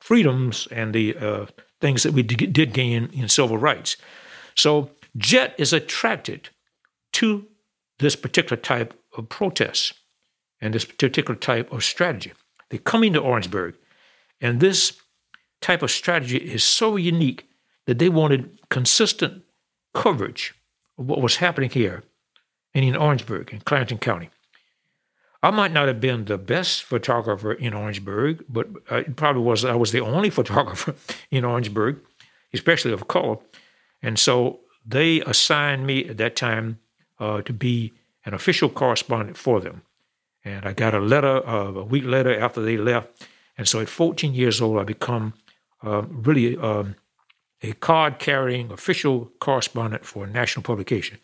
freedoms 0.01 0.69
and 0.71 0.95
the 0.95 1.17
uh, 1.17 1.47
things 1.81 2.03
that 2.03 2.13
we 2.13 2.23
did 2.23 2.75
gain 2.75 3.09
in 3.15 3.27
civil 3.31 3.57
rights. 3.57 3.97
So, 4.55 4.91
JET 5.17 5.55
is 5.57 5.73
attracted 5.73 6.51
to 7.15 7.47
this 7.99 8.15
particular 8.15 8.61
type 8.61 8.93
of 9.17 9.31
protest 9.31 9.95
and 10.61 10.75
this 10.75 10.85
particular 10.85 11.37
type 11.37 11.73
of 11.73 11.83
strategy. 11.83 12.35
They 12.69 12.77
come 12.77 13.03
into 13.03 13.19
Orangeburg, 13.19 13.77
and 14.43 14.61
this 14.61 15.01
type 15.63 15.83
of 15.83 15.91
strategy 15.91 16.37
is 16.37 16.63
so 16.63 16.97
unique 16.97 17.49
that 17.87 17.99
they 17.99 18.11
wanted 18.11 18.59
consistent 18.69 19.45
coverage 20.03 20.55
of 20.97 21.07
what 21.07 21.21
was 21.21 21.37
happening 21.37 21.71
here 21.71 22.03
and 22.75 22.85
in 22.85 22.97
Orangeburg 22.97 23.53
in 23.53 23.61
Clarendon 23.61 23.99
County. 23.99 24.31
I 25.43 25.51
might 25.51 25.73
not 25.73 25.87
have 25.87 26.01
been 26.01 26.25
the 26.25 26.39
best 26.39 26.83
photographer 26.83 27.53
in 27.53 27.73
Orangeburg, 27.73 28.45
but 28.49 28.67
it 28.91 29.17
probably 29.17 29.43
was. 29.43 29.65
I 29.65 29.75
was 29.75 29.93
the 29.93 30.01
only 30.01 30.31
photographer 30.41 30.95
in 31.31 31.45
Orangeburg, 31.45 32.01
especially 32.53 32.93
of 32.93 33.07
color. 33.09 33.37
And 34.03 34.19
so 34.19 34.61
they 34.85 35.21
assigned 35.21 35.87
me 35.87 36.09
at 36.09 36.17
that 36.19 36.35
time 36.35 36.79
uh, 37.21 37.43
to 37.43 37.53
be 37.53 37.93
an 38.25 38.35
official 38.35 38.69
correspondent 38.69 39.37
for 39.37 39.61
them. 39.61 39.83
And 40.45 40.65
I 40.65 40.73
got 40.73 40.95
a 40.95 41.01
letter 41.01 41.47
uh, 41.47 41.73
a 41.73 41.85
week 41.85 42.05
later 42.05 42.39
after 42.39 42.61
they 42.61 42.77
left. 42.77 43.27
And 43.57 43.69
so 43.69 43.81
at 43.81 43.89
14 43.89 44.35
years 44.35 44.61
old, 44.61 44.79
I 44.79 44.85
become 44.85 45.35
uh, 45.85 46.03
really 46.09 46.57
um, 46.57 46.97
a 47.63 47.73
card 47.73 48.19
carrying 48.19 48.71
official 48.71 49.31
correspondent 49.41 50.05
for 50.05 50.25
a 50.25 50.31
national 50.31 50.63
publication. 50.63 51.19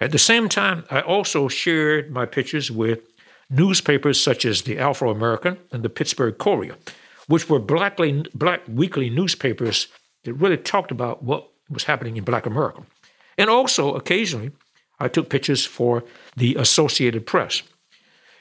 At 0.00 0.12
the 0.12 0.18
same 0.18 0.48
time, 0.48 0.84
I 0.90 1.00
also 1.00 1.48
shared 1.48 2.10
my 2.10 2.26
pictures 2.26 2.70
with 2.70 3.00
newspapers 3.50 4.20
such 4.20 4.44
as 4.44 4.62
the 4.62 4.78
Afro 4.78 5.10
American 5.10 5.58
and 5.72 5.82
the 5.82 5.90
Pittsburgh 5.90 6.38
Courier, 6.38 6.76
which 7.26 7.48
were 7.48 7.58
blackly, 7.58 8.24
black 8.34 8.62
weekly 8.68 9.10
newspapers 9.10 9.88
that 10.24 10.34
really 10.34 10.56
talked 10.56 10.90
about 10.90 11.22
what 11.22 11.48
was 11.68 11.84
happening 11.84 12.16
in 12.16 12.24
black 12.24 12.46
America. 12.46 12.82
And 13.36 13.50
also, 13.50 13.94
occasionally, 13.94 14.52
I 14.98 15.08
took 15.08 15.28
pictures 15.28 15.64
for 15.64 16.04
the 16.36 16.54
Associated 16.56 17.26
Press. 17.26 17.62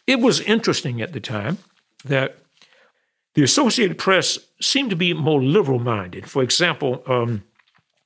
It 0.06 0.20
was 0.20 0.42
interesting 0.42 1.02
at 1.02 1.14
the 1.14 1.20
time 1.20 1.58
that 2.06 2.38
the 3.36 3.44
Associated 3.44 3.98
Press 3.98 4.40
seemed 4.62 4.90
to 4.90 4.96
be 4.96 5.14
more 5.14 5.42
liberal 5.42 5.80
minded. 5.80 6.30
For 6.30 6.44
example, 6.44 7.04
um, 7.08 7.44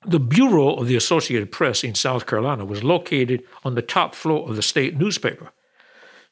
the 0.06 0.20
Bureau 0.20 0.76
of 0.76 0.88
the 0.88 0.96
Associated 0.96 1.52
Press 1.52 1.84
in 1.84 1.96
South 1.96 2.26
Carolina 2.26 2.66
was 2.66 2.84
located 2.84 3.44
on 3.64 3.76
the 3.76 3.82
top 3.82 4.16
floor 4.16 4.48
of 4.50 4.56
the 4.56 4.62
state 4.62 4.98
newspaper. 4.98 5.52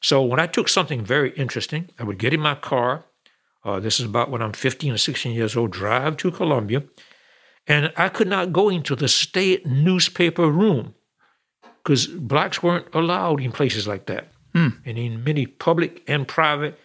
So 0.00 0.22
when 0.22 0.40
I 0.40 0.46
took 0.46 0.68
something 0.68 1.04
very 1.04 1.30
interesting, 1.32 1.88
I 1.98 2.04
would 2.04 2.18
get 2.18 2.34
in 2.34 2.40
my 2.40 2.54
car. 2.54 3.04
Uh, 3.64 3.78
this 3.78 4.00
is 4.00 4.06
about 4.06 4.30
when 4.30 4.42
I'm 4.42 4.52
15 4.52 4.92
or 4.92 4.98
16 4.98 5.32
years 5.32 5.56
old, 5.56 5.70
drive 5.70 6.16
to 6.18 6.30
Columbia, 6.30 6.82
and 7.66 7.92
I 7.96 8.08
could 8.08 8.26
not 8.26 8.52
go 8.52 8.68
into 8.68 8.96
the 8.96 9.08
state 9.08 9.64
newspaper 9.64 10.50
room 10.50 10.94
because 11.82 12.06
blacks 12.08 12.62
weren't 12.62 12.92
allowed 12.92 13.40
in 13.40 13.52
places 13.52 13.86
like 13.86 14.06
that. 14.06 14.32
Hmm. 14.52 14.68
And 14.84 14.98
in 14.98 15.24
many 15.24 15.46
public 15.46 16.02
and 16.06 16.26
private 16.26 16.78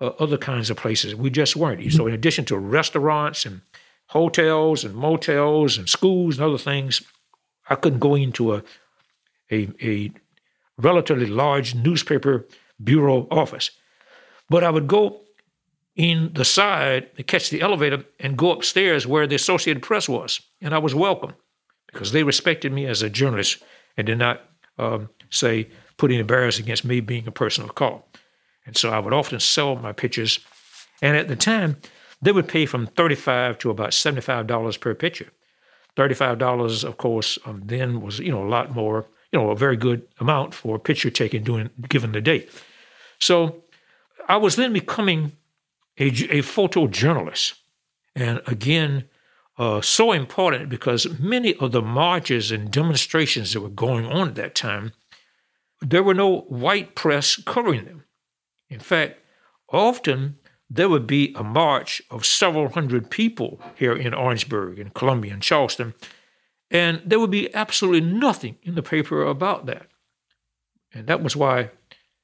uh, 0.00 0.06
other 0.18 0.38
kinds 0.38 0.70
of 0.70 0.76
places, 0.76 1.14
we 1.14 1.30
just 1.30 1.56
weren't. 1.56 1.92
So, 1.92 2.06
in 2.06 2.14
addition 2.14 2.44
to 2.46 2.58
restaurants 2.58 3.46
and 3.46 3.60
hotels 4.08 4.84
and 4.84 4.94
motels 4.94 5.78
and 5.78 5.88
schools 5.88 6.36
and 6.36 6.46
other 6.46 6.58
things, 6.58 7.02
I 7.68 7.74
couldn't 7.74 8.00
go 8.00 8.14
into 8.14 8.54
a 8.54 8.62
a, 9.50 9.68
a 9.82 10.10
relatively 10.78 11.26
large 11.26 11.74
newspaper 11.74 12.46
bureau 12.82 13.26
office. 13.30 13.70
But 14.48 14.64
I 14.64 14.70
would 14.70 14.86
go 14.86 15.20
in 15.96 16.32
the 16.34 16.44
side, 16.44 17.26
catch 17.26 17.50
the 17.50 17.60
elevator, 17.60 18.04
and 18.18 18.36
go 18.36 18.52
upstairs 18.52 19.06
where 19.06 19.26
the 19.26 19.36
Associated 19.36 19.82
Press 19.82 20.08
was. 20.08 20.40
And 20.60 20.74
I 20.74 20.78
was 20.78 20.94
welcome 20.94 21.34
because 21.86 22.12
they 22.12 22.24
respected 22.24 22.72
me 22.72 22.86
as 22.86 23.02
a 23.02 23.10
journalist 23.10 23.62
and 23.96 24.06
did 24.06 24.18
not 24.18 24.42
um, 24.78 25.08
say, 25.30 25.68
put 25.96 26.10
any 26.10 26.22
barriers 26.22 26.58
against 26.58 26.84
me 26.84 27.00
being 27.00 27.26
a 27.28 27.32
person 27.32 27.62
of 27.64 27.76
color. 27.76 28.02
And 28.66 28.76
so 28.76 28.90
I 28.90 28.98
would 28.98 29.12
often 29.12 29.40
sell 29.40 29.76
my 29.76 29.92
pictures. 29.92 30.40
And 31.02 31.16
at 31.16 31.28
the 31.28 31.36
time, 31.36 31.76
they 32.22 32.32
would 32.32 32.48
pay 32.48 32.66
from 32.66 32.86
35 32.86 33.58
to 33.58 33.70
about 33.70 33.90
$75 33.90 34.80
per 34.80 34.94
picture. 34.94 35.30
$35, 35.96 36.84
of 36.84 36.96
course, 36.96 37.38
um, 37.44 37.62
then 37.66 38.00
was, 38.00 38.18
you 38.18 38.32
know, 38.32 38.42
a 38.42 38.48
lot 38.48 38.74
more, 38.74 39.06
you 39.32 39.38
know, 39.38 39.50
a 39.50 39.56
very 39.56 39.76
good 39.76 40.06
amount 40.18 40.54
for 40.54 40.76
a 40.76 40.80
picture 40.80 41.10
taking 41.10 41.44
during, 41.44 41.70
given 41.88 42.12
the 42.12 42.20
date. 42.20 42.50
So 43.20 43.62
I 44.28 44.36
was 44.38 44.56
then 44.56 44.72
becoming 44.72 45.32
a, 45.98 46.06
a 46.06 46.42
photojournalist. 46.42 47.54
And 48.16 48.40
again, 48.46 49.04
uh, 49.56 49.80
so 49.80 50.12
important 50.12 50.68
because 50.68 51.18
many 51.20 51.54
of 51.56 51.72
the 51.72 51.82
marches 51.82 52.50
and 52.50 52.70
demonstrations 52.70 53.52
that 53.52 53.60
were 53.60 53.68
going 53.68 54.06
on 54.06 54.28
at 54.28 54.34
that 54.34 54.54
time, 54.54 54.92
there 55.80 56.02
were 56.02 56.14
no 56.14 56.40
white 56.42 56.94
press 56.94 57.36
covering 57.36 57.84
them. 57.84 58.03
In 58.74 58.80
fact, 58.80 59.20
often 59.68 60.36
there 60.68 60.88
would 60.88 61.06
be 61.06 61.32
a 61.36 61.44
march 61.44 62.02
of 62.10 62.26
several 62.26 62.68
hundred 62.68 63.08
people 63.08 63.60
here 63.76 63.94
in 63.94 64.12
Orangeburg, 64.12 64.78
in 64.80 64.90
Columbia, 64.90 65.32
and 65.32 65.42
Charleston, 65.42 65.94
and 66.70 67.00
there 67.06 67.20
would 67.20 67.30
be 67.30 67.54
absolutely 67.54 68.00
nothing 68.00 68.56
in 68.62 68.74
the 68.74 68.82
paper 68.82 69.22
about 69.22 69.66
that. 69.66 69.86
And 70.92 71.06
that 71.06 71.22
was 71.22 71.36
why 71.36 71.70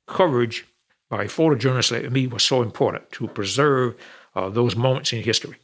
coverage 0.09 0.67
by 1.09 1.27
photojournalists 1.27 1.93
like 1.93 2.11
me 2.11 2.27
was 2.27 2.43
so 2.43 2.63
important 2.63 3.13
to 3.13 3.29
preserve 3.29 3.95
uh, 4.35 4.49
those 4.49 4.75
moments 4.75 5.13
in 5.13 5.23
history. 5.23 5.59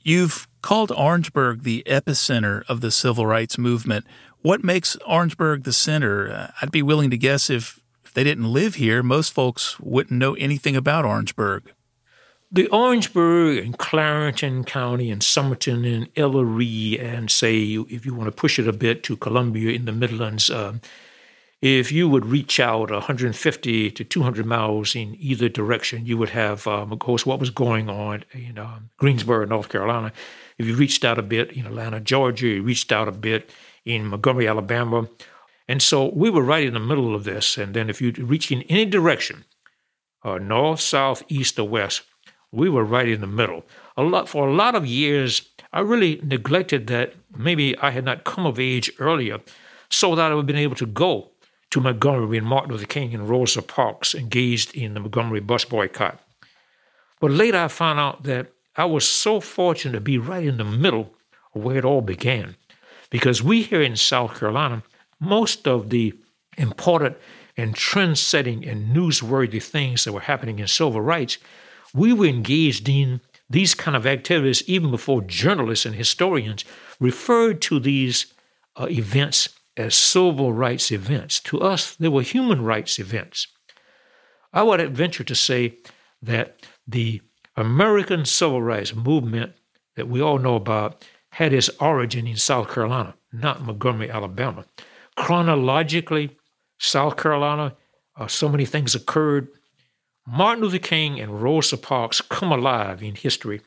You've 0.00 0.48
called 0.62 0.90
Orangeburg 0.90 1.62
the 1.62 1.84
epicenter 1.86 2.64
of 2.68 2.80
the 2.80 2.90
civil 2.90 3.26
rights 3.26 3.56
movement. 3.56 4.04
What 4.40 4.64
makes 4.64 4.96
Orangeburg 5.06 5.62
the 5.62 5.72
center? 5.72 6.28
Uh, 6.28 6.50
I'd 6.60 6.72
be 6.72 6.82
willing 6.82 7.10
to 7.10 7.16
guess 7.16 7.48
if, 7.48 7.78
they 8.14 8.24
didn't 8.24 8.52
live 8.52 8.76
here, 8.76 9.02
most 9.02 9.32
folks 9.32 9.78
wouldn't 9.80 10.18
know 10.18 10.34
anything 10.34 10.76
about 10.76 11.04
Orangeburg. 11.04 11.72
The 12.50 12.68
Orangeburg 12.68 13.64
and 13.64 13.78
Clarendon 13.78 14.64
County 14.64 15.10
and 15.10 15.22
Summerton 15.22 15.90
and 15.90 16.14
Elloree 16.14 17.02
and 17.02 17.30
say, 17.30 17.62
if 17.88 18.04
you 18.04 18.14
want 18.14 18.26
to 18.26 18.32
push 18.32 18.58
it 18.58 18.68
a 18.68 18.74
bit 18.74 19.02
to 19.04 19.16
Columbia 19.16 19.72
in 19.72 19.86
the 19.86 19.92
Midlands, 19.92 20.50
uh, 20.50 20.74
if 21.62 21.92
you 21.92 22.08
would 22.08 22.26
reach 22.26 22.60
out 22.60 22.90
150 22.90 23.90
to 23.92 24.04
200 24.04 24.44
miles 24.44 24.94
in 24.94 25.16
either 25.18 25.48
direction, 25.48 26.04
you 26.04 26.18
would 26.18 26.30
have, 26.30 26.66
um, 26.66 26.92
of 26.92 26.98
course, 26.98 27.24
what 27.24 27.40
was 27.40 27.50
going 27.50 27.88
on 27.88 28.24
in 28.32 28.58
um, 28.58 28.90
Greensboro, 28.98 29.46
North 29.46 29.68
Carolina. 29.68 30.12
If 30.58 30.66
you 30.66 30.74
reached 30.74 31.04
out 31.04 31.18
a 31.18 31.22
bit 31.22 31.52
in 31.52 31.64
Atlanta, 31.64 32.00
Georgia, 32.00 32.48
you 32.48 32.62
reached 32.62 32.92
out 32.92 33.08
a 33.08 33.12
bit 33.12 33.48
in 33.84 34.06
Montgomery, 34.06 34.48
Alabama. 34.48 35.08
And 35.68 35.82
so 35.82 36.10
we 36.14 36.30
were 36.30 36.42
right 36.42 36.66
in 36.66 36.74
the 36.74 36.80
middle 36.80 37.14
of 37.14 37.24
this. 37.24 37.56
And 37.56 37.74
then 37.74 37.88
if 37.88 38.00
you 38.00 38.12
reach 38.18 38.50
in 38.50 38.62
any 38.62 38.84
direction, 38.84 39.44
uh, 40.24 40.38
north, 40.38 40.80
south, 40.80 41.22
east, 41.28 41.58
or 41.58 41.68
west, 41.68 42.02
we 42.50 42.68
were 42.68 42.84
right 42.84 43.08
in 43.08 43.20
the 43.20 43.26
middle. 43.26 43.64
A 43.96 44.02
lot 44.02 44.28
for 44.28 44.46
a 44.46 44.52
lot 44.52 44.74
of 44.74 44.86
years, 44.86 45.48
I 45.72 45.80
really 45.80 46.20
neglected 46.22 46.86
that. 46.88 47.14
Maybe 47.36 47.76
I 47.78 47.90
had 47.90 48.04
not 48.04 48.24
come 48.24 48.46
of 48.46 48.58
age 48.58 48.90
earlier, 48.98 49.40
so 49.88 50.14
that 50.14 50.30
I 50.30 50.34
would 50.34 50.42
have 50.42 50.46
been 50.46 50.56
able 50.56 50.76
to 50.76 50.86
go 50.86 51.30
to 51.70 51.80
Montgomery 51.80 52.26
when 52.26 52.44
Martin 52.44 52.72
Luther 52.72 52.86
King 52.86 53.14
and 53.14 53.28
Rosa 53.28 53.62
Parks 53.62 54.14
engaged 54.14 54.74
in 54.74 54.92
the 54.92 55.00
Montgomery 55.00 55.40
bus 55.40 55.64
boycott. 55.64 56.20
But 57.20 57.30
later 57.30 57.58
I 57.58 57.68
found 57.68 57.98
out 57.98 58.24
that 58.24 58.52
I 58.76 58.84
was 58.84 59.08
so 59.08 59.40
fortunate 59.40 59.92
to 59.92 60.00
be 60.00 60.18
right 60.18 60.46
in 60.46 60.58
the 60.58 60.64
middle 60.64 61.14
of 61.54 61.62
where 61.62 61.78
it 61.78 61.84
all 61.84 62.02
began. 62.02 62.56
Because 63.10 63.42
we 63.42 63.62
here 63.62 63.82
in 63.82 63.96
South 63.96 64.38
Carolina, 64.38 64.82
most 65.22 65.66
of 65.68 65.90
the 65.90 66.12
important 66.58 67.16
and 67.56 67.74
trend 67.74 68.18
setting 68.18 68.66
and 68.66 68.94
newsworthy 68.94 69.62
things 69.62 70.04
that 70.04 70.12
were 70.12 70.20
happening 70.20 70.58
in 70.58 70.66
civil 70.66 71.00
rights, 71.00 71.38
we 71.94 72.12
were 72.12 72.26
engaged 72.26 72.88
in 72.88 73.20
these 73.48 73.74
kind 73.74 73.96
of 73.96 74.06
activities 74.06 74.62
even 74.66 74.90
before 74.90 75.22
journalists 75.22 75.86
and 75.86 75.94
historians 75.94 76.64
referred 76.98 77.60
to 77.62 77.78
these 77.78 78.32
uh, 78.76 78.86
events 78.90 79.48
as 79.76 79.94
civil 79.94 80.52
rights 80.52 80.90
events. 80.90 81.40
To 81.40 81.60
us, 81.60 81.94
they 81.96 82.08
were 82.08 82.22
human 82.22 82.64
rights 82.64 82.98
events. 82.98 83.46
I 84.52 84.62
would 84.62 84.96
venture 84.96 85.24
to 85.24 85.34
say 85.34 85.78
that 86.20 86.66
the 86.86 87.20
American 87.56 88.24
civil 88.24 88.62
rights 88.62 88.94
movement 88.94 89.52
that 89.96 90.08
we 90.08 90.20
all 90.20 90.38
know 90.38 90.56
about 90.56 91.06
had 91.30 91.52
its 91.52 91.70
origin 91.80 92.26
in 92.26 92.36
South 92.36 92.70
Carolina, 92.70 93.14
not 93.32 93.62
Montgomery, 93.62 94.10
Alabama. 94.10 94.64
Chronologically, 95.16 96.36
South 96.78 97.16
Carolina, 97.16 97.74
uh, 98.16 98.26
so 98.26 98.48
many 98.48 98.64
things 98.64 98.94
occurred. 98.94 99.48
Martin 100.26 100.64
Luther 100.64 100.78
King 100.78 101.20
and 101.20 101.42
Rosa 101.42 101.76
Parks 101.76 102.20
come 102.20 102.52
alive 102.52 103.02
in 103.02 103.14
history 103.14 103.60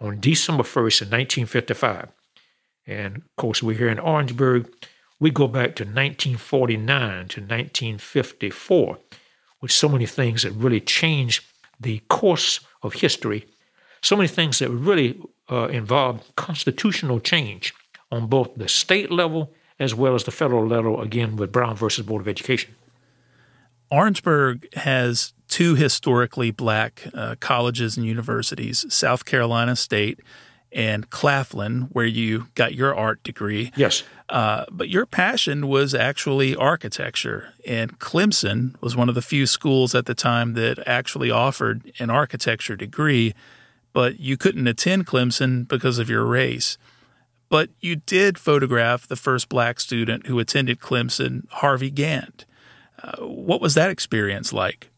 on 0.00 0.20
December 0.20 0.62
1st 0.62 1.02
in 1.02 1.08
1955. 1.08 2.08
And 2.86 3.16
of 3.16 3.36
course, 3.36 3.62
we're 3.62 3.78
here 3.78 3.88
in 3.88 3.98
Orangeburg 3.98 4.68
we 5.22 5.30
go 5.30 5.46
back 5.46 5.76
to 5.76 5.84
1949 5.84 7.28
to 7.28 7.40
1954 7.40 8.98
with 9.60 9.70
so 9.70 9.88
many 9.88 10.04
things 10.04 10.42
that 10.42 10.50
really 10.50 10.80
changed 10.80 11.44
the 11.78 12.00
course 12.08 12.58
of 12.82 12.94
history, 12.94 13.46
so 14.02 14.16
many 14.16 14.26
things 14.26 14.58
that 14.58 14.68
really 14.68 15.20
uh, 15.48 15.68
involve 15.68 16.34
constitutional 16.34 17.20
change 17.20 17.72
on 18.10 18.26
both 18.26 18.52
the 18.56 18.66
state 18.66 19.12
level 19.12 19.52
as 19.82 19.94
well 19.94 20.14
as 20.14 20.24
the 20.24 20.30
federal 20.30 20.66
level, 20.66 21.00
again, 21.00 21.36
with 21.36 21.52
Brown 21.52 21.76
versus 21.76 22.04
Board 22.06 22.22
of 22.22 22.28
Education. 22.28 22.74
Orangeburg 23.90 24.72
has 24.74 25.34
two 25.48 25.74
historically 25.74 26.50
black 26.50 27.04
uh, 27.12 27.34
colleges 27.40 27.98
and 27.98 28.06
universities 28.06 28.86
South 28.92 29.24
Carolina 29.26 29.76
State 29.76 30.20
and 30.72 31.10
Claflin, 31.10 31.82
where 31.92 32.06
you 32.06 32.48
got 32.54 32.74
your 32.74 32.94
art 32.94 33.22
degree. 33.22 33.70
Yes. 33.76 34.02
Uh, 34.30 34.64
but 34.70 34.88
your 34.88 35.04
passion 35.04 35.68
was 35.68 35.94
actually 35.94 36.56
architecture, 36.56 37.52
and 37.66 37.98
Clemson 37.98 38.80
was 38.80 38.96
one 38.96 39.10
of 39.10 39.14
the 39.14 39.20
few 39.20 39.46
schools 39.46 39.94
at 39.94 40.06
the 40.06 40.14
time 40.14 40.54
that 40.54 40.82
actually 40.86 41.30
offered 41.30 41.92
an 41.98 42.08
architecture 42.08 42.76
degree, 42.76 43.34
but 43.92 44.18
you 44.18 44.38
couldn't 44.38 44.66
attend 44.66 45.06
Clemson 45.06 45.68
because 45.68 45.98
of 45.98 46.08
your 46.08 46.24
race. 46.24 46.78
But 47.52 47.68
you 47.80 47.96
did 47.96 48.38
photograph 48.38 49.06
the 49.06 49.14
first 49.14 49.50
black 49.50 49.78
student 49.78 50.26
who 50.26 50.38
attended 50.38 50.80
Clemson, 50.80 51.46
Harvey 51.50 51.90
Gantt. 51.92 52.46
Uh, 53.02 53.26
what 53.26 53.60
was 53.60 53.74
that 53.74 53.90
experience 53.90 54.54
like? 54.54 54.88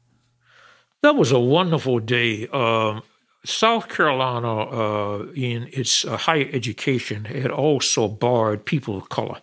That 1.03 1.17
was 1.17 1.33
a 1.33 1.41
wonderful 1.41 1.99
day. 1.99 2.47
Um, 2.53 3.03
South 3.45 3.89
Carolina, 3.89 4.57
uh, 4.57 5.27
in 5.35 5.69
its 5.73 6.05
uh, 6.05 6.17
higher 6.17 6.49
education, 6.53 7.25
had 7.25 7.51
also 7.51 8.07
barred 8.07 8.65
people 8.65 8.99
of 8.99 9.09
color. 9.09 9.41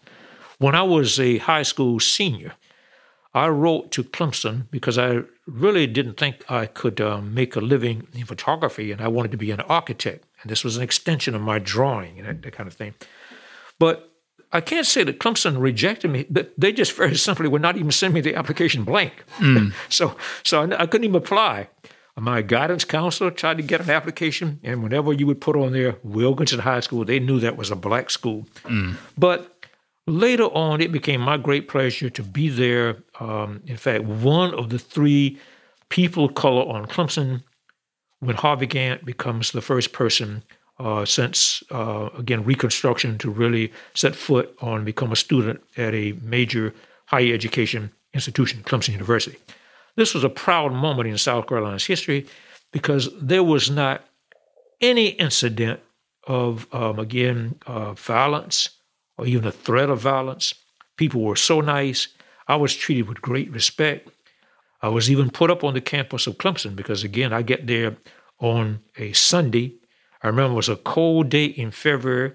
When 0.59 0.73
I 0.73 0.83
was 0.83 1.19
a 1.19 1.39
high 1.39 1.63
school 1.63 1.99
senior, 1.99 2.53
I 3.33 3.49
wrote 3.49 3.91
to 3.91 4.05
Clemson 4.05 4.71
because 4.71 4.97
I 4.97 5.23
really 5.45 5.85
didn't 5.85 6.15
think 6.17 6.49
I 6.49 6.65
could 6.65 7.01
um, 7.01 7.33
make 7.33 7.57
a 7.57 7.59
living 7.59 8.07
in 8.13 8.23
photography, 8.23 8.89
and 8.93 9.01
I 9.01 9.09
wanted 9.09 9.31
to 9.31 9.37
be 9.37 9.51
an 9.51 9.59
architect. 9.59 10.25
And 10.41 10.51
this 10.51 10.63
was 10.63 10.77
an 10.77 10.83
extension 10.83 11.35
of 11.35 11.41
my 11.41 11.59
drawing 11.59 12.19
and 12.19 12.27
that, 12.27 12.41
that 12.41 12.53
kind 12.53 12.67
of 12.67 12.73
thing. 12.73 12.93
But 13.79 14.11
I 14.51 14.61
can't 14.61 14.85
say 14.85 15.03
that 15.03 15.19
Clemson 15.19 15.61
rejected 15.61 16.09
me. 16.09 16.25
They 16.57 16.71
just 16.73 16.93
very 16.93 17.15
simply 17.27 17.47
would 17.47 17.61
not 17.61 17.77
even 17.77 17.91
send 17.91 18.13
me 18.13 18.21
the 18.21 18.35
application 18.35 18.83
blank. 18.83 19.23
Mm. 19.37 19.73
so, 19.89 20.15
so 20.43 20.61
I, 20.63 20.81
I 20.81 20.85
couldn't 20.85 21.05
even 21.05 21.15
apply 21.15 21.69
my 22.19 22.41
guidance 22.41 22.83
counselor 22.83 23.31
tried 23.31 23.57
to 23.57 23.63
get 23.63 23.81
an 23.81 23.89
application, 23.89 24.59
and 24.63 24.83
whenever 24.83 25.13
you 25.13 25.25
would 25.27 25.41
put 25.41 25.55
on 25.55 25.71
there 25.71 25.95
Wilkinson 26.03 26.59
High 26.59 26.81
School, 26.81 27.05
they 27.05 27.19
knew 27.19 27.39
that 27.39 27.57
was 27.57 27.71
a 27.71 27.75
black 27.75 28.09
school. 28.09 28.45
Mm. 28.63 28.95
But 29.17 29.65
later 30.07 30.45
on, 30.45 30.81
it 30.81 30.91
became 30.91 31.21
my 31.21 31.37
great 31.37 31.67
pleasure 31.67 32.09
to 32.09 32.23
be 32.23 32.49
there. 32.49 32.97
Um, 33.19 33.61
in 33.65 33.77
fact, 33.77 34.03
one 34.03 34.53
of 34.53 34.69
the 34.69 34.79
three 34.79 35.39
people 35.89 36.25
of 36.25 36.35
color 36.35 36.63
on 36.67 36.85
Clemson 36.85 37.43
when 38.21 38.35
Harvey 38.35 38.67
Gantt 38.67 39.03
becomes 39.03 39.51
the 39.51 39.61
first 39.61 39.91
person 39.91 40.43
uh, 40.79 41.05
since, 41.05 41.63
uh, 41.71 42.09
again, 42.17 42.43
Reconstruction 42.43 43.17
to 43.19 43.29
really 43.29 43.71
set 43.93 44.15
foot 44.15 44.55
on 44.61 44.85
become 44.85 45.11
a 45.11 45.15
student 45.15 45.61
at 45.77 45.93
a 45.93 46.13
major 46.23 46.73
higher 47.07 47.33
education 47.33 47.91
institution, 48.13 48.63
Clemson 48.63 48.93
University. 48.93 49.37
This 49.95 50.13
was 50.13 50.23
a 50.23 50.29
proud 50.29 50.71
moment 50.71 51.09
in 51.09 51.17
South 51.17 51.47
Carolina's 51.47 51.85
history 51.85 52.25
because 52.71 53.09
there 53.19 53.43
was 53.43 53.69
not 53.69 54.05
any 54.79 55.07
incident 55.07 55.79
of, 56.27 56.67
um, 56.73 56.99
again, 56.99 57.59
uh, 57.67 57.93
violence 57.93 58.69
or 59.17 59.25
even 59.25 59.45
a 59.45 59.51
threat 59.51 59.89
of 59.89 59.99
violence. 59.99 60.53
People 60.95 61.21
were 61.21 61.35
so 61.35 61.59
nice. 61.61 62.07
I 62.47 62.55
was 62.55 62.75
treated 62.75 63.07
with 63.07 63.21
great 63.21 63.51
respect. 63.51 64.09
I 64.81 64.89
was 64.89 65.11
even 65.11 65.29
put 65.29 65.51
up 65.51 65.63
on 65.63 65.73
the 65.73 65.81
campus 65.81 66.27
of 66.27 66.37
Clemson 66.37 66.75
because, 66.75 67.03
again, 67.03 67.33
I 67.33 67.41
get 67.41 67.67
there 67.67 67.97
on 68.39 68.81
a 68.97 69.13
Sunday. 69.13 69.75
I 70.23 70.27
remember 70.27 70.53
it 70.53 70.57
was 70.57 70.69
a 70.69 70.75
cold 70.75 71.29
day 71.29 71.45
in 71.45 71.71
February. 71.71 72.33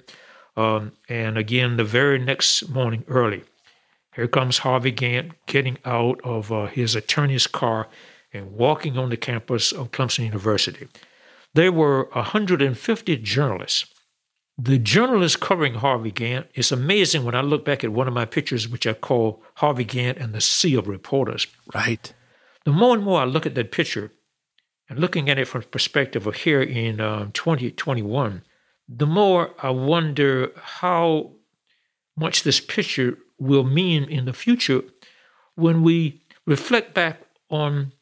Um, 0.56 0.92
and 1.08 1.36
again, 1.36 1.76
the 1.76 1.84
very 1.84 2.18
next 2.18 2.68
morning 2.68 3.04
early, 3.08 3.42
here 4.14 4.28
comes 4.28 4.58
Harvey 4.58 4.92
Gantt 4.92 5.32
getting 5.46 5.76
out 5.84 6.20
of 6.24 6.50
uh, 6.50 6.66
his 6.66 6.94
attorney's 6.94 7.46
car 7.46 7.88
and 8.32 8.52
walking 8.52 8.96
on 8.96 9.10
the 9.10 9.16
campus 9.16 9.72
of 9.72 9.90
Clemson 9.90 10.24
University. 10.24 10.88
There 11.54 11.72
were 11.72 12.08
150 12.12 13.16
journalists. 13.18 13.86
The 14.58 14.78
journalists 14.78 15.36
covering 15.36 15.74
Harvey 15.74 16.12
Gantt, 16.12 16.46
it's 16.54 16.72
amazing 16.72 17.24
when 17.24 17.34
I 17.34 17.42
look 17.42 17.64
back 17.64 17.84
at 17.84 17.92
one 17.92 18.08
of 18.08 18.14
my 18.14 18.24
pictures, 18.24 18.68
which 18.68 18.86
I 18.86 18.94
call 18.94 19.42
Harvey 19.56 19.84
Gantt 19.84 20.18
and 20.18 20.34
the 20.34 20.40
Sea 20.40 20.76
of 20.76 20.88
Reporters. 20.88 21.46
Right. 21.74 22.12
The 22.66 22.72
more 22.72 22.96
and 22.96 23.04
more 23.04 23.20
I 23.20 23.24
look 23.24 23.46
at 23.46 23.54
that 23.54 23.70
picture 23.70 24.10
and 24.88 24.98
looking 24.98 25.30
at 25.30 25.38
it 25.38 25.46
from 25.46 25.60
the 25.60 25.68
perspective 25.68 26.26
of 26.26 26.34
here 26.34 26.60
in 26.60 27.00
um, 27.00 27.30
2021, 27.30 28.42
the 28.88 29.06
more 29.06 29.54
I 29.62 29.70
wonder 29.70 30.50
how 30.56 31.30
much 32.16 32.42
this 32.42 32.58
picture 32.58 33.18
will 33.38 33.62
mean 33.62 34.02
in 34.02 34.24
the 34.24 34.32
future 34.32 34.82
when 35.54 35.84
we 35.84 36.24
reflect 36.44 36.92
back 36.92 37.20
on 37.50 37.92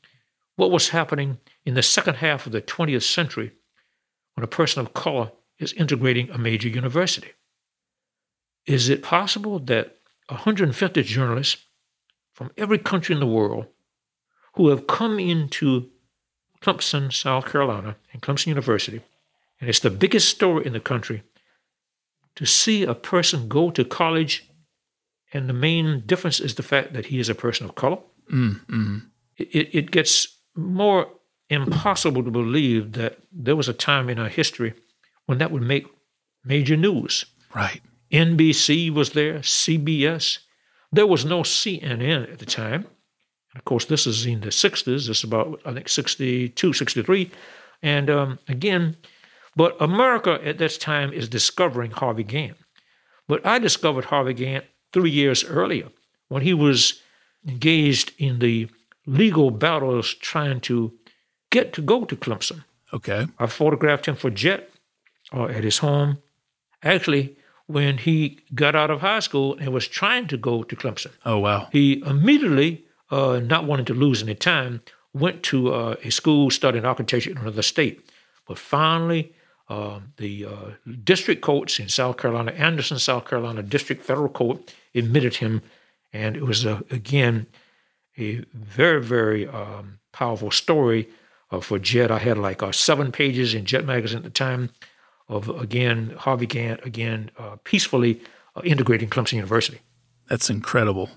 what 0.56 0.70
was 0.70 0.88
happening 0.88 1.36
in 1.66 1.74
the 1.74 1.82
second 1.82 2.14
half 2.14 2.46
of 2.46 2.52
the 2.52 2.62
20th 2.62 3.02
century 3.02 3.52
when 4.32 4.44
a 4.44 4.48
person 4.48 4.80
of 4.80 4.94
color 4.94 5.30
is 5.58 5.74
integrating 5.74 6.30
a 6.30 6.38
major 6.38 6.70
university. 6.70 7.32
Is 8.64 8.88
it 8.88 9.02
possible 9.02 9.58
that 9.58 9.98
150 10.28 11.02
journalists 11.02 11.62
from 12.32 12.50
every 12.56 12.78
country 12.78 13.12
in 13.12 13.20
the 13.20 13.26
world 13.26 13.66
who 14.54 14.68
have 14.68 14.86
come 14.86 15.18
into 15.18 15.88
Clemson, 16.60 17.12
South 17.12 17.50
Carolina, 17.50 17.96
and 18.12 18.22
Clemson 18.22 18.48
University, 18.48 19.00
and 19.60 19.68
it's 19.68 19.80
the 19.80 19.90
biggest 19.90 20.28
story 20.28 20.64
in 20.66 20.72
the 20.72 20.80
country, 20.80 21.22
to 22.36 22.46
see 22.46 22.82
a 22.82 22.94
person 22.94 23.48
go 23.48 23.70
to 23.70 23.84
college 23.84 24.48
and 25.32 25.48
the 25.48 25.52
main 25.52 26.02
difference 26.06 26.38
is 26.38 26.54
the 26.54 26.62
fact 26.62 26.92
that 26.92 27.06
he 27.06 27.18
is 27.18 27.28
a 27.28 27.34
person 27.34 27.66
of 27.66 27.74
color. 27.74 27.98
Mm, 28.32 29.02
It, 29.36 29.74
it 29.74 29.90
gets 29.90 30.28
more 30.54 31.08
impossible 31.50 32.22
to 32.22 32.30
believe 32.30 32.92
that 32.92 33.18
there 33.32 33.56
was 33.56 33.68
a 33.68 33.72
time 33.74 34.08
in 34.08 34.18
our 34.18 34.28
history 34.28 34.74
when 35.26 35.38
that 35.38 35.50
would 35.50 35.62
make 35.62 35.86
major 36.44 36.76
news. 36.76 37.26
Right. 37.54 37.82
NBC 38.12 38.90
was 38.90 39.10
there, 39.10 39.40
CBS. 39.40 40.38
There 40.92 41.06
was 41.06 41.24
no 41.24 41.42
CNN 41.42 42.32
at 42.32 42.38
the 42.38 42.46
time. 42.46 42.86
Of 43.54 43.64
course, 43.64 43.84
this 43.84 44.06
is 44.06 44.26
in 44.26 44.40
the 44.40 44.48
60s. 44.48 44.84
This 44.84 45.08
is 45.08 45.24
about, 45.24 45.60
I 45.64 45.72
think, 45.72 45.88
62, 45.88 46.72
63. 46.72 47.30
And 47.82 48.10
um, 48.10 48.38
again, 48.48 48.96
but 49.56 49.76
America 49.80 50.40
at 50.44 50.58
this 50.58 50.76
time 50.76 51.12
is 51.12 51.28
discovering 51.28 51.92
Harvey 51.92 52.24
Gantt. 52.24 52.54
But 53.28 53.46
I 53.46 53.58
discovered 53.58 54.06
Harvey 54.06 54.34
Gantt 54.34 54.64
three 54.92 55.10
years 55.10 55.44
earlier 55.44 55.88
when 56.28 56.42
he 56.42 56.54
was 56.54 57.00
engaged 57.46 58.12
in 58.18 58.38
the 58.38 58.68
legal 59.06 59.50
battles 59.50 60.14
trying 60.14 60.60
to 60.60 60.92
get 61.50 61.72
to 61.74 61.82
go 61.82 62.04
to 62.04 62.16
Clemson. 62.16 62.64
Okay. 62.92 63.26
I 63.38 63.46
photographed 63.46 64.06
him 64.06 64.16
for 64.16 64.30
Jet 64.30 64.70
uh, 65.32 65.44
at 65.46 65.64
his 65.64 65.78
home. 65.78 66.18
Actually, 66.82 67.36
when 67.66 67.98
he 67.98 68.38
got 68.54 68.74
out 68.74 68.90
of 68.90 69.00
high 69.00 69.20
school 69.20 69.56
and 69.58 69.72
was 69.72 69.88
trying 69.88 70.26
to 70.28 70.36
go 70.36 70.62
to 70.62 70.76
Clemson. 70.76 71.12
Oh, 71.24 71.38
wow. 71.38 71.68
He 71.72 72.02
immediately, 72.06 72.83
uh, 73.14 73.40
not 73.40 73.64
wanting 73.64 73.86
to 73.86 73.94
lose 73.94 74.22
any 74.22 74.34
time, 74.34 74.80
went 75.12 75.42
to 75.44 75.72
uh, 75.72 75.94
a 76.02 76.10
school 76.10 76.50
studying 76.50 76.84
architecture 76.84 77.30
in 77.30 77.38
another 77.38 77.62
state. 77.62 78.00
But 78.46 78.58
finally, 78.58 79.32
um, 79.68 80.12
the 80.16 80.46
uh, 80.46 80.70
district 81.04 81.40
courts 81.40 81.78
in 81.78 81.88
South 81.88 82.16
Carolina, 82.16 82.52
Anderson, 82.52 82.98
South 82.98 83.26
Carolina 83.28 83.62
District 83.62 84.02
Federal 84.02 84.28
Court, 84.28 84.74
admitted 84.94 85.36
him, 85.36 85.62
and 86.12 86.36
it 86.36 86.42
was 86.42 86.64
again 86.66 87.46
a 88.18 88.44
very 88.52 89.02
very 89.02 89.46
um, 89.48 89.98
powerful 90.12 90.50
story 90.50 91.08
uh, 91.50 91.60
for 91.60 91.78
Jet. 91.78 92.10
I 92.10 92.18
had 92.18 92.36
like 92.38 92.62
uh, 92.62 92.72
seven 92.72 93.12
pages 93.12 93.54
in 93.54 93.64
Jet 93.64 93.84
magazine 93.84 94.18
at 94.18 94.24
the 94.24 94.30
time 94.30 94.70
of 95.28 95.48
again 95.48 96.14
Harvey 96.18 96.46
Gantt 96.46 96.84
again 96.84 97.30
uh, 97.38 97.56
peacefully 97.64 98.20
uh, 98.56 98.62
integrating 98.64 99.08
Clemson 99.08 99.34
University. 99.34 99.80
That's 100.28 100.50
incredible. 100.50 101.08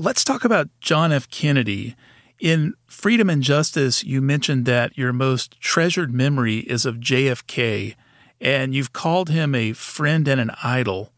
Let's 0.00 0.22
talk 0.22 0.44
about 0.44 0.68
John 0.80 1.10
F. 1.10 1.28
Kennedy. 1.28 1.96
In 2.38 2.74
Freedom 2.86 3.28
and 3.28 3.42
Justice, 3.42 4.04
you 4.04 4.20
mentioned 4.22 4.64
that 4.64 4.96
your 4.96 5.12
most 5.12 5.60
treasured 5.60 6.14
memory 6.14 6.58
is 6.58 6.86
of 6.86 6.98
JFK, 6.98 7.96
and 8.40 8.76
you've 8.76 8.92
called 8.92 9.28
him 9.28 9.56
a 9.56 9.72
friend 9.72 10.28
and 10.28 10.40
an 10.40 10.52
idol. 10.62 11.10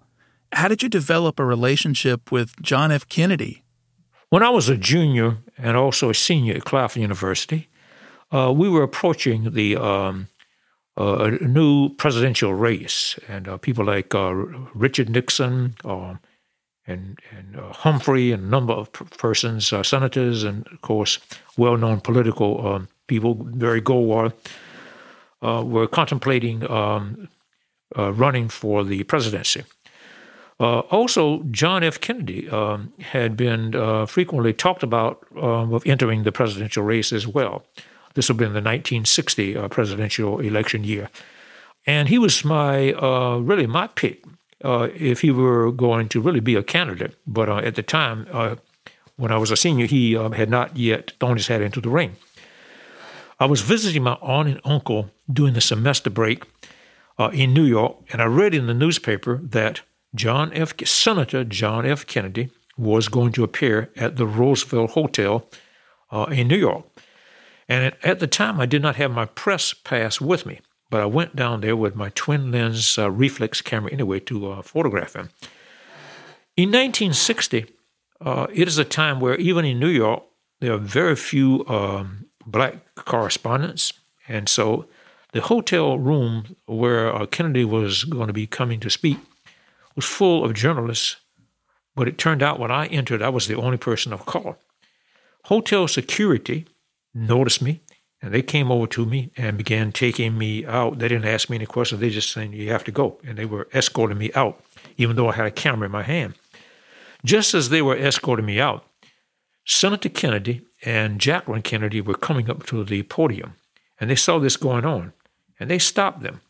How 0.52 0.66
did 0.66 0.82
you 0.82 0.88
develop 0.88 1.38
a 1.38 1.44
relationship 1.44 2.32
with 2.32 2.58
John 2.62 2.90
F. 2.90 3.06
Kennedy? 3.06 3.64
When 4.30 4.42
I 4.42 4.48
was 4.48 4.70
a 4.70 4.78
junior 4.78 5.36
and 5.58 5.76
also 5.76 6.08
a 6.08 6.14
senior 6.14 6.54
at 6.54 6.64
Claflin 6.64 7.02
University, 7.02 7.68
uh, 8.32 8.50
we 8.50 8.70
were 8.70 8.82
approaching 8.82 9.52
the 9.52 9.76
um, 9.76 10.28
uh, 10.96 11.32
new 11.42 11.90
presidential 11.96 12.54
race, 12.54 13.18
and 13.28 13.46
uh, 13.46 13.58
people 13.58 13.84
like 13.84 14.14
uh, 14.14 14.32
Richard 14.72 15.10
Nixon, 15.10 15.74
um, 15.84 16.18
and, 16.90 17.18
and 17.36 17.56
uh, 17.56 17.72
Humphrey 17.72 18.32
and 18.32 18.44
a 18.44 18.46
number 18.46 18.72
of 18.72 18.92
persons, 18.92 19.72
uh, 19.72 19.82
senators, 19.82 20.44
and 20.44 20.66
of 20.68 20.80
course, 20.82 21.18
well 21.56 21.76
known 21.76 22.00
political 22.00 22.66
um, 22.66 22.88
people, 23.06 23.34
Barry 23.34 23.80
Goldwater, 23.80 24.32
uh, 25.42 25.62
were 25.64 25.86
contemplating 25.86 26.70
um, 26.70 27.28
uh, 27.96 28.12
running 28.12 28.48
for 28.48 28.84
the 28.84 29.04
presidency. 29.04 29.64
Uh, 30.58 30.80
also, 30.90 31.42
John 31.50 31.82
F. 31.82 32.00
Kennedy 32.00 32.48
um, 32.50 32.92
had 32.98 33.36
been 33.36 33.74
uh, 33.74 34.04
frequently 34.04 34.52
talked 34.52 34.82
about 34.82 35.24
um, 35.40 35.72
of 35.72 35.86
entering 35.86 36.24
the 36.24 36.32
presidential 36.32 36.82
race 36.82 37.12
as 37.14 37.26
well. 37.26 37.64
This 38.12 38.28
would 38.28 38.34
have 38.34 38.38
been 38.38 38.52
the 38.52 38.68
1960 38.68 39.68
presidential 39.68 40.40
election 40.40 40.84
year. 40.84 41.08
And 41.86 42.08
he 42.08 42.18
was 42.18 42.44
my, 42.44 42.90
really 43.38 43.66
my 43.66 43.86
pick 43.86 44.22
uh, 44.64 44.88
if 44.94 45.20
he 45.20 45.30
were 45.30 45.72
going 45.72 46.08
to 46.08 46.20
really 46.20 46.40
be 46.40 46.54
a 46.54 46.62
candidate. 46.62 47.16
But 47.26 47.48
uh, 47.48 47.58
at 47.58 47.74
the 47.74 47.82
time, 47.82 48.26
uh, 48.32 48.56
when 49.16 49.32
I 49.32 49.38
was 49.38 49.50
a 49.50 49.56
senior, 49.56 49.86
he 49.86 50.16
uh, 50.16 50.30
had 50.30 50.50
not 50.50 50.76
yet 50.76 51.12
thrown 51.20 51.36
his 51.36 51.48
hat 51.48 51.62
into 51.62 51.80
the 51.80 51.90
ring. 51.90 52.16
I 53.38 53.46
was 53.46 53.62
visiting 53.62 54.02
my 54.02 54.18
aunt 54.20 54.48
and 54.48 54.60
uncle 54.64 55.10
during 55.32 55.54
the 55.54 55.60
semester 55.60 56.10
break 56.10 56.44
uh, 57.18 57.30
in 57.32 57.54
New 57.54 57.64
York, 57.64 57.96
and 58.12 58.20
I 58.20 58.26
read 58.26 58.54
in 58.54 58.66
the 58.66 58.74
newspaper 58.74 59.40
that 59.42 59.80
John 60.14 60.52
F. 60.52 60.74
Senator 60.84 61.44
John 61.44 61.86
F. 61.86 62.06
Kennedy 62.06 62.50
was 62.76 63.08
going 63.08 63.32
to 63.32 63.44
appear 63.44 63.90
at 63.96 64.16
the 64.16 64.26
Roosevelt 64.26 64.90
Hotel 64.92 65.46
uh, 66.10 66.26
in 66.30 66.48
New 66.48 66.56
York. 66.56 66.86
And 67.68 67.94
at 68.02 68.18
the 68.18 68.26
time, 68.26 68.60
I 68.60 68.66
did 68.66 68.82
not 68.82 68.96
have 68.96 69.10
my 69.12 69.26
press 69.26 69.72
pass 69.72 70.20
with 70.20 70.44
me, 70.44 70.60
but 70.90 71.00
I 71.00 71.06
went 71.06 71.36
down 71.36 71.60
there 71.60 71.76
with 71.76 71.94
my 71.94 72.10
twin 72.10 72.50
lens 72.50 72.98
uh, 72.98 73.10
reflex 73.10 73.62
camera 73.62 73.92
anyway 73.92 74.20
to 74.20 74.50
uh, 74.50 74.62
photograph 74.62 75.14
him. 75.14 75.30
In 76.56 76.68
1960, 76.70 77.66
uh, 78.20 78.48
it 78.52 78.68
is 78.68 78.76
a 78.76 78.84
time 78.84 79.20
where 79.20 79.36
even 79.36 79.64
in 79.64 79.78
New 79.78 79.88
York, 79.88 80.24
there 80.60 80.74
are 80.74 80.78
very 80.78 81.16
few 81.16 81.64
um, 81.68 82.26
black 82.44 82.94
correspondents. 82.96 83.92
And 84.28 84.48
so 84.48 84.86
the 85.32 85.40
hotel 85.40 85.98
room 85.98 86.56
where 86.66 87.14
uh, 87.14 87.26
Kennedy 87.26 87.64
was 87.64 88.04
going 88.04 88.26
to 88.26 88.32
be 88.32 88.46
coming 88.46 88.80
to 88.80 88.90
speak 88.90 89.18
was 89.96 90.04
full 90.04 90.44
of 90.44 90.54
journalists. 90.54 91.16
But 91.94 92.08
it 92.08 92.18
turned 92.18 92.42
out 92.42 92.58
when 92.58 92.70
I 92.70 92.86
entered, 92.86 93.22
I 93.22 93.28
was 93.28 93.46
the 93.46 93.56
only 93.56 93.78
person 93.78 94.12
of 94.12 94.26
color. 94.26 94.56
Hotel 95.44 95.88
security 95.88 96.66
noticed 97.14 97.62
me 97.62 97.80
and 98.22 98.34
they 98.34 98.42
came 98.42 98.70
over 98.70 98.86
to 98.88 99.06
me 99.06 99.30
and 99.36 99.56
began 99.56 99.92
taking 99.92 100.36
me 100.36 100.66
out. 100.66 100.98
They 100.98 101.08
didn't 101.08 101.28
ask 101.28 101.48
me 101.48 101.56
any 101.56 101.66
questions. 101.66 102.00
They 102.00 102.10
just 102.10 102.32
saying, 102.32 102.52
you 102.52 102.70
have 102.70 102.84
to 102.84 102.92
go. 102.92 103.18
And 103.26 103.38
they 103.38 103.46
were 103.46 103.68
escorting 103.72 104.18
me 104.18 104.30
out, 104.34 104.62
even 104.98 105.16
though 105.16 105.28
I 105.28 105.36
had 105.36 105.46
a 105.46 105.50
camera 105.50 105.86
in 105.86 105.92
my 105.92 106.02
hand. 106.02 106.34
Just 107.24 107.54
as 107.54 107.70
they 107.70 107.80
were 107.80 107.96
escorting 107.96 108.46
me 108.46 108.60
out, 108.60 108.84
Senator 109.64 110.08
Kennedy 110.08 110.62
and 110.84 111.20
Jacqueline 111.20 111.62
Kennedy 111.62 112.00
were 112.00 112.14
coming 112.14 112.50
up 112.50 112.66
to 112.66 112.84
the 112.84 113.02
podium. 113.04 113.54
And 113.98 114.10
they 114.10 114.16
saw 114.16 114.38
this 114.38 114.56
going 114.56 114.84
on. 114.84 115.12
And 115.58 115.70
they 115.70 115.78
stopped 115.78 116.22
them. 116.22 116.40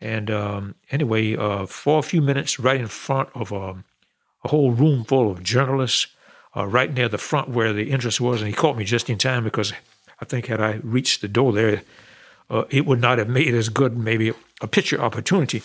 And 0.00 0.30
um, 0.30 0.74
anyway, 0.90 1.36
uh, 1.36 1.66
for 1.66 1.98
a 1.98 2.02
few 2.02 2.22
minutes, 2.22 2.58
right 2.58 2.80
in 2.80 2.86
front 2.86 3.28
of 3.34 3.52
um, 3.52 3.84
a 4.44 4.48
whole 4.48 4.72
room 4.72 5.04
full 5.04 5.30
of 5.30 5.42
journalists, 5.42 6.08
uh, 6.56 6.66
right 6.66 6.92
near 6.92 7.08
the 7.08 7.18
front 7.18 7.48
where 7.48 7.72
the 7.72 7.92
entrance 7.92 8.20
was, 8.20 8.40
and 8.40 8.48
he 8.48 8.54
caught 8.54 8.76
me 8.76 8.84
just 8.84 9.10
in 9.10 9.18
time 9.18 9.44
because 9.44 9.72
I 10.20 10.24
think 10.24 10.46
had 10.46 10.60
I 10.60 10.80
reached 10.82 11.20
the 11.20 11.28
door 11.28 11.52
there, 11.52 11.82
uh, 12.50 12.64
it 12.70 12.86
would 12.86 13.00
not 13.00 13.18
have 13.18 13.28
made 13.28 13.54
as 13.54 13.68
good 13.68 13.96
maybe 13.96 14.32
a 14.60 14.66
picture 14.66 15.00
opportunity. 15.00 15.62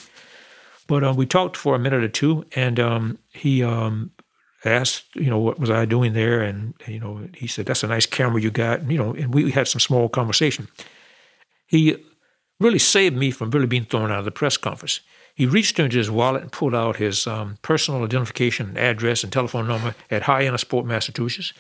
But 0.88 1.04
uh, 1.04 1.14
we 1.16 1.26
talked 1.26 1.58
for 1.58 1.76
a 1.76 1.80
minute 1.80 2.04
or 2.04 2.10
two, 2.10 2.46
and 2.56 2.80
um, 2.80 3.18
he 3.34 3.64
um, 3.64 4.12
asked, 4.64 5.16
you 5.16 5.30
know, 5.30 5.40
what 5.40 5.60
was 5.60 5.70
I 5.70 5.86
doing 5.86 6.14
there, 6.14 6.42
and 6.42 6.74
you 6.88 7.00
know, 7.00 7.28
he 7.34 7.48
said, 7.48 7.66
"That's 7.66 7.84
a 7.84 7.88
nice 7.88 8.06
camera 8.06 8.42
you 8.42 8.52
got," 8.52 8.82
and, 8.82 8.92
you 8.92 8.98
know, 8.98 9.14
and 9.14 9.34
we 9.34 9.52
had 9.52 9.68
some 9.68 9.80
small 9.80 10.10
conversation. 10.10 10.68
He 11.66 11.98
really 12.60 12.80
saved 12.80 13.18
me 13.18 13.32
from 13.32 13.50
really 13.50 13.66
being 13.66 13.86
thrown 13.86 14.12
out 14.12 14.20
of 14.20 14.26
the 14.26 14.32
press 14.32 14.58
conference. 14.58 15.02
He 15.34 15.46
reached 15.46 15.80
into 15.80 15.98
his 15.98 16.10
wallet 16.10 16.44
and 16.44 16.52
pulled 16.52 16.74
out 16.76 16.96
his 16.96 17.28
um, 17.28 17.58
personal 17.62 18.04
identification, 18.04 18.78
address, 18.78 19.24
and 19.24 19.34
telephone 19.34 19.68
number 19.68 19.94
at 20.10 20.24
Hyannisport, 20.24 20.86
Massachusetts. 20.86 21.52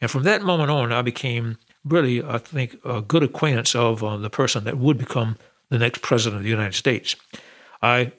And 0.00 0.10
from 0.10 0.24
that 0.24 0.42
moment 0.42 0.70
on, 0.70 0.92
I 0.92 1.02
became 1.02 1.58
really, 1.84 2.22
I 2.22 2.38
think, 2.38 2.76
a 2.84 3.00
good 3.00 3.22
acquaintance 3.22 3.74
of 3.74 4.02
uh, 4.02 4.16
the 4.16 4.30
person 4.30 4.64
that 4.64 4.78
would 4.78 4.98
become 4.98 5.36
the 5.68 5.78
next 5.78 6.02
president 6.02 6.38
of 6.38 6.44
the 6.44 6.50
United 6.50 6.74
States. 6.74 7.16
I 7.80 8.12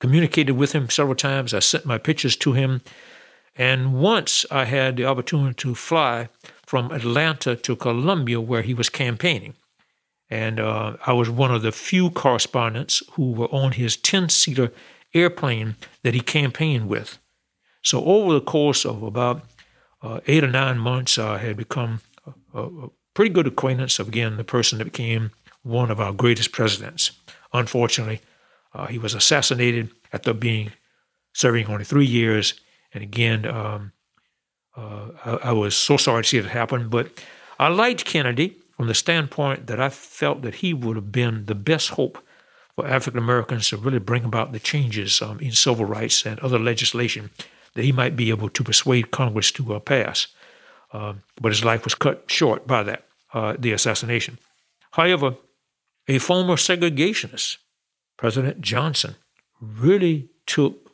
communicated 0.00 0.52
with 0.52 0.72
him 0.72 0.90
several 0.90 1.16
times. 1.16 1.54
I 1.54 1.60
sent 1.60 1.86
my 1.86 1.98
pictures 1.98 2.36
to 2.36 2.52
him. 2.52 2.82
And 3.56 3.94
once 3.94 4.44
I 4.50 4.66
had 4.66 4.96
the 4.96 5.06
opportunity 5.06 5.54
to 5.54 5.74
fly 5.74 6.28
from 6.66 6.92
Atlanta 6.92 7.56
to 7.56 7.76
Columbia, 7.76 8.40
where 8.40 8.62
he 8.62 8.74
was 8.74 8.88
campaigning. 8.88 9.54
And 10.28 10.60
uh, 10.60 10.96
I 11.06 11.12
was 11.12 11.30
one 11.30 11.54
of 11.54 11.62
the 11.62 11.72
few 11.72 12.10
correspondents 12.10 13.02
who 13.12 13.32
were 13.32 13.46
on 13.54 13.72
his 13.72 13.96
10 13.96 14.28
seater 14.28 14.72
airplane 15.14 15.76
that 16.02 16.14
he 16.14 16.20
campaigned 16.20 16.88
with. 16.88 17.18
So, 17.82 18.04
over 18.04 18.32
the 18.32 18.40
course 18.40 18.84
of 18.84 19.04
about 19.04 19.44
uh, 20.02 20.18
eight 20.26 20.42
or 20.42 20.50
nine 20.50 20.78
months, 20.78 21.18
I 21.18 21.38
had 21.38 21.56
become 21.56 22.00
a, 22.60 22.88
pretty 23.14 23.32
good 23.32 23.46
acquaintance 23.46 23.98
of, 23.98 24.08
again, 24.08 24.36
the 24.36 24.44
person 24.44 24.76
that 24.76 24.84
became 24.84 25.30
one 25.62 25.90
of 25.90 25.98
our 25.98 26.12
greatest 26.12 26.52
presidents. 26.52 27.12
Unfortunately, 27.54 28.20
uh, 28.74 28.86
he 28.86 28.98
was 28.98 29.14
assassinated 29.14 29.90
after 30.12 30.34
being 30.34 30.70
serving 31.32 31.66
only 31.66 31.84
three 31.84 32.04
years. 32.04 32.60
And 32.92 33.02
again, 33.02 33.46
um, 33.46 33.92
uh, 34.76 35.08
I, 35.24 35.30
I 35.48 35.52
was 35.52 35.74
so 35.74 35.96
sorry 35.96 36.24
to 36.24 36.28
see 36.28 36.36
it 36.36 36.44
happen, 36.44 36.90
but 36.90 37.10
I 37.58 37.68
liked 37.68 38.04
Kennedy 38.04 38.56
from 38.76 38.86
the 38.86 38.94
standpoint 38.94 39.66
that 39.66 39.80
I 39.80 39.88
felt 39.88 40.42
that 40.42 40.56
he 40.56 40.74
would 40.74 40.96
have 40.96 41.10
been 41.10 41.46
the 41.46 41.54
best 41.54 41.90
hope 41.90 42.18
for 42.74 42.86
African 42.86 43.18
Americans 43.18 43.70
to 43.70 43.78
really 43.78 43.98
bring 43.98 44.24
about 44.24 44.52
the 44.52 44.60
changes 44.60 45.22
um, 45.22 45.40
in 45.40 45.52
civil 45.52 45.86
rights 45.86 46.26
and 46.26 46.38
other 46.40 46.58
legislation 46.58 47.30
that 47.74 47.84
he 47.84 47.92
might 47.92 48.16
be 48.16 48.28
able 48.28 48.50
to 48.50 48.62
persuade 48.62 49.10
Congress 49.10 49.50
to 49.52 49.74
uh, 49.74 49.78
pass. 49.78 50.26
Uh, 50.96 51.12
but 51.42 51.52
his 51.52 51.62
life 51.62 51.84
was 51.84 51.94
cut 51.94 52.24
short 52.26 52.66
by 52.66 52.82
that, 52.82 53.04
uh, 53.34 53.54
the 53.58 53.72
assassination. 53.72 54.38
However, 54.92 55.36
a 56.08 56.18
former 56.18 56.56
segregationist, 56.56 57.58
President 58.16 58.62
Johnson, 58.62 59.16
really 59.60 60.30
took 60.46 60.90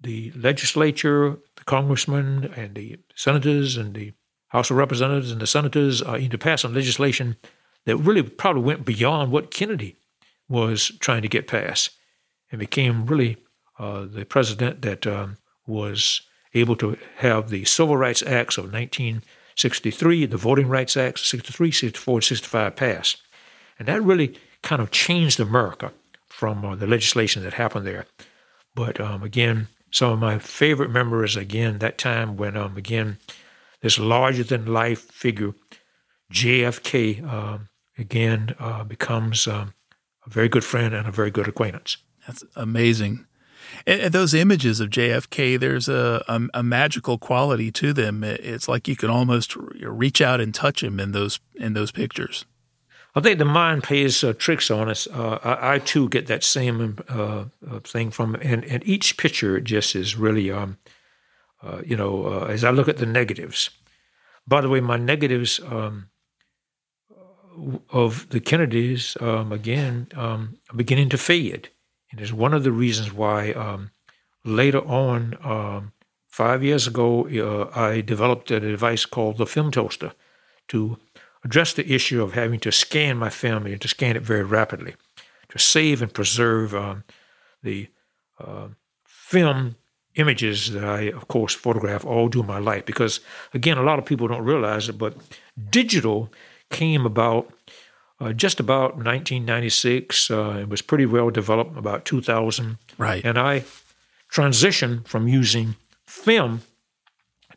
the 0.00 0.32
legislature, 0.34 1.38
the 1.54 1.64
congressmen, 1.64 2.52
and 2.56 2.74
the 2.74 2.98
senators 3.14 3.76
and 3.76 3.94
the 3.94 4.12
House 4.48 4.72
of 4.72 4.76
Representatives 4.76 5.30
and 5.30 5.40
the 5.40 5.46
senators 5.46 6.02
uh, 6.02 6.14
into 6.14 6.36
passing 6.36 6.74
legislation 6.74 7.36
that 7.84 7.96
really 7.98 8.24
probably 8.24 8.62
went 8.62 8.84
beyond 8.84 9.30
what 9.30 9.52
Kennedy 9.52 9.94
was 10.48 10.90
trying 10.98 11.22
to 11.22 11.28
get 11.28 11.46
passed 11.46 11.90
and 12.50 12.58
became 12.58 13.06
really 13.06 13.36
uh, 13.78 14.04
the 14.04 14.24
president 14.24 14.82
that 14.82 15.06
um, 15.06 15.36
was 15.64 16.22
able 16.54 16.76
to 16.76 16.96
have 17.16 17.50
the 17.50 17.64
Civil 17.64 17.96
Rights 17.96 18.22
Acts 18.22 18.58
of 18.58 18.72
1963, 18.72 20.26
the 20.26 20.36
Voting 20.36 20.68
Rights 20.68 20.96
Acts 20.96 21.22
of 21.22 21.26
63, 21.26 21.70
64, 21.72 22.22
65 22.22 22.76
passed. 22.76 23.22
And 23.78 23.88
that 23.88 24.02
really 24.02 24.38
kind 24.62 24.82
of 24.82 24.90
changed 24.90 25.40
America 25.40 25.92
from 26.28 26.64
uh, 26.64 26.76
the 26.76 26.86
legislation 26.86 27.42
that 27.42 27.54
happened 27.54 27.86
there. 27.86 28.06
But 28.74 29.00
um, 29.00 29.22
again, 29.22 29.68
some 29.90 30.12
of 30.12 30.18
my 30.18 30.38
favorite 30.38 30.90
memories, 30.90 31.36
again, 31.36 31.78
that 31.78 31.98
time 31.98 32.36
when, 32.36 32.56
um, 32.56 32.76
again, 32.76 33.18
this 33.80 33.98
larger 33.98 34.44
than 34.44 34.66
life 34.66 35.10
figure, 35.10 35.54
JFK, 36.32 37.22
um, 37.24 37.68
again 37.98 38.54
uh, 38.58 38.84
becomes 38.84 39.46
um, 39.46 39.74
a 40.26 40.30
very 40.30 40.48
good 40.48 40.64
friend 40.64 40.94
and 40.94 41.08
a 41.08 41.12
very 41.12 41.30
good 41.30 41.48
acquaintance. 41.48 41.96
That's 42.26 42.44
amazing. 42.56 43.26
And, 43.86 44.12
those 44.12 44.34
images 44.34 44.80
of 44.80 44.90
JFK, 44.90 45.58
there's 45.58 45.88
a, 45.88 46.24
a, 46.28 46.40
a, 46.54 46.62
magical 46.62 47.18
quality 47.18 47.70
to 47.72 47.92
them. 47.92 48.24
It's 48.24 48.68
like 48.68 48.88
you 48.88 48.96
can 48.96 49.10
almost 49.10 49.56
reach 49.56 50.20
out 50.20 50.40
and 50.40 50.54
touch 50.54 50.82
him 50.82 51.00
in 51.00 51.12
those 51.12 51.40
in 51.54 51.74
those 51.74 51.92
pictures. 51.92 52.44
I 53.14 53.20
think 53.20 53.38
the 53.38 53.44
mind 53.44 53.82
plays 53.82 54.24
uh, 54.24 54.32
tricks 54.32 54.70
on 54.70 54.88
us. 54.88 55.06
Uh, 55.06 55.38
I, 55.42 55.74
I, 55.74 55.78
too 55.78 56.08
get 56.08 56.26
that 56.28 56.42
same 56.42 56.98
uh, 57.08 57.44
uh 57.70 57.80
thing 57.80 58.10
from, 58.10 58.36
and, 58.36 58.64
and 58.64 58.86
each 58.86 59.18
picture 59.18 59.60
just 59.60 59.94
is 59.94 60.16
really 60.16 60.50
um, 60.50 60.78
uh, 61.62 61.80
you 61.84 61.96
know, 61.96 62.26
uh, 62.26 62.46
as 62.46 62.64
I 62.64 62.70
look 62.70 62.88
at 62.88 62.96
the 62.96 63.06
negatives. 63.06 63.70
By 64.46 64.60
the 64.60 64.68
way, 64.68 64.80
my 64.80 64.96
negatives 64.96 65.60
um, 65.60 66.08
of 67.90 68.28
the 68.30 68.40
Kennedys, 68.40 69.16
um, 69.20 69.52
again, 69.52 70.08
um, 70.16 70.58
are 70.70 70.76
beginning 70.76 71.08
to 71.10 71.18
fade. 71.18 71.70
And 72.12 72.20
it's 72.20 72.32
one 72.32 72.54
of 72.54 72.62
the 72.62 72.72
reasons 72.72 73.12
why 73.12 73.52
um, 73.52 73.90
later 74.44 74.80
on, 74.80 75.36
um, 75.42 75.92
five 76.28 76.62
years 76.62 76.86
ago, 76.86 77.26
uh, 77.28 77.78
I 77.78 78.02
developed 78.02 78.50
a 78.50 78.60
device 78.60 79.06
called 79.06 79.38
the 79.38 79.46
film 79.46 79.70
toaster 79.70 80.12
to 80.68 80.98
address 81.44 81.72
the 81.72 81.92
issue 81.92 82.22
of 82.22 82.34
having 82.34 82.60
to 82.60 82.70
scan 82.70 83.16
my 83.16 83.30
film 83.30 83.66
and 83.66 83.80
to 83.80 83.88
scan 83.88 84.16
it 84.16 84.22
very 84.22 84.44
rapidly, 84.44 84.94
to 85.48 85.58
save 85.58 86.02
and 86.02 86.12
preserve 86.12 86.74
um, 86.74 87.02
the 87.62 87.88
uh, 88.38 88.68
film 89.04 89.76
images 90.14 90.72
that 90.72 90.84
I, 90.84 91.00
of 91.04 91.28
course, 91.28 91.54
photograph 91.54 92.04
all 92.04 92.28
through 92.28 92.42
my 92.42 92.58
life. 92.58 92.84
Because, 92.84 93.20
again, 93.54 93.78
a 93.78 93.82
lot 93.82 93.98
of 93.98 94.04
people 94.04 94.28
don't 94.28 94.44
realize 94.44 94.88
it, 94.88 94.98
but 94.98 95.16
digital 95.70 96.30
came 96.70 97.06
about 97.06 97.50
uh, 98.22 98.32
just 98.32 98.60
about 98.60 98.96
1996. 98.96 100.30
Uh, 100.30 100.58
it 100.60 100.68
was 100.68 100.82
pretty 100.82 101.06
well 101.06 101.30
developed 101.30 101.76
about 101.76 102.04
2000. 102.04 102.78
Right. 102.98 103.24
And 103.24 103.38
I 103.38 103.64
transitioned 104.32 105.08
from 105.08 105.28
using 105.28 105.76
film 106.06 106.62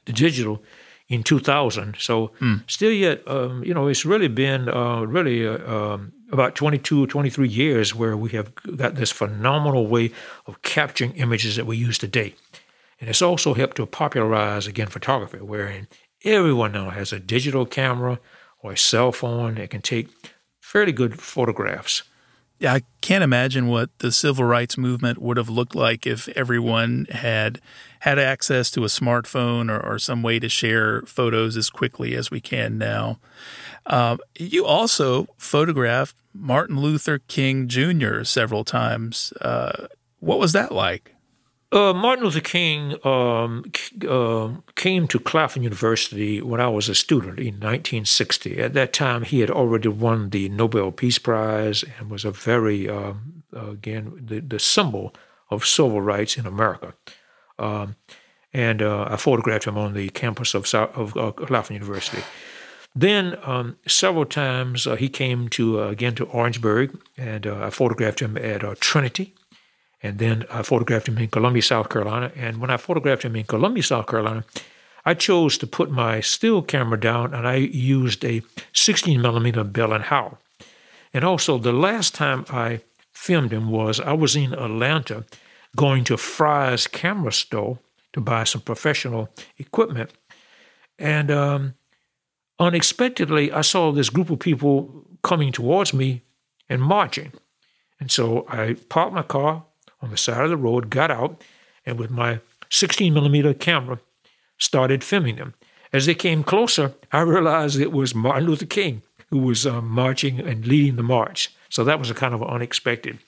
to 0.05 0.13
digital 0.13 0.63
in 1.07 1.23
2000. 1.23 1.95
So 1.99 2.31
mm. 2.41 2.69
still 2.69 2.91
yet, 2.91 3.21
um, 3.27 3.63
you 3.63 3.73
know, 3.73 3.87
it's 3.87 4.05
really 4.05 4.27
been 4.27 4.67
uh, 4.67 5.01
really 5.01 5.47
uh, 5.47 5.71
um, 5.71 6.13
about 6.31 6.55
22 6.55 7.03
or 7.03 7.07
23 7.07 7.47
years 7.47 7.93
where 7.93 8.17
we 8.17 8.31
have 8.31 8.53
got 8.55 8.95
this 8.95 9.11
phenomenal 9.11 9.87
way 9.87 10.11
of 10.47 10.61
capturing 10.63 11.15
images 11.15 11.55
that 11.57 11.65
we 11.65 11.77
use 11.77 11.97
today. 11.97 12.33
And 12.99 13.09
it's 13.09 13.21
also 13.21 13.53
helped 13.53 13.77
to 13.77 13.85
popularize, 13.85 14.67
again, 14.67 14.87
photography, 14.87 15.37
wherein 15.37 15.87
everyone 16.23 16.71
now 16.71 16.89
has 16.89 17.13
a 17.13 17.19
digital 17.19 17.65
camera 17.65 18.19
or 18.63 18.71
a 18.71 18.77
cell 18.77 19.11
phone 19.11 19.55
that 19.55 19.69
can 19.69 19.81
take 19.81 20.09
fairly 20.75 20.91
good 20.91 21.21
photographs. 21.21 22.03
Yeah, 22.59 22.73
I 22.73 22.81
can't 22.99 23.23
imagine 23.23 23.67
what 23.69 23.97
the 23.99 24.11
civil 24.11 24.43
rights 24.43 24.77
movement 24.77 25.21
would 25.21 25.37
have 25.37 25.47
looked 25.47 25.73
like 25.73 26.05
if 26.05 26.27
everyone 26.29 27.07
had 27.11 27.61
had 28.01 28.19
access 28.19 28.69
to 28.71 28.83
a 28.83 28.87
smartphone 28.87 29.71
or, 29.71 29.79
or 29.79 29.97
some 29.99 30.21
way 30.21 30.37
to 30.37 30.49
share 30.49 31.01
photos 31.03 31.55
as 31.55 31.69
quickly 31.69 32.13
as 32.13 32.29
we 32.29 32.41
can 32.41 32.77
now. 32.77 33.19
Uh, 33.85 34.17
you 34.37 34.65
also 34.65 35.27
photographed 35.37 36.17
Martin 36.33 36.77
Luther 36.77 37.19
King 37.19 37.69
Jr. 37.69 38.25
several 38.25 38.65
times. 38.65 39.31
Uh, 39.39 39.87
what 40.19 40.39
was 40.39 40.51
that 40.51 40.73
like? 40.73 41.14
Uh, 41.71 41.93
Martin 41.93 42.23
Luther 42.23 42.41
King 42.41 42.95
um, 43.05 43.69
uh, 44.07 44.49
came 44.75 45.07
to 45.07 45.19
Claflin 45.19 45.63
University 45.63 46.41
when 46.41 46.61
I 46.61 46.67
was 46.67 46.87
a 46.87 46.95
student 46.95 47.39
in 47.39 47.55
1960. 47.55 48.59
At 48.59 48.73
that 48.73 48.93
time, 48.93 49.23
he 49.23 49.39
had 49.39 49.49
already 49.49 49.89
won 49.89 50.29
the 50.29 50.47
Nobel 50.49 50.91
Peace 50.91 51.17
Prize 51.17 51.83
and 51.99 52.09
was 52.09 52.23
a 52.23 52.31
very, 52.31 52.87
um, 52.87 53.43
again, 53.51 54.13
the, 54.25 54.39
the 54.39 54.59
symbol 54.59 55.13
of 55.49 55.65
civil 55.65 56.01
rights 56.01 56.37
in 56.37 56.45
America. 56.45 56.93
Um, 57.57 57.95
and 58.53 58.81
uh, 58.81 59.07
I 59.09 59.17
photographed 59.17 59.65
him 59.65 59.77
on 59.77 59.93
the 59.93 60.09
campus 60.09 60.53
of, 60.53 60.73
of 60.73 61.17
uh, 61.17 61.31
Claflin 61.31 61.75
University. 61.75 62.23
Then 62.95 63.37
um, 63.43 63.75
several 63.85 64.25
times 64.25 64.87
uh, 64.87 64.95
he 64.95 65.09
came 65.09 65.49
to 65.49 65.81
uh, 65.81 65.87
again 65.89 66.15
to 66.15 66.25
Orangeburg, 66.25 66.97
and 67.17 67.45
I 67.45 67.69
photographed 67.69 68.21
him 68.21 68.37
at 68.37 68.61
Trinity, 68.79 69.35
and 70.05 70.19
then 70.19 70.45
I 70.51 70.61
photographed 70.61 71.07
him 71.07 71.17
in 71.17 71.29
Columbia, 71.29 71.63
South 71.63 71.89
Carolina. 71.89 72.31
And 72.35 72.57
when 72.57 72.69
I 72.69 72.77
photographed 72.77 73.23
him 73.23 73.35
in 73.35 73.45
Columbia, 73.45 73.81
South 73.81 74.05
Carolina, 74.05 74.45
I 75.03 75.15
chose 75.15 75.57
to 75.57 75.67
put 75.67 75.89
my 75.89 76.19
still 76.19 76.61
camera 76.61 76.99
down, 76.99 77.33
and 77.33 77.47
I 77.47 77.55
used 77.55 78.23
a 78.23 78.43
16 78.73 79.19
millimeter 79.19 79.63
Bell 79.63 79.93
and 79.93 80.03
Howell. 80.03 80.37
And 81.11 81.23
also, 81.23 81.57
the 81.57 81.73
last 81.73 82.13
time 82.13 82.45
I 82.49 82.81
filmed 83.13 83.51
him 83.51 83.69
was 83.69 83.99
I 83.99 84.13
was 84.13 84.35
in 84.35 84.53
Atlanta, 84.53 85.25
going 85.75 86.03
to 86.03 86.17
Fry's 86.17 86.85
Camera 86.85 87.31
Store 87.31 87.79
to 88.13 88.21
buy 88.21 88.43
some 88.43 88.61
professional 88.61 89.29
equipment, 89.57 90.11
and 90.99 91.31
um, 91.31 91.73
unexpectedly, 92.59 93.51
I 93.51 93.61
saw 93.61 93.91
this 93.91 94.09
group 94.09 94.29
of 94.29 94.39
people 94.39 95.03
coming 95.23 95.51
towards 95.51 95.93
me 95.93 96.21
and 96.69 96.81
marching. 96.81 97.31
And 97.99 98.11
so 98.11 98.45
I 98.47 98.75
parked 98.89 99.13
my 99.13 99.23
car 99.23 99.65
on 100.05 100.11
the 100.11 100.17
side 100.17 100.43
of 100.43 100.49
the 100.49 100.57
road, 100.57 100.89
got 100.89 101.11
out, 101.11 101.43
and 101.85 101.99
with 101.99 102.09
my 102.09 102.39
16 102.69 103.13
millimeter 103.13 103.53
camera, 103.53 103.99
started 104.57 105.03
filming 105.03 105.35
them. 105.35 105.53
As 105.91 106.05
they 106.05 106.15
came 106.15 106.43
closer, 106.43 106.93
I 107.11 107.21
realized 107.21 107.79
it 107.79 107.91
was 107.91 108.15
Martin 108.15 108.45
Luther 108.45 108.65
King 108.65 109.01
who 109.29 109.39
was 109.39 109.65
uh, 109.65 109.81
marching 109.81 110.39
and 110.39 110.65
leading 110.65 110.95
the 110.95 111.03
march. 111.03 111.53
So 111.69 111.83
that 111.83 111.99
was 111.99 112.09
a 112.09 112.13
kind 112.13 112.33
of 112.33 112.43
unexpected. 112.43 113.19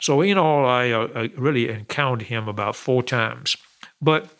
So 0.00 0.22
in 0.22 0.38
all, 0.38 0.64
I, 0.64 0.90
uh, 0.90 1.08
I 1.14 1.30
really 1.36 1.68
encountered 1.68 2.28
him 2.28 2.48
about 2.48 2.76
four 2.76 3.02
times. 3.02 3.56
But 4.00 4.30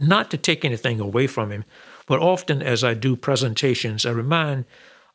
not 0.00 0.30
to 0.30 0.38
take 0.38 0.64
anything 0.64 1.00
away 1.00 1.26
from 1.26 1.50
him, 1.50 1.64
but 2.06 2.20
often, 2.20 2.62
as 2.62 2.82
I 2.82 2.94
do 2.94 3.16
presentations, 3.16 4.06
I 4.06 4.10
remind 4.10 4.64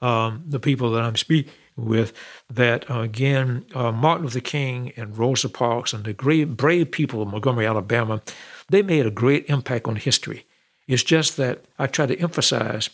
um, 0.02 0.44
the 0.46 0.60
people 0.60 0.92
that 0.92 1.04
I'm 1.04 1.16
speaking 1.16 1.52
with 1.78 2.12
that, 2.50 2.90
uh, 2.90 3.02
again, 3.02 3.66
uh, 3.74 3.92
Martin 3.92 4.26
Luther 4.26 4.40
King 4.40 4.92
and 4.98 5.18
Rosa 5.18 5.48
Parks 5.48 5.94
and 5.94 6.04
the 6.04 6.14
great, 6.14 6.58
brave 6.58 6.92
people 6.92 7.22
of 7.22 7.30
Montgomery, 7.30 7.68
Alabama, 7.68 8.22
they 8.70 8.82
made 8.82 9.06
a 9.06 9.12
great 9.12 9.46
impact 9.48 9.88
on 9.88 9.96
history. 9.96 10.46
It's 10.88 11.04
just 11.04 11.38
that 11.38 11.66
I 11.78 11.88
try 11.88 12.08
to 12.08 12.20
emphasize 12.20 12.90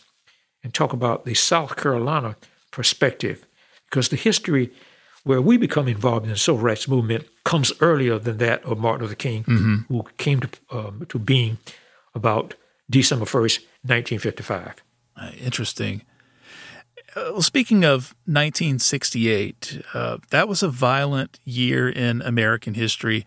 and 0.62 0.72
talk 0.72 0.92
about 0.92 1.24
the 1.24 1.34
South 1.34 1.76
Carolina 1.76 2.36
perspective 2.70 3.46
because 3.88 4.08
the 4.08 4.16
history 4.16 4.70
where 5.24 5.40
we 5.40 5.56
become 5.56 5.88
involved 5.88 6.26
in 6.26 6.32
the 6.32 6.36
civil 6.36 6.60
rights 6.60 6.86
movement 6.86 7.26
comes 7.44 7.72
earlier 7.80 8.18
than 8.18 8.38
that 8.38 8.62
of 8.64 8.78
Martin 8.78 9.06
Luther 9.06 9.14
King, 9.14 9.44
mm-hmm. 9.44 9.76
who 9.88 10.04
came 10.18 10.40
to, 10.40 10.48
um, 10.70 11.06
to 11.08 11.18
being 11.18 11.58
about 12.14 12.54
December 12.90 13.24
1st, 13.24 13.60
1955. 13.82 14.74
Uh, 15.16 15.30
interesting. 15.38 16.02
Uh, 17.16 17.30
well, 17.32 17.42
speaking 17.42 17.84
of 17.84 18.14
1968, 18.26 19.82
uh, 19.94 20.18
that 20.30 20.48
was 20.48 20.62
a 20.62 20.68
violent 20.68 21.38
year 21.44 21.88
in 21.88 22.20
American 22.22 22.74
history. 22.74 23.24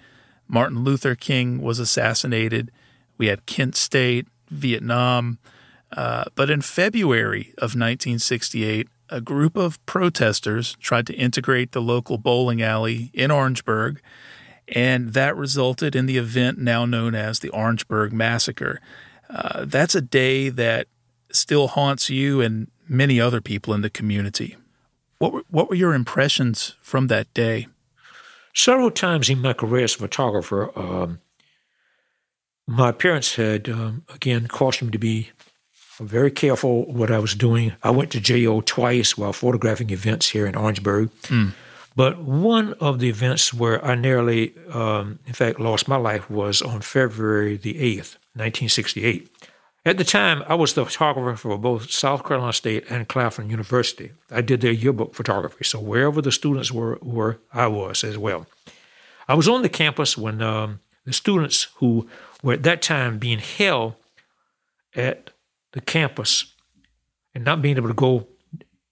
Martin 0.48 0.84
Luther 0.84 1.16
King 1.16 1.62
was 1.62 1.80
assassinated. 1.80 2.72
We 3.18 3.28
had 3.28 3.46
Kent 3.46 3.76
State, 3.76 4.28
Vietnam. 4.50 5.40
Uh, 5.96 6.26
but 6.36 6.50
in 6.50 6.62
February 6.62 7.54
of 7.58 7.76
1968, 7.76 8.90
a 9.10 9.22
group 9.22 9.56
of 9.56 9.84
protesters 9.86 10.76
tried 10.82 11.08
to 11.08 11.14
integrate 11.14 11.72
the 11.72 11.82
local 11.82 12.18
bowling 12.18 12.62
alley 12.62 13.10
in 13.14 13.32
Orangeburg, 13.32 14.02
and 14.68 15.14
that 15.14 15.38
resulted 15.38 15.96
in 15.96 16.08
the 16.08 16.18
event 16.18 16.58
now 16.58 16.86
known 16.86 17.16
as 17.16 17.40
the 17.40 17.50
Orangeburg 17.50 18.12
Massacre. 18.12 18.82
Uh, 19.30 19.64
that's 19.66 19.96
a 19.96 20.02
day 20.02 20.50
that 20.50 20.88
still 21.32 21.70
haunts 21.70 22.10
you 22.10 22.42
and 22.42 22.70
many 22.88 23.20
other 23.20 23.42
people 23.42 23.74
in 23.74 23.82
the 23.82 23.90
community. 23.90 24.56
What 25.20 25.34
were, 25.34 25.44
what 25.50 25.70
were 25.70 25.76
your 25.76 25.94
impressions 25.94 26.76
from 26.82 27.08
that 27.08 27.34
day? 27.34 27.68
Several 28.54 28.92
times 28.92 29.30
in 29.30 29.42
my 29.42 29.54
career 29.54 29.84
as 29.84 29.96
a 29.96 30.00
photographer, 30.00 30.78
um, 30.78 31.20
my 32.68 32.92
parents 32.92 33.36
had, 33.36 33.70
um, 33.70 34.04
again, 34.14 34.48
cautioned 34.48 34.90
me 34.90 34.92
to 34.94 35.00
be 35.00 35.30
very 36.00 36.32
careful 36.32 36.86
what 36.92 37.12
I 37.12 37.20
was 37.20 37.34
doing. 37.34 37.74
I 37.82 37.92
went 37.92 38.12
to 38.12 38.20
jail 38.20 38.62
twice 38.62 39.18
while 39.18 39.34
photographing 39.34 39.90
events 39.90 40.30
here 40.30 40.46
in 40.46 40.56
Orangeburg. 40.56 41.10
Mm. 41.24 41.54
But 41.96 42.20
one 42.20 42.74
of 42.74 43.00
the 43.00 43.10
events 43.10 43.52
where 43.52 43.84
I 43.84 43.96
nearly, 43.96 44.54
um, 44.72 45.18
in 45.26 45.34
fact, 45.34 45.60
lost 45.60 45.88
my 45.88 45.96
life 45.96 46.30
was 46.30 46.62
on 46.62 46.82
February 46.82 47.58
the 47.58 47.74
8th, 47.74 48.18
1968. 48.36 49.28
At 49.88 49.98
the 49.98 50.04
time, 50.04 50.44
I 50.50 50.56
was 50.56 50.74
the 50.74 50.84
photographer 50.84 51.38
for 51.38 51.58
both 51.58 51.90
South 51.90 52.26
Carolina 52.26 52.52
State 52.52 52.84
and 52.90 53.08
Claflin 53.08 53.50
University. 53.50 54.12
I 54.30 54.42
did 54.42 54.60
their 54.60 54.74
yearbook 54.74 55.16
photography, 55.16 55.64
so 55.64 55.80
wherever 55.80 56.22
the 56.22 56.34
students 56.34 56.74
were, 56.74 57.00
were 57.02 57.40
I 57.54 57.68
was 57.68 58.04
as 58.04 58.18
well. 58.18 58.48
I 59.30 59.36
was 59.36 59.48
on 59.48 59.62
the 59.62 59.70
campus 59.70 60.18
when 60.18 60.42
um, 60.42 60.82
the 61.06 61.14
students 61.14 61.70
who 61.76 62.06
were 62.44 62.52
at 62.52 62.64
that 62.64 62.82
time 62.82 63.18
being 63.18 63.40
held 63.40 63.94
at 64.94 65.30
the 65.72 65.80
campus 65.80 66.54
and 67.34 67.46
not 67.46 67.62
being 67.62 67.78
able 67.78 67.88
to 67.88 67.94
go 67.94 68.28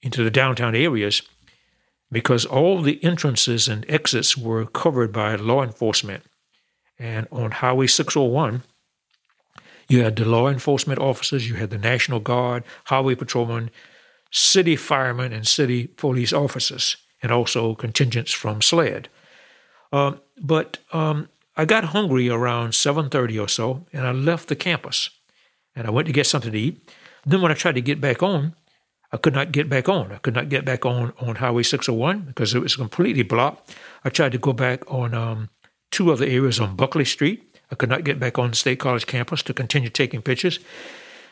into 0.02 0.24
the 0.24 0.32
downtown 0.32 0.76
areas 0.76 1.22
because 2.10 2.46
all 2.46 2.82
the 2.82 3.04
entrances 3.04 3.68
and 3.68 3.86
exits 3.89 4.38
were 4.38 4.66
covered 4.66 5.12
by 5.12 5.36
law 5.36 5.62
enforcement. 5.62 6.24
And 6.98 7.28
on 7.34 7.52
Highway 7.52 7.88
601, 7.88 8.64
you 9.88 10.03
had 10.03 10.15
the 10.15 10.25
law 10.25 10.47
enforcement 10.47 10.99
officers, 10.99 11.49
you 11.49 11.55
had 11.55 11.69
the 11.69 11.77
National 11.77 12.19
Guard, 12.19 12.63
highway 12.86 13.15
patrolmen, 13.15 13.69
city 14.31 14.75
firemen, 14.75 15.31
and 15.31 15.47
city 15.47 15.88
police 15.88 16.33
officers, 16.33 16.97
and 17.21 17.31
also 17.31 17.75
contingents 17.75 18.31
from 18.31 18.61
SLED. 18.61 19.09
Um, 19.91 20.19
but 20.41 20.79
um, 20.91 21.29
I 21.55 21.65
got 21.65 21.86
hungry 21.86 22.29
around 22.29 22.71
7:30 22.71 23.41
or 23.41 23.47
so, 23.47 23.86
and 23.93 24.05
I 24.05 24.11
left 24.11 24.49
the 24.49 24.55
campus, 24.55 25.09
and 25.75 25.88
I 25.88 25.91
went 25.91 26.07
to 26.07 26.13
get 26.13 26.25
something 26.25 26.51
to 26.51 26.59
eat. 26.59 26.91
Then 27.25 27.41
when 27.41 27.51
I 27.51 27.55
tried 27.55 27.75
to 27.75 27.81
get 27.81 28.01
back 28.01 28.21
on, 28.21 28.55
I 29.11 29.17
could 29.17 29.33
not 29.33 29.51
get 29.51 29.69
back 29.69 29.88
on. 29.88 30.11
I 30.11 30.17
could 30.17 30.33
not 30.33 30.49
get 30.49 30.65
back 30.65 30.86
on 30.86 31.13
on 31.19 31.36
Highway 31.36 31.63
601 31.63 32.21
because 32.21 32.53
it 32.53 32.59
was 32.59 32.75
completely 32.75 33.23
blocked. 33.23 33.73
I 34.03 34.09
tried 34.09 34.33
to 34.33 34.38
go 34.38 34.53
back 34.53 34.83
on 34.91 35.13
um, 35.13 35.49
two 35.91 36.11
other 36.11 36.25
areas 36.25 36.59
on 36.59 36.75
Buckley 36.75 37.05
Street. 37.05 37.55
I 37.72 37.76
could 37.76 37.89
not 37.89 38.03
get 38.03 38.20
back 38.20 38.38
on 38.38 38.53
State 38.53 38.80
College 38.80 39.07
campus 39.07 39.41
to 39.43 39.53
continue 39.53 39.89
taking 39.89 40.22
pictures. 40.22 40.59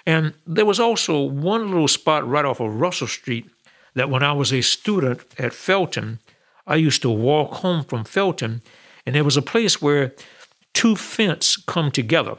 And 0.05 0.33
there 0.45 0.65
was 0.65 0.79
also 0.79 1.21
one 1.21 1.69
little 1.71 1.87
spot 1.87 2.27
right 2.27 2.45
off 2.45 2.59
of 2.59 2.79
Russell 2.79 3.07
Street 3.07 3.49
that 3.93 4.09
when 4.09 4.23
I 4.23 4.33
was 4.33 4.51
a 4.51 4.61
student 4.61 5.21
at 5.37 5.53
Felton, 5.53 6.19
I 6.65 6.75
used 6.75 7.01
to 7.03 7.09
walk 7.09 7.55
home 7.55 7.83
from 7.83 8.03
Felton, 8.03 8.61
and 9.05 9.15
there 9.15 9.23
was 9.23 9.37
a 9.37 9.41
place 9.41 9.81
where 9.81 10.13
two 10.73 10.95
fence 10.95 11.57
come 11.57 11.91
together. 11.91 12.37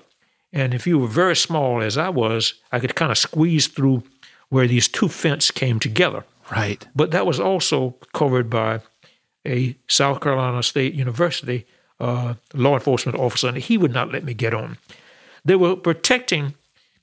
And 0.53 0.75
if 0.75 0.87
you 0.87 0.99
were 0.99 1.09
very 1.09 1.37
small 1.37 1.83
as 1.83 1.97
I 1.99 2.09
was, 2.09 2.55
I 2.73 2.81
could 2.81 2.95
kind 2.95 3.11
of 3.11 3.19
squeeze 3.19 3.67
through 3.67 4.03
where 4.49 4.67
these 4.67 4.89
two 4.89 5.09
fences 5.09 5.51
came 5.51 5.81
together. 5.81 6.25
Right. 6.51 6.87
But 6.95 7.11
that 7.11 7.27
was 7.27 7.41
also 7.41 7.97
covered 8.13 8.51
by 8.51 8.81
a 9.47 9.77
South 9.89 10.21
Carolina 10.21 10.63
State 10.63 10.95
University 10.95 11.67
uh, 12.01 12.35
law 12.53 12.75
enforcement 12.75 13.19
officer, 13.19 13.49
and 13.49 13.57
he 13.59 13.79
would 13.79 13.93
not 13.93 14.13
let 14.13 14.25
me 14.25 14.35
get 14.35 14.55
on. 14.55 14.79
They 15.45 15.57
were 15.57 15.77
protecting 15.77 16.55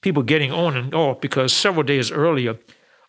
people 0.02 0.24
getting 0.24 0.52
on 0.52 0.76
and 0.76 0.94
off 0.94 1.22
because 1.22 1.54
several 1.54 1.84
days 1.84 2.12
earlier, 2.12 2.58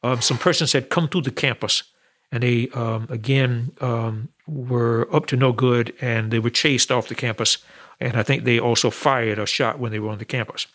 um, 0.02 0.20
some 0.20 0.38
persons 0.38 0.72
had 0.72 0.90
come 0.90 1.08
to 1.08 1.20
the 1.20 1.30
campus 1.30 1.84
and 2.32 2.42
they 2.42 2.68
um, 2.70 3.06
again 3.10 3.70
um, 3.80 4.28
were 4.46 5.06
up 5.14 5.26
to 5.26 5.36
no 5.36 5.52
good, 5.52 5.94
and 6.00 6.30
they 6.32 6.38
were 6.38 6.50
chased 6.50 6.90
off 6.90 7.08
the 7.08 7.14
campus. 7.14 7.58
And 8.00 8.16
I 8.16 8.22
think 8.22 8.42
they 8.42 8.58
also 8.58 8.90
fired 8.90 9.38
a 9.38 9.46
shot 9.46 9.78
when 9.78 9.92
they 9.92 10.00
were 10.00 10.10
on 10.10 10.18
the 10.18 10.24
campus. 10.24 10.66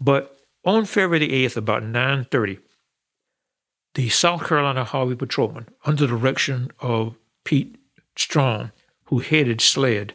But 0.00 0.38
on 0.64 0.84
February 0.84 1.26
the 1.26 1.46
8th, 1.46 1.56
about 1.56 1.82
9:30, 1.82 2.58
the 3.94 4.10
South 4.10 4.46
Carolina 4.46 4.84
Highway 4.84 5.14
Patrolman, 5.14 5.68
under 5.84 6.06
the 6.06 6.16
direction 6.18 6.70
of 6.78 7.16
Pete 7.44 7.76
Strom, 8.16 8.70
who 9.06 9.18
headed 9.18 9.60
SLED, 9.60 10.14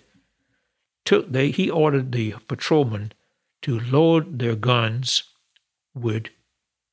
took 1.08 1.32
they 1.32 1.52
he 1.52 1.70
ordered 1.70 2.12
the 2.12 2.36
patrolmen 2.50 3.14
to 3.62 3.80
load 3.80 4.40
their 4.40 4.56
guns 4.56 5.24
with 5.96 6.26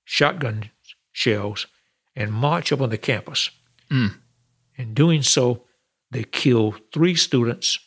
shotgun 0.05 0.71
shells 1.11 1.67
and 2.15 2.33
march 2.33 2.73
up 2.73 2.81
on 2.81 2.91
the 2.91 2.97
campus. 2.97 3.51
Mm. 3.91 4.15
In 4.77 4.95
doing 4.95 5.23
so, 5.23 5.65
they 6.13 6.23
killed 6.23 6.81
three 6.93 7.17
students 7.17 7.79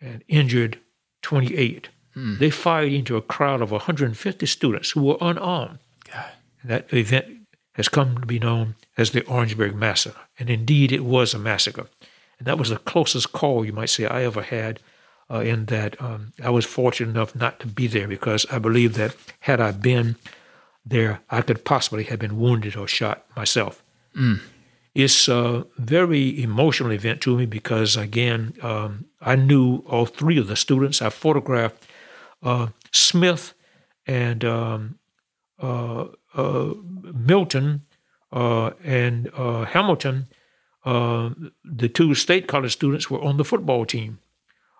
and 0.00 0.24
injured 0.26 0.80
28. 1.22 1.90
Mm. 2.16 2.38
They 2.40 2.50
fired 2.50 2.92
into 2.92 3.16
a 3.16 3.22
crowd 3.22 3.62
of 3.62 3.70
150 3.70 4.46
students 4.46 4.90
who 4.90 5.04
were 5.04 5.18
unarmed. 5.20 5.78
God. 6.12 6.32
That 6.64 6.92
event 6.92 7.26
has 7.74 7.88
come 7.88 8.18
to 8.18 8.26
be 8.26 8.40
known 8.40 8.74
as 8.98 9.12
the 9.12 9.24
Orangeburg 9.26 9.76
Massacre. 9.76 10.18
And 10.40 10.50
indeed, 10.50 10.90
it 10.90 11.04
was 11.04 11.34
a 11.34 11.38
massacre. 11.38 11.86
And 12.38 12.46
that 12.48 12.58
was 12.58 12.70
the 12.70 12.78
closest 12.78 13.32
call, 13.32 13.64
you 13.64 13.72
might 13.72 13.90
say, 13.90 14.06
I 14.06 14.24
ever 14.24 14.42
had. 14.42 14.80
Uh, 15.28 15.40
in 15.40 15.66
that 15.66 16.00
um, 16.00 16.32
I 16.40 16.50
was 16.50 16.64
fortunate 16.64 17.10
enough 17.10 17.34
not 17.34 17.58
to 17.58 17.66
be 17.66 17.88
there 17.88 18.06
because 18.06 18.46
I 18.48 18.60
believe 18.60 18.94
that 18.94 19.16
had 19.40 19.60
I 19.60 19.72
been 19.72 20.14
there, 20.84 21.20
I 21.28 21.42
could 21.42 21.64
possibly 21.64 22.04
have 22.04 22.20
been 22.20 22.38
wounded 22.38 22.76
or 22.76 22.86
shot 22.86 23.24
myself. 23.36 23.82
Mm. 24.16 24.40
It's 24.94 25.28
a 25.28 25.66
very 25.76 26.42
emotional 26.42 26.92
event 26.92 27.20
to 27.22 27.36
me 27.36 27.44
because, 27.44 27.96
again, 27.96 28.54
um, 28.62 29.06
I 29.20 29.36
knew 29.36 29.82
all 29.88 30.06
three 30.06 30.38
of 30.38 30.46
the 30.46 30.56
students. 30.56 31.02
I 31.02 31.10
photographed 31.10 31.84
uh, 32.42 32.68
Smith 32.92 33.52
and 34.06 34.44
um, 34.44 34.98
uh, 35.60 36.06
uh, 36.34 36.74
Milton 37.12 37.82
uh, 38.32 38.70
and 38.84 39.28
uh, 39.34 39.64
Hamilton. 39.64 40.28
Uh, 40.84 41.30
the 41.64 41.88
two 41.88 42.14
state 42.14 42.46
college 42.46 42.72
students 42.72 43.10
were 43.10 43.20
on 43.20 43.36
the 43.36 43.44
football 43.44 43.84
team, 43.84 44.18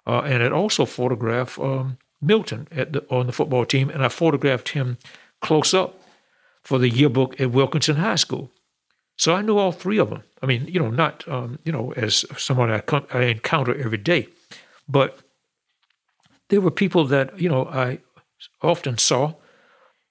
and 0.06 0.42
I 0.42 0.50
also 0.50 0.84
photographed 0.84 1.58
um, 1.58 1.98
Milton 2.20 2.68
at 2.70 2.92
the, 2.92 3.04
on 3.10 3.26
the 3.26 3.32
football 3.32 3.64
team, 3.64 3.90
and 3.90 4.04
I 4.04 4.08
photographed 4.08 4.70
him 4.70 4.98
close 5.40 5.74
up 5.74 6.00
for 6.62 6.78
the 6.78 6.88
yearbook 6.88 7.40
at 7.40 7.50
Wilkinson 7.50 7.96
High 7.96 8.16
School. 8.16 8.50
So 9.16 9.34
I 9.34 9.42
knew 9.42 9.56
all 9.56 9.72
three 9.72 9.98
of 9.98 10.10
them. 10.10 10.22
I 10.42 10.46
mean, 10.46 10.66
you 10.66 10.78
know, 10.78 10.90
not 10.90 11.26
um, 11.28 11.58
you 11.64 11.72
know 11.72 11.92
as 11.96 12.24
someone 12.36 12.70
I, 12.70 12.82
I 13.12 13.22
encounter 13.22 13.74
every 13.74 13.98
day, 13.98 14.28
but 14.88 15.18
they 16.48 16.58
were 16.58 16.70
people 16.70 17.04
that 17.06 17.40
you 17.40 17.48
know 17.48 17.66
I 17.66 17.98
often 18.62 18.98
saw 18.98 19.34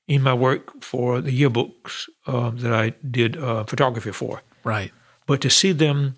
in 0.08 0.22
my 0.22 0.34
work 0.34 0.84
for 0.84 1.22
the 1.22 1.32
yearbooks 1.32 2.10
uh, 2.28 2.52
that 2.52 2.74
I 2.74 2.90
did 3.10 3.38
uh, 3.38 3.64
photography 3.64 4.12
for. 4.12 4.42
Right. 4.64 4.92
But 5.26 5.42
to 5.42 5.50
see 5.50 5.72
them 5.72 6.18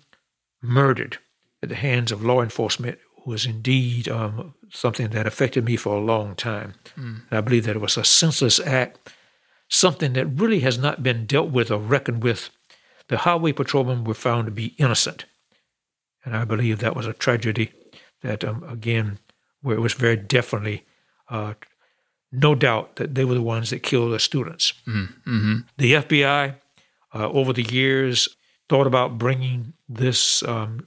murdered 0.60 1.18
at 1.62 1.68
the 1.68 1.74
hands 1.74 2.12
of 2.12 2.24
law 2.24 2.42
enforcement 2.42 2.98
was 3.26 3.46
indeed 3.46 4.08
um, 4.08 4.54
something 4.70 5.08
that 5.08 5.26
affected 5.26 5.64
me 5.64 5.76
for 5.76 5.96
a 5.96 6.00
long 6.00 6.34
time. 6.34 6.74
Mm. 6.96 7.22
And 7.30 7.38
I 7.38 7.40
believe 7.40 7.64
that 7.64 7.76
it 7.76 7.82
was 7.82 7.96
a 7.96 8.04
senseless 8.04 8.60
act, 8.60 9.12
something 9.68 10.12
that 10.14 10.26
really 10.26 10.60
has 10.60 10.78
not 10.78 11.02
been 11.02 11.26
dealt 11.26 11.50
with 11.50 11.70
or 11.70 11.78
reckoned 11.78 12.22
with. 12.22 12.50
The 13.08 13.18
highway 13.18 13.52
patrolmen 13.52 14.04
were 14.04 14.14
found 14.14 14.46
to 14.46 14.50
be 14.50 14.74
innocent. 14.78 15.24
And 16.24 16.36
I 16.36 16.44
believe 16.44 16.78
that 16.78 16.96
was 16.96 17.06
a 17.06 17.12
tragedy 17.12 17.72
that, 18.22 18.44
um, 18.44 18.64
again, 18.68 19.18
where 19.62 19.76
it 19.76 19.80
was 19.80 19.94
very 19.94 20.16
definitely 20.16 20.84
uh, 21.28 21.54
no 22.30 22.54
doubt 22.54 22.96
that 22.96 23.14
they 23.14 23.24
were 23.24 23.34
the 23.34 23.42
ones 23.42 23.70
that 23.70 23.82
killed 23.82 24.12
the 24.12 24.18
students. 24.18 24.74
Mm-hmm. 24.86 25.58
The 25.78 25.92
FBI, 25.94 26.54
uh, 27.14 27.28
over 27.30 27.52
the 27.52 27.62
years, 27.62 28.28
thought 28.68 28.86
about 28.86 29.18
bringing 29.18 29.72
this 29.88 30.42
um, 30.42 30.86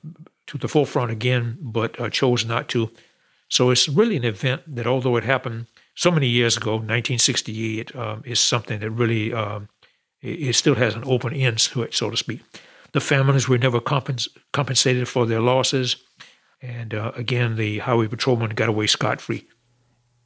to 0.52 0.58
the 0.58 0.68
forefront 0.68 1.12
again, 1.12 1.58
but 1.62 1.98
uh, 2.00 2.10
chose 2.10 2.46
not 2.46 2.68
to. 2.70 2.92
So 3.48 3.70
it's 3.70 3.88
really 3.88 4.18
an 4.18 4.26
event 4.26 4.64
that, 4.76 4.86
although 4.86 5.16
it 5.16 5.24
happened 5.24 5.68
so 5.96 6.12
many 6.12 6.28
years 6.28 6.58
ago, 6.58 6.74
1968, 6.74 7.96
um, 7.96 8.22
is 8.26 8.40
something 8.40 8.80
that 8.82 8.92
really 8.92 9.34
um, 9.34 9.70
it, 10.22 10.50
it, 10.50 10.56
still 10.56 10.76
has 10.76 10.94
an 10.94 11.04
open 11.06 11.34
end 11.34 11.60
to 11.60 11.84
it, 11.84 11.94
so 11.94 12.10
to 12.10 12.18
speak. 12.18 12.42
The 12.92 13.00
families 13.00 13.48
were 13.48 13.58
never 13.58 13.80
compens- 13.80 14.28
compensated 14.52 15.08
for 15.08 15.26
their 15.26 15.40
losses, 15.40 15.96
and 16.62 16.94
uh, 16.94 17.14
again, 17.16 17.56
the 17.56 17.80
highway 17.80 18.08
patrolman 18.08 18.50
got 18.50 18.68
away 18.68 18.88
scot 18.88 19.22
free. 19.22 19.48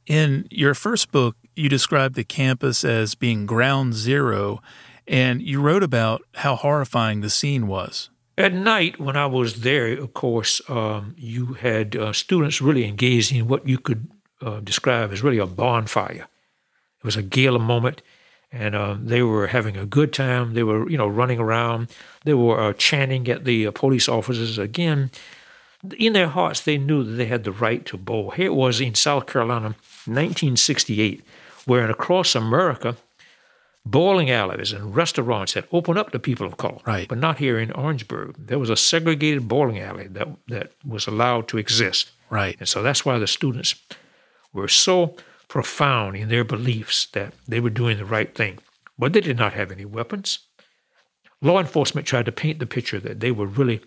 In 0.06 0.48
your 0.50 0.74
first 0.74 1.12
book, 1.12 1.36
you 1.54 1.68
described 1.68 2.16
the 2.16 2.24
campus 2.24 2.84
as 2.84 3.14
being 3.14 3.46
ground 3.46 3.94
zero, 3.94 4.60
and 5.06 5.40
you 5.40 5.60
wrote 5.60 5.84
about 5.84 6.22
how 6.34 6.56
horrifying 6.56 7.20
the 7.20 7.30
scene 7.30 7.68
was. 7.68 8.10
At 8.38 8.52
night, 8.52 9.00
when 9.00 9.16
I 9.16 9.24
was 9.24 9.62
there, 9.62 9.92
of 9.98 10.12
course, 10.12 10.60
um, 10.68 11.14
you 11.16 11.54
had 11.54 11.96
uh, 11.96 12.12
students 12.12 12.60
really 12.60 12.84
engaged 12.84 13.32
in 13.32 13.48
what 13.48 13.66
you 13.66 13.78
could 13.78 14.10
uh, 14.42 14.60
describe 14.60 15.10
as 15.10 15.22
really 15.22 15.38
a 15.38 15.46
bonfire. 15.46 16.26
It 16.98 17.04
was 17.04 17.16
a 17.16 17.22
gala 17.22 17.58
moment, 17.58 18.02
and 18.52 18.74
uh, 18.74 18.96
they 19.00 19.22
were 19.22 19.46
having 19.46 19.78
a 19.78 19.86
good 19.86 20.12
time. 20.12 20.52
They 20.52 20.62
were, 20.62 20.88
you 20.90 20.98
know, 20.98 21.08
running 21.08 21.38
around. 21.38 21.88
They 22.24 22.34
were 22.34 22.60
uh, 22.60 22.72
chanting 22.74 23.26
at 23.28 23.44
the 23.44 23.68
uh, 23.68 23.70
police 23.70 24.06
officers 24.06 24.58
again. 24.58 25.10
In 25.98 26.12
their 26.12 26.28
hearts, 26.28 26.60
they 26.60 26.76
knew 26.76 27.04
that 27.04 27.12
they 27.12 27.26
had 27.26 27.44
the 27.44 27.52
right 27.52 27.86
to 27.86 27.96
bowl. 27.96 28.30
Here 28.32 28.46
it 28.46 28.54
was 28.54 28.82
in 28.82 28.94
South 28.94 29.26
Carolina, 29.26 29.76
1968, 30.04 31.24
where 31.64 31.88
across 31.88 32.34
America, 32.34 32.98
bowling 33.86 34.30
alleys 34.30 34.72
and 34.72 34.94
restaurants 34.94 35.54
had 35.54 35.66
opened 35.72 35.98
up 35.98 36.10
to 36.10 36.18
people 36.18 36.46
of 36.46 36.56
color. 36.56 36.80
Right. 36.84 37.08
But 37.08 37.18
not 37.18 37.38
here 37.38 37.58
in 37.58 37.70
Orangeburg. 37.72 38.34
There 38.36 38.58
was 38.58 38.68
a 38.68 38.76
segregated 38.76 39.48
bowling 39.48 39.78
alley 39.78 40.08
that, 40.08 40.28
that 40.48 40.72
was 40.84 41.06
allowed 41.06 41.48
to 41.48 41.58
exist. 41.58 42.10
Right. 42.28 42.56
And 42.58 42.68
so 42.68 42.82
that's 42.82 43.04
why 43.04 43.18
the 43.18 43.28
students 43.28 43.76
were 44.52 44.68
so 44.68 45.16
profound 45.48 46.16
in 46.16 46.28
their 46.28 46.44
beliefs 46.44 47.06
that 47.12 47.32
they 47.46 47.60
were 47.60 47.70
doing 47.70 47.98
the 47.98 48.04
right 48.04 48.34
thing. 48.34 48.58
But 48.98 49.12
they 49.12 49.20
did 49.20 49.38
not 49.38 49.52
have 49.52 49.70
any 49.70 49.84
weapons. 49.84 50.40
Law 51.40 51.60
enforcement 51.60 52.06
tried 52.06 52.26
to 52.26 52.32
paint 52.32 52.58
the 52.58 52.66
picture 52.66 52.98
that 52.98 53.20
they 53.20 53.30
were 53.30 53.46
really 53.46 53.80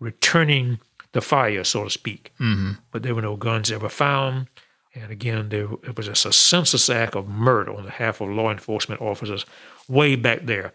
returning 0.00 0.80
the 1.12 1.20
fire, 1.20 1.62
so 1.62 1.84
to 1.84 1.90
speak. 1.90 2.32
Mm-hmm. 2.40 2.72
But 2.90 3.02
there 3.04 3.14
were 3.14 3.22
no 3.22 3.36
guns 3.36 3.70
ever 3.70 3.88
found. 3.88 4.48
And 4.96 5.12
again, 5.12 5.50
there 5.50 5.68
it 5.82 5.96
was 5.96 6.06
just 6.06 6.24
a 6.24 6.32
senseless 6.32 6.88
act 6.88 7.14
of 7.14 7.28
murder 7.28 7.74
on 7.74 7.84
behalf 7.84 8.20
of 8.20 8.30
law 8.30 8.50
enforcement 8.50 9.00
officers 9.02 9.44
way 9.88 10.16
back 10.16 10.46
there 10.46 10.72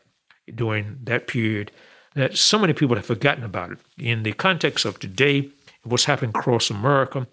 during 0.54 1.00
that 1.04 1.28
period 1.28 1.72
that 2.14 2.38
so 2.38 2.60
many 2.60 2.74
people 2.74 2.96
have 2.96 3.06
forgotten 3.06 3.44
about 3.44 3.72
it. 3.72 3.80
In 3.98 4.24
the 4.24 4.34
context 4.34 4.86
of 4.86 5.00
today, 5.00 5.50
what's 5.84 6.06
happening 6.06 6.32
across 6.36 6.70
America, 6.70 7.28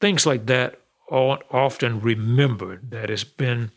things 0.00 0.24
like 0.24 0.46
that 0.46 0.80
aren't 1.10 1.42
often 1.50 2.00
remembered 2.00 2.90
that 2.90 3.10
it's 3.10 3.24
been 3.24 3.70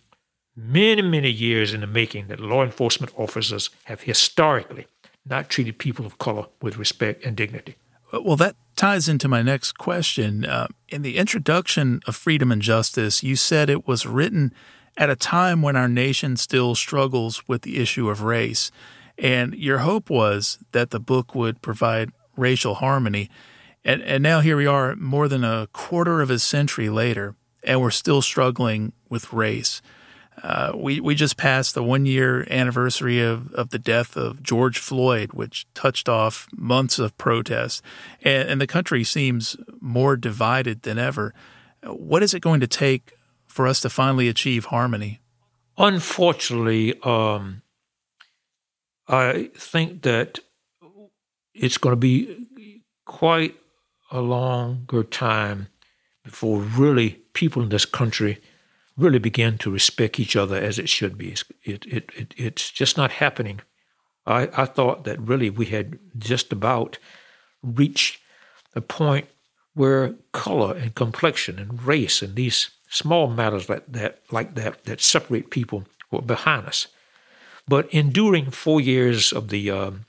many, 0.55 1.01
many 1.01 1.29
years 1.29 1.73
in 1.73 1.81
the 1.81 1.87
making 1.87 2.27
that 2.27 2.39
law 2.39 2.63
enforcement 2.63 3.11
officers 3.17 3.69
have 3.85 4.01
historically 4.01 4.87
not 5.25 5.49
treated 5.49 5.77
people 5.77 6.05
of 6.05 6.17
color 6.17 6.45
with 6.61 6.77
respect 6.77 7.25
and 7.25 7.35
dignity. 7.35 7.75
Well, 8.11 8.37
that 8.37 8.55
ties 8.75 9.09
into 9.09 9.27
my 9.27 9.41
next 9.41 9.73
question. 9.73 10.45
Uh, 10.45 10.67
in 10.87 11.01
the 11.01 11.17
introduction 11.17 11.99
of 12.07 12.15
Freedom 12.15 12.51
and 12.51 12.61
Justice, 12.61 13.21
you 13.21 13.35
said 13.35 13.69
it 13.69 13.87
was 13.87 14.05
written 14.05 14.53
at 14.95 15.09
a 15.09 15.15
time 15.15 15.61
when 15.61 15.75
our 15.75 15.89
nation 15.89 16.37
still 16.37 16.73
struggles 16.73 17.47
with 17.47 17.63
the 17.63 17.77
issue 17.77 18.09
of 18.09 18.21
race. 18.21 18.71
And 19.17 19.55
your 19.55 19.79
hope 19.79 20.09
was 20.09 20.59
that 20.71 20.91
the 20.91 20.99
book 20.99 21.35
would 21.35 21.61
provide 21.61 22.11
racial 22.37 22.75
harmony. 22.75 23.29
And, 23.83 24.01
and 24.03 24.23
now 24.23 24.39
here 24.39 24.57
we 24.57 24.67
are, 24.67 24.95
more 24.95 25.27
than 25.27 25.43
a 25.43 25.67
quarter 25.73 26.21
of 26.21 26.29
a 26.29 26.39
century 26.39 26.89
later, 26.89 27.35
and 27.63 27.81
we're 27.81 27.91
still 27.91 28.21
struggling 28.21 28.93
with 29.09 29.33
race. 29.33 29.81
Uh, 30.43 30.71
we 30.75 30.99
we 30.99 31.15
just 31.15 31.35
passed 31.35 31.73
the 31.73 31.83
one 31.83 32.05
year 32.05 32.45
anniversary 32.51 33.19
of, 33.19 33.51
of 33.53 33.71
the 33.71 33.79
death 33.79 34.15
of 34.15 34.43
George 34.43 34.77
Floyd, 34.77 35.33
which 35.33 35.65
touched 35.73 36.07
off 36.07 36.47
months 36.55 36.99
of 36.99 37.17
protest, 37.17 37.81
and, 38.21 38.47
and 38.47 38.61
the 38.61 38.67
country 38.67 39.03
seems 39.03 39.57
more 39.81 40.15
divided 40.15 40.83
than 40.83 40.99
ever. 40.99 41.33
What 41.83 42.21
is 42.21 42.33
it 42.33 42.41
going 42.41 42.59
to 42.59 42.67
take 42.67 43.13
for 43.47 43.65
us 43.65 43.81
to 43.81 43.89
finally 43.89 44.27
achieve 44.27 44.65
harmony? 44.65 45.21
Unfortunately, 45.77 46.99
um, 47.03 47.63
I 49.07 49.49
think 49.55 50.03
that 50.03 50.39
it's 51.53 51.77
going 51.77 51.93
to 51.93 51.97
be 51.97 52.83
quite 53.05 53.55
a 54.11 54.21
longer 54.21 55.03
time 55.03 55.67
before 56.23 56.59
really 56.59 57.21
people 57.33 57.63
in 57.63 57.69
this 57.69 57.85
country 57.85 58.39
really 58.97 59.19
begin 59.19 59.57
to 59.59 59.71
respect 59.71 60.19
each 60.19 60.35
other 60.35 60.57
as 60.57 60.79
it 60.79 60.89
should 60.89 61.17
be. 61.17 61.35
It, 61.63 61.85
it, 61.85 62.11
it, 62.15 62.33
it's 62.37 62.71
just 62.71 62.97
not 62.97 63.11
happening 63.11 63.61
I, 64.27 64.49
I 64.55 64.65
thought 64.65 65.05
that 65.05 65.19
really 65.19 65.49
we 65.49 65.67
had 65.67 65.97
just 66.17 66.51
about 66.51 66.99
reached 67.63 68.19
the 68.73 68.81
point 68.81 69.27
where 69.73 70.15
color 70.33 70.75
and 70.75 70.93
complexion 70.93 71.57
and 71.57 71.81
race 71.83 72.21
and 72.21 72.35
these 72.35 72.69
small 72.89 73.27
matters 73.27 73.69
like 73.69 73.85
that, 73.87 74.19
like 74.31 74.55
that, 74.55 74.83
that 74.83 75.01
separate 75.01 75.49
people 75.49 75.85
were 76.11 76.21
behind 76.21 76.67
us. 76.67 76.87
But 77.67 77.91
enduring 77.93 78.51
four 78.51 78.81
years 78.81 79.31
of 79.31 79.49
the 79.49 79.71
um, 79.71 80.05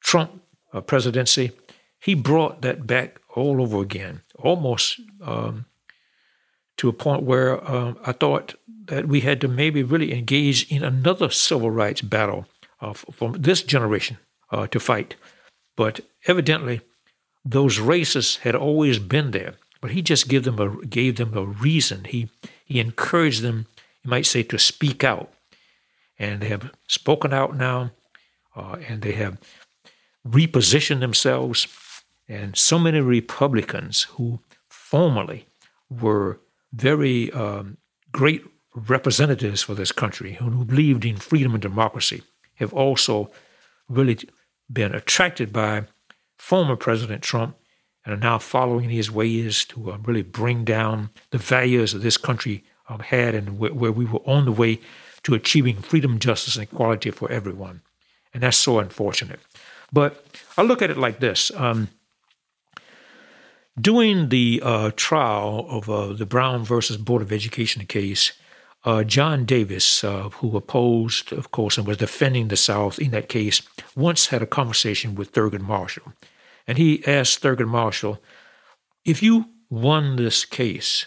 Trump 0.00 0.42
uh, 0.72 0.80
presidency, 0.80 1.52
he 2.00 2.14
brought 2.14 2.62
that 2.62 2.86
back 2.86 3.20
all 3.34 3.60
over 3.62 3.80
again, 3.80 4.20
almost 4.36 5.00
um, 5.22 5.66
to 6.82 6.88
a 6.88 6.92
point 6.92 7.22
where 7.22 7.62
uh, 7.62 7.94
I 8.04 8.10
thought 8.10 8.56
that 8.86 9.06
we 9.06 9.20
had 9.20 9.40
to 9.40 9.46
maybe 9.46 9.84
really 9.84 10.12
engage 10.12 10.68
in 10.68 10.82
another 10.82 11.30
civil 11.30 11.70
rights 11.70 12.00
battle 12.00 12.46
uh, 12.80 12.92
from 12.92 13.34
this 13.34 13.62
generation 13.62 14.18
uh, 14.50 14.66
to 14.66 14.80
fight. 14.80 15.14
But 15.76 16.00
evidently, 16.26 16.80
those 17.44 17.78
races 17.78 18.38
had 18.38 18.56
always 18.56 18.98
been 18.98 19.30
there. 19.30 19.54
But 19.80 19.92
he 19.92 20.02
just 20.02 20.26
gave 20.26 20.42
them 20.42 20.58
a 20.58 20.84
gave 20.86 21.14
them 21.16 21.36
a 21.36 21.44
reason. 21.44 22.02
He 22.02 22.28
he 22.64 22.80
encouraged 22.80 23.42
them, 23.42 23.66
you 24.02 24.10
might 24.10 24.26
say, 24.26 24.42
to 24.42 24.58
speak 24.58 25.04
out, 25.04 25.32
and 26.18 26.40
they 26.40 26.48
have 26.48 26.72
spoken 26.88 27.32
out 27.32 27.56
now, 27.56 27.92
uh, 28.56 28.76
and 28.88 29.02
they 29.02 29.12
have 29.12 29.38
repositioned 30.26 30.98
themselves. 30.98 31.68
And 32.28 32.56
so 32.56 32.76
many 32.76 33.00
Republicans 33.00 34.02
who 34.14 34.40
formerly 34.68 35.46
were 35.88 36.40
very 36.72 37.30
um, 37.32 37.76
great 38.10 38.44
representatives 38.74 39.62
for 39.62 39.74
this 39.74 39.92
country 39.92 40.34
who 40.34 40.64
believed 40.64 41.04
in 41.04 41.16
freedom 41.16 41.52
and 41.52 41.62
democracy 41.62 42.22
have 42.54 42.72
also 42.72 43.30
really 43.88 44.18
been 44.72 44.94
attracted 44.94 45.52
by 45.52 45.84
former 46.38 46.76
President 46.76 47.22
Trump 47.22 47.56
and 48.04 48.14
are 48.14 48.18
now 48.18 48.38
following 48.38 48.90
his 48.90 49.10
ways 49.10 49.64
to 49.66 49.92
uh, 49.92 49.98
really 50.04 50.22
bring 50.22 50.64
down 50.64 51.10
the 51.30 51.38
values 51.38 51.92
that 51.92 52.00
this 52.00 52.16
country 52.16 52.64
um, 52.88 53.00
had 53.00 53.34
and 53.34 53.50
wh- 53.50 53.76
where 53.76 53.92
we 53.92 54.04
were 54.04 54.26
on 54.26 54.44
the 54.44 54.52
way 54.52 54.80
to 55.22 55.34
achieving 55.34 55.76
freedom, 55.76 56.18
justice, 56.18 56.56
and 56.56 56.64
equality 56.64 57.10
for 57.10 57.30
everyone. 57.30 57.82
And 58.34 58.42
that's 58.42 58.56
so 58.56 58.78
unfortunate. 58.78 59.40
But 59.92 60.24
I 60.56 60.62
look 60.62 60.82
at 60.82 60.90
it 60.90 60.96
like 60.96 61.20
this. 61.20 61.52
Um, 61.54 61.88
during 63.80 64.28
the 64.28 64.60
uh, 64.62 64.90
trial 64.96 65.66
of 65.68 65.88
uh, 65.88 66.12
the 66.12 66.26
Brown 66.26 66.64
versus 66.64 66.96
Board 66.96 67.22
of 67.22 67.32
Education 67.32 67.86
case, 67.86 68.32
uh, 68.84 69.04
John 69.04 69.44
Davis, 69.44 70.02
uh, 70.02 70.28
who 70.30 70.56
opposed, 70.56 71.32
of 71.32 71.50
course, 71.52 71.78
and 71.78 71.86
was 71.86 71.98
defending 71.98 72.48
the 72.48 72.56
South 72.56 72.98
in 72.98 73.12
that 73.12 73.28
case, 73.28 73.62
once 73.94 74.26
had 74.26 74.42
a 74.42 74.46
conversation 74.46 75.14
with 75.14 75.32
Thurgood 75.32 75.60
Marshall. 75.60 76.12
And 76.66 76.78
he 76.78 77.04
asked 77.06 77.42
Thurgood 77.42 77.68
Marshall, 77.68 78.20
if 79.04 79.22
you 79.22 79.46
won 79.70 80.16
this 80.16 80.44
case, 80.44 81.06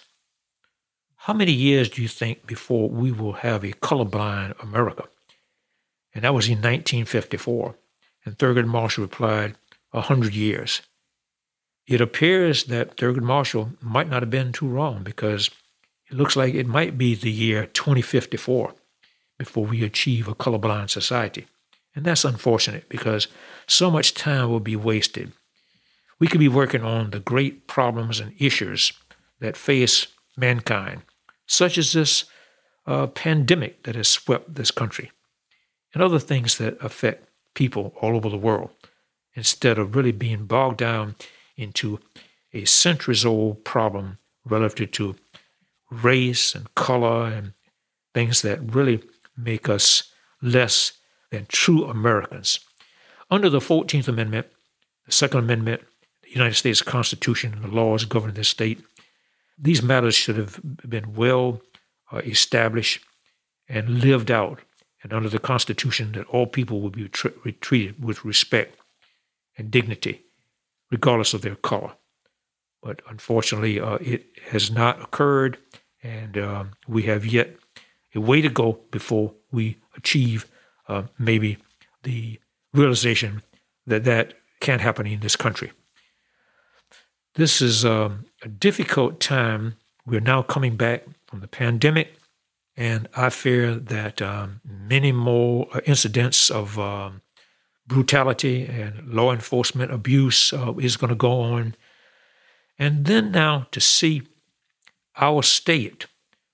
how 1.17 1.33
many 1.33 1.51
years 1.51 1.89
do 1.89 2.01
you 2.01 2.07
think 2.07 2.45
before 2.45 2.89
we 2.89 3.11
will 3.11 3.33
have 3.33 3.63
a 3.63 3.73
colorblind 3.73 4.61
America? 4.61 5.05
And 6.13 6.23
that 6.23 6.33
was 6.33 6.47
in 6.47 6.59
1954. 6.59 7.75
And 8.25 8.37
Thurgood 8.37 8.67
Marshall 8.67 9.03
replied, 9.03 9.55
a 9.91 10.01
hundred 10.01 10.33
years. 10.33 10.81
It 11.87 12.01
appears 12.01 12.65
that 12.65 12.97
Thurgood 12.97 13.21
Marshall 13.21 13.71
might 13.79 14.09
not 14.09 14.23
have 14.23 14.29
been 14.31 14.51
too 14.51 14.67
wrong 14.67 15.03
because 15.03 15.51
it 16.09 16.17
looks 16.17 16.35
like 16.35 16.53
it 16.53 16.67
might 16.67 16.97
be 16.97 17.13
the 17.13 17.31
year 17.31 17.67
2054 17.67 18.73
before 19.37 19.65
we 19.65 19.83
achieve 19.83 20.27
a 20.27 20.35
colorblind 20.35 20.89
society. 20.89 21.45
And 21.95 22.03
that's 22.05 22.25
unfortunate 22.25 22.89
because 22.89 23.27
so 23.67 23.91
much 23.91 24.13
time 24.13 24.49
will 24.49 24.59
be 24.59 24.75
wasted. 24.75 25.31
We 26.19 26.27
could 26.27 26.39
be 26.39 26.47
working 26.47 26.83
on 26.83 27.11
the 27.11 27.19
great 27.19 27.67
problems 27.67 28.19
and 28.19 28.33
issues 28.39 28.91
that 29.39 29.57
face 29.57 30.07
mankind, 30.37 31.03
such 31.45 31.77
as 31.77 31.93
this 31.93 32.25
uh, 32.87 33.07
pandemic 33.07 33.83
that 33.83 33.95
has 33.95 34.07
swept 34.07 34.55
this 34.55 34.71
country, 34.71 35.11
and 35.93 36.01
other 36.01 36.19
things 36.19 36.57
that 36.57 36.77
affect 36.81 37.29
people 37.53 37.93
all 38.01 38.15
over 38.15 38.29
the 38.29 38.37
world, 38.37 38.71
instead 39.33 39.77
of 39.77 39.95
really 39.95 40.11
being 40.11 40.45
bogged 40.45 40.77
down 40.77 41.15
into 41.57 41.99
a 42.53 42.65
centuries 42.65 43.25
old 43.25 43.63
problem 43.63 44.17
relative 44.45 44.91
to 44.91 45.15
race 45.91 46.55
and 46.55 46.73
color 46.75 47.27
and 47.27 47.53
things 48.13 48.41
that 48.41 48.73
really 48.73 49.01
make 49.37 49.67
us 49.67 50.11
less 50.41 50.93
than 51.31 51.45
true 51.47 51.85
Americans. 51.85 52.59
Under 53.29 53.49
the 53.49 53.59
14th 53.59 54.07
Amendment, 54.07 54.47
the 55.05 55.11
Second 55.11 55.39
Amendment, 55.39 55.81
the 56.23 56.31
United 56.31 56.55
States 56.55 56.81
Constitution, 56.81 57.53
and 57.53 57.63
the 57.63 57.75
laws 57.75 58.05
governing 58.05 58.35
this 58.35 58.49
state, 58.49 58.79
these 59.57 59.81
matters 59.81 60.15
should 60.15 60.37
have 60.37 60.59
been 60.87 61.13
well 61.13 61.61
uh, 62.11 62.17
established 62.17 63.03
and 63.67 64.01
lived 64.01 64.31
out. 64.31 64.59
And 65.03 65.13
under 65.13 65.29
the 65.29 65.39
Constitution, 65.39 66.13
that 66.13 66.27
all 66.27 66.47
people 66.47 66.81
will 66.81 66.89
be 66.89 67.07
treated 67.09 68.03
with 68.03 68.25
respect 68.25 68.79
and 69.57 69.69
dignity 69.69 70.24
regardless 70.91 71.33
of 71.33 71.41
their 71.41 71.55
color. 71.55 71.93
But 72.81 73.01
unfortunately, 73.09 73.79
uh, 73.79 73.95
it 73.95 74.27
has 74.49 74.71
not 74.71 75.01
occurred, 75.01 75.57
and 76.03 76.37
um, 76.37 76.71
we 76.87 77.03
have 77.03 77.25
yet 77.25 77.55
a 78.13 78.21
way 78.21 78.41
to 78.41 78.49
go 78.49 78.79
before 78.91 79.33
we 79.51 79.77
achieve 79.97 80.45
uh, 80.87 81.03
maybe 81.17 81.57
the 82.03 82.39
realization 82.73 83.41
that 83.87 84.03
that 84.03 84.33
can't 84.59 84.81
happen 84.81 85.07
in 85.07 85.19
this 85.19 85.35
country. 85.35 85.71
This 87.35 87.61
is 87.61 87.83
um, 87.83 88.25
a 88.43 88.47
difficult 88.47 89.19
time. 89.19 89.75
We're 90.05 90.21
now 90.21 90.41
coming 90.41 90.77
back 90.77 91.05
from 91.27 91.41
the 91.41 91.47
pandemic, 91.47 92.15
and 92.77 93.09
I 93.15 93.29
fear 93.29 93.75
that 93.75 94.21
um, 94.21 94.61
many 94.63 95.11
more 95.11 95.67
incidents 95.85 96.49
of 96.49 96.79
um, 96.79 97.21
brutality 97.87 98.65
and 98.65 99.13
law 99.13 99.31
enforcement 99.31 99.91
abuse 99.91 100.51
uh, 100.53 100.73
is 100.75 100.97
going 100.97 101.09
to 101.09 101.15
go 101.15 101.41
on. 101.41 101.75
And 102.77 103.05
then 103.05 103.31
now 103.31 103.67
to 103.71 103.79
see 103.79 104.23
our 105.17 105.43
state 105.43 106.07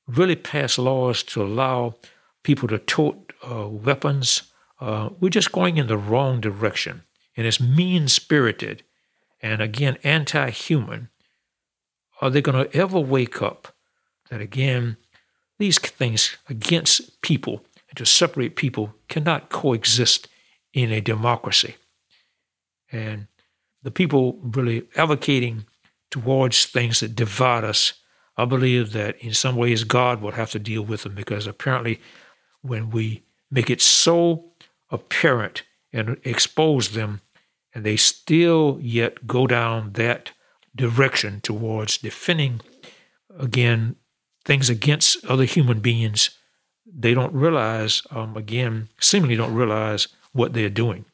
really 0.08 0.36
pass 0.36 0.78
laws 0.78 1.24
to 1.24 1.42
allow 1.42 1.96
people 2.44 2.68
to 2.68 2.78
tote 2.78 3.34
uh, 3.44 3.68
weapons, 3.68 4.44
uh, 4.80 5.10
we're 5.20 5.30
just 5.30 5.52
going 5.52 5.78
in 5.78 5.88
the 5.88 5.98
wrong 5.98 6.42
direction. 6.42 7.04
And 7.38 7.48
it's 7.48 7.62
mean 7.62 8.08
spirited 8.08 8.84
and 9.42 9.62
again 9.62 9.98
anti 10.04 10.50
human. 10.50 11.10
Are 12.20 12.30
they 12.30 12.42
going 12.42 12.66
to 12.66 12.78
ever 12.78 13.00
wake 13.00 13.42
up 13.42 13.74
that 14.30 14.42
again, 14.42 14.98
these 15.60 15.80
things 15.80 16.38
against 16.50 17.22
people 17.22 17.64
and 17.90 17.98
to 17.98 18.06
separate 18.06 18.56
people 18.56 18.96
cannot 19.10 19.50
coexist 19.50 20.28
in 20.74 20.92
a 20.92 21.02
democracy. 21.02 21.76
And 22.92 23.28
the 23.84 23.92
people 23.92 24.40
really 24.42 24.84
advocating 24.96 25.66
towards 26.10 26.66
things 26.66 27.00
that 27.00 27.16
divide 27.16 27.64
us, 27.64 27.94
I 28.38 28.46
believe 28.46 28.92
that 28.94 29.18
in 29.20 29.34
some 29.34 29.56
ways 29.56 29.84
God 29.84 30.22
will 30.22 30.32
have 30.32 30.52
to 30.52 30.60
deal 30.60 30.84
with 30.84 31.04
them 31.04 31.16
because 31.16 31.48
apparently 31.48 32.00
when 32.62 32.90
we 32.90 33.24
make 33.50 33.70
it 33.70 33.82
so 33.82 34.52
apparent 34.90 35.64
and 35.94 36.18
expose 36.24 36.90
them, 36.92 37.22
and 37.74 37.86
they 37.86 37.96
still 37.96 38.78
yet 38.82 39.26
go 39.26 39.48
down 39.48 39.94
that 39.94 40.32
direction 40.76 41.42
towards 41.42 41.98
defending, 41.98 42.62
again, 43.38 43.96
things 44.46 44.70
against 44.70 45.24
other 45.26 45.46
human 45.46 45.80
beings, 45.80 46.32
they 46.86 47.14
don't 47.14 47.34
realize, 47.34 48.04
um, 48.12 48.36
again, 48.36 48.90
seemingly 49.00 49.36
don't 49.36 49.54
realize 49.54 50.08
what 50.34 50.54
they're 50.54 50.70
doing. 50.70 51.06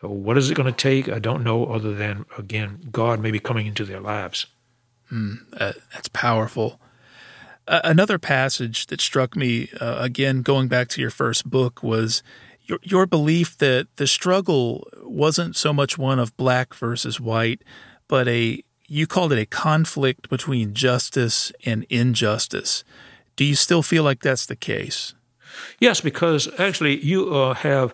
So, 0.00 0.08
what 0.08 0.38
is 0.38 0.50
it 0.50 0.54
going 0.54 0.72
to 0.72 0.76
take? 0.76 1.08
I 1.08 1.18
don't 1.18 1.42
know, 1.42 1.66
other 1.66 1.94
than, 1.94 2.24
again, 2.36 2.80
God 2.92 3.20
maybe 3.20 3.40
coming 3.40 3.66
into 3.66 3.84
their 3.84 4.00
lives. 4.00 4.46
Mm, 5.12 5.38
uh, 5.54 5.72
that's 5.92 6.08
powerful. 6.08 6.80
Uh, 7.66 7.80
another 7.84 8.18
passage 8.18 8.86
that 8.86 9.00
struck 9.00 9.36
me, 9.36 9.70
uh, 9.80 9.96
again, 9.98 10.42
going 10.42 10.68
back 10.68 10.88
to 10.88 11.00
your 11.00 11.10
first 11.10 11.50
book, 11.50 11.82
was 11.82 12.22
your, 12.64 12.78
your 12.82 13.06
belief 13.06 13.58
that 13.58 13.88
the 13.96 14.06
struggle 14.06 14.88
wasn't 15.02 15.56
so 15.56 15.72
much 15.72 15.98
one 15.98 16.18
of 16.18 16.36
black 16.36 16.74
versus 16.74 17.20
white, 17.20 17.62
but 18.06 18.28
a 18.28 18.62
you 18.90 19.06
called 19.06 19.32
it 19.32 19.38
a 19.38 19.44
conflict 19.44 20.30
between 20.30 20.72
justice 20.72 21.52
and 21.66 21.84
injustice. 21.90 22.84
Do 23.36 23.44
you 23.44 23.54
still 23.54 23.82
feel 23.82 24.02
like 24.02 24.20
that's 24.20 24.46
the 24.46 24.56
case? 24.56 25.14
Yes, 25.78 26.00
because 26.00 26.48
actually 26.58 26.98
you 27.04 27.34
uh, 27.34 27.52
have 27.54 27.92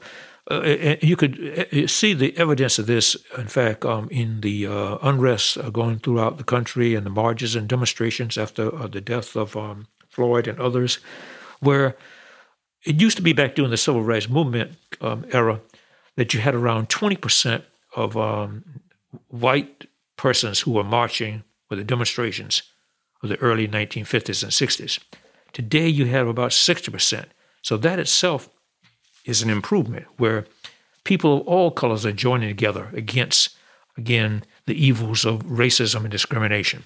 uh, 0.51 0.97
you 1.01 1.17
could 1.17 1.69
uh, 1.73 1.87
see 1.87 2.13
the 2.13 2.37
evidence 2.37 2.79
of 2.79 2.87
this, 2.87 3.17
in 3.39 3.49
fact, 3.49 3.85
um, 3.85 4.09
in 4.11 4.43
the 4.43 4.67
uh, 4.67 4.99
unrest 5.03 5.57
uh, 5.57 5.71
going 5.71 5.99
throughout 5.99 6.37
the 6.37 6.45
country 6.45 6.95
and 6.95 7.07
the 7.07 7.11
marches 7.11 7.57
and 7.57 7.67
demonstrations 7.67 8.37
after 8.37 8.75
uh, 8.75 8.87
the 8.87 9.01
death 9.01 9.37
of 9.37 9.57
um, 9.57 9.87
Floyd 10.09 10.47
and 10.47 10.61
others, 10.61 10.99
where 11.61 11.97
it 12.85 13.01
used 13.01 13.17
to 13.17 13.23
be 13.23 13.33
back 13.33 13.55
during 13.55 13.71
the 13.71 13.79
civil 13.79 14.03
rights 14.03 14.29
movement 14.29 14.73
um, 15.01 15.25
era 15.33 15.61
that 16.17 16.35
you 16.35 16.41
had 16.41 16.55
around 16.55 16.91
20% 16.91 17.63
of 17.97 18.17
um, 18.17 18.65
white 19.29 19.87
persons 20.17 20.61
who 20.61 20.73
were 20.73 20.85
marching 20.85 21.43
with 21.71 21.79
the 21.79 21.85
demonstrations 21.85 22.63
of 23.23 23.31
the 23.31 23.39
early 23.39 23.67
1950s 23.67 24.43
and 24.43 24.53
60s. 24.53 24.99
Today, 25.55 25.89
you 25.89 26.05
have 26.07 26.29
about 26.29 26.51
60%. 26.51 27.25
So 27.63 27.79
that 27.79 27.99
itself 27.99 28.51
is 29.25 29.43
an 29.43 29.51
improvement 29.51 30.07
where 30.17 30.47
people 31.05 31.41
of 31.41 31.47
all 31.47 31.71
colors 31.71 32.05
are 32.07 32.13
joining 32.13 32.49
together 32.49 32.91
against, 32.93 33.57
again, 33.97 34.43
the 34.67 34.75
evils 34.75 35.25
of 35.25 35.43
racism 35.45 36.03
and 36.03 36.11
discrimination. 36.11 36.85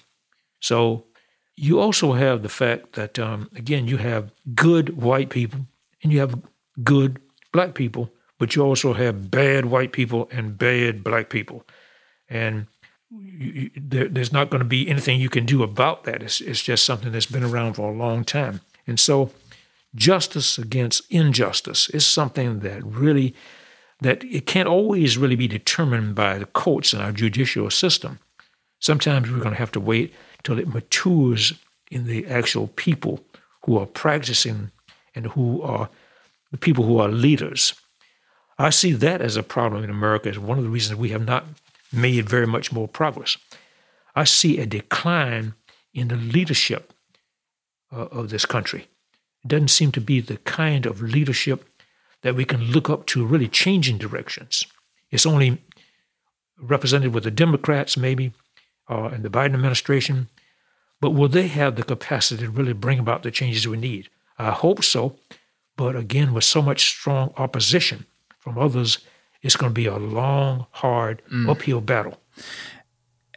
So 0.59 1.05
you 1.55 1.79
also 1.79 2.13
have 2.13 2.41
the 2.41 2.49
fact 2.49 2.93
that, 2.93 3.19
um, 3.19 3.49
again, 3.55 3.87
you 3.87 3.97
have 3.97 4.31
good 4.55 5.01
white 5.01 5.29
people 5.29 5.61
and 6.03 6.11
you 6.11 6.19
have 6.19 6.41
good 6.83 7.19
black 7.51 7.73
people, 7.73 8.11
but 8.37 8.55
you 8.55 8.63
also 8.63 8.93
have 8.93 9.29
bad 9.29 9.65
white 9.65 9.91
people 9.91 10.29
and 10.31 10.57
bad 10.57 11.03
black 11.03 11.29
people. 11.29 11.65
And 12.29 12.67
you, 13.11 13.47
you, 13.47 13.71
there, 13.75 14.07
there's 14.07 14.31
not 14.31 14.49
going 14.49 14.59
to 14.59 14.67
be 14.67 14.87
anything 14.87 15.19
you 15.19 15.29
can 15.29 15.45
do 15.45 15.63
about 15.63 16.03
that. 16.03 16.21
It's, 16.21 16.41
it's 16.41 16.61
just 16.61 16.85
something 16.85 17.11
that's 17.11 17.25
been 17.25 17.43
around 17.43 17.73
for 17.73 17.91
a 17.91 17.97
long 17.97 18.23
time. 18.23 18.61
And 18.87 18.99
so 18.99 19.31
justice 19.95 20.57
against 20.57 21.09
injustice 21.09 21.89
is 21.89 22.05
something 22.05 22.59
that 22.59 22.83
really 22.83 23.35
that 24.01 24.23
it 24.23 24.45
can't 24.45 24.69
always 24.69 25.17
really 25.17 25.35
be 25.35 25.47
determined 25.47 26.15
by 26.15 26.37
the 26.37 26.45
courts 26.45 26.93
and 26.93 27.01
our 27.01 27.11
judicial 27.11 27.69
system. 27.69 28.19
Sometimes 28.79 29.29
we're 29.29 29.39
going 29.39 29.51
to 29.51 29.59
have 29.59 29.73
to 29.73 29.79
wait 29.79 30.13
till 30.43 30.57
it 30.57 30.73
matures 30.73 31.53
in 31.91 32.05
the 32.05 32.25
actual 32.27 32.67
people 32.67 33.19
who 33.65 33.77
are 33.77 33.85
practicing 33.85 34.71
and 35.13 35.27
who 35.27 35.61
are 35.61 35.89
the 36.51 36.57
people 36.57 36.85
who 36.85 36.97
are 36.97 37.09
leaders. 37.09 37.73
I 38.57 38.69
see 38.69 38.93
that 38.93 39.21
as 39.21 39.35
a 39.35 39.43
problem 39.43 39.83
in 39.83 39.89
America 39.89 40.29
as 40.29 40.39
one 40.39 40.57
of 40.57 40.63
the 40.63 40.69
reasons 40.69 40.97
we 40.97 41.09
have 41.09 41.25
not 41.25 41.45
made 41.91 42.29
very 42.29 42.47
much 42.47 42.71
more 42.71 42.87
progress. 42.87 43.37
I 44.15 44.23
see 44.23 44.59
a 44.59 44.65
decline 44.65 45.55
in 45.93 46.07
the 46.07 46.15
leadership 46.15 46.93
uh, 47.91 48.05
of 48.05 48.29
this 48.29 48.45
country. 48.45 48.87
It 49.43 49.47
doesn't 49.47 49.69
seem 49.69 49.91
to 49.93 50.01
be 50.01 50.19
the 50.19 50.37
kind 50.37 50.85
of 50.85 51.01
leadership 51.01 51.65
that 52.21 52.35
we 52.35 52.45
can 52.45 52.63
look 52.63 52.89
up 52.89 53.05
to 53.07 53.25
really 53.25 53.47
changing 53.47 53.97
directions. 53.97 54.65
It's 55.11 55.25
only 55.25 55.61
represented 56.61 57.13
with 57.13 57.23
the 57.23 57.31
Democrats, 57.31 57.95
maybe, 57.97 58.33
uh, 58.89 59.05
and 59.05 59.23
the 59.23 59.29
Biden 59.29 59.53
administration. 59.53 60.27
But 61.01 61.11
will 61.11 61.29
they 61.29 61.47
have 61.47 61.75
the 61.75 61.83
capacity 61.83 62.43
to 62.43 62.51
really 62.51 62.73
bring 62.73 62.99
about 62.99 63.23
the 63.23 63.31
changes 63.31 63.67
we 63.67 63.77
need? 63.77 64.09
I 64.37 64.51
hope 64.51 64.83
so. 64.83 65.15
But 65.77 65.95
again, 65.95 66.33
with 66.33 66.43
so 66.43 66.61
much 66.61 66.89
strong 66.89 67.33
opposition 67.37 68.05
from 68.37 68.57
others, 68.57 68.99
it's 69.41 69.55
going 69.55 69.69
to 69.69 69.73
be 69.73 69.85
a 69.85 69.95
long, 69.95 70.67
hard, 70.71 71.21
mm. 71.31 71.49
uphill 71.49 71.79
battle. 71.79 72.19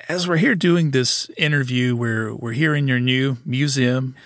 As 0.08 0.26
we're 0.26 0.38
here 0.38 0.56
doing 0.56 0.90
this 0.90 1.30
interview, 1.36 1.94
we're 1.94 2.34
we're 2.34 2.52
here 2.52 2.74
in 2.74 2.88
your 2.88 2.98
new 2.98 3.36
museum. 3.46 4.16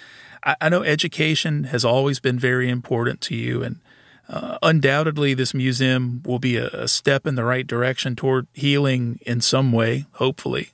I, 0.46 0.56
I 0.62 0.68
know 0.68 0.82
education 0.82 1.64
has 1.64 1.84
always 1.84 2.20
been 2.20 2.38
very 2.38 2.70
important 2.70 3.20
to 3.22 3.34
you, 3.34 3.62
and 3.62 3.80
uh, 4.28 4.58
undoubtedly, 4.62 5.34
this 5.34 5.52
museum 5.52 6.22
will 6.24 6.38
be 6.38 6.56
a, 6.56 6.68
a 6.68 6.88
step 6.88 7.26
in 7.26 7.34
the 7.34 7.44
right 7.44 7.66
direction 7.66 8.16
toward 8.16 8.46
healing 8.54 9.18
in 9.26 9.40
some 9.40 9.72
way. 9.72 10.06
Hopefully, 10.12 10.70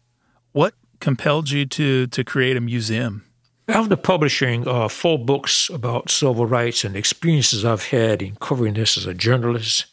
what 0.52 0.74
compelled 1.00 1.50
you 1.50 1.66
to 1.66 2.06
to 2.06 2.22
create 2.22 2.56
a 2.56 2.60
museum? 2.60 3.24
After 3.68 3.96
publishing 3.96 4.68
uh, 4.68 4.88
four 4.88 5.18
books 5.18 5.70
about 5.70 6.10
civil 6.10 6.46
rights 6.46 6.84
and 6.84 6.96
experiences 6.96 7.64
I've 7.64 7.86
had 7.86 8.20
in 8.20 8.36
covering 8.36 8.74
this 8.74 8.98
as 8.98 9.06
a 9.06 9.14
journalist, 9.14 9.86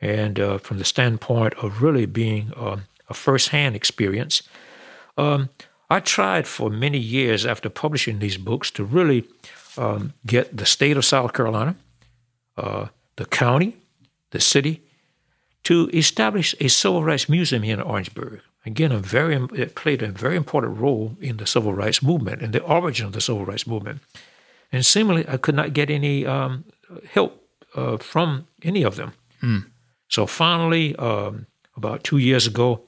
and 0.00 0.40
uh, 0.40 0.58
from 0.58 0.78
the 0.78 0.84
standpoint 0.84 1.54
of 1.54 1.82
really 1.82 2.06
being 2.06 2.52
um, 2.56 2.82
a 3.08 3.14
firsthand 3.14 3.76
experience. 3.76 4.42
Um, 5.18 5.50
I 5.92 6.00
tried 6.00 6.46
for 6.46 6.70
many 6.70 6.98
years 6.98 7.44
after 7.44 7.68
publishing 7.68 8.18
these 8.18 8.38
books 8.38 8.70
to 8.70 8.82
really 8.82 9.24
um, 9.76 10.14
get 10.24 10.56
the 10.56 10.64
state 10.64 10.96
of 10.96 11.04
South 11.04 11.32
Carolina, 11.34 11.76
uh, 12.56 12.86
the 13.16 13.26
county, 13.26 13.76
the 14.30 14.40
city, 14.40 14.80
to 15.64 15.90
establish 15.92 16.54
a 16.60 16.68
civil 16.68 17.04
rights 17.04 17.28
museum 17.28 17.62
here 17.62 17.74
in 17.74 17.82
Orangeburg. 17.82 18.40
Again, 18.64 18.90
a 18.90 18.98
very 18.98 19.36
it 19.54 19.74
played 19.74 20.02
a 20.02 20.08
very 20.08 20.36
important 20.36 20.80
role 20.80 21.14
in 21.20 21.36
the 21.36 21.46
civil 21.46 21.74
rights 21.74 22.02
movement 22.02 22.40
and 22.42 22.54
the 22.54 22.62
origin 22.62 23.06
of 23.06 23.12
the 23.12 23.20
civil 23.20 23.44
rights 23.44 23.66
movement. 23.66 24.00
And 24.72 24.86
seemingly, 24.86 25.24
I 25.28 25.36
could 25.36 25.54
not 25.54 25.74
get 25.74 25.90
any 25.90 26.24
um, 26.24 26.64
help 27.10 27.32
uh, 27.74 27.98
from 27.98 28.46
any 28.62 28.82
of 28.84 28.96
them. 28.96 29.12
Mm. 29.42 29.66
So 30.08 30.26
finally, 30.26 30.96
um, 30.96 31.46
about 31.76 32.02
two 32.02 32.18
years 32.18 32.46
ago, 32.46 32.80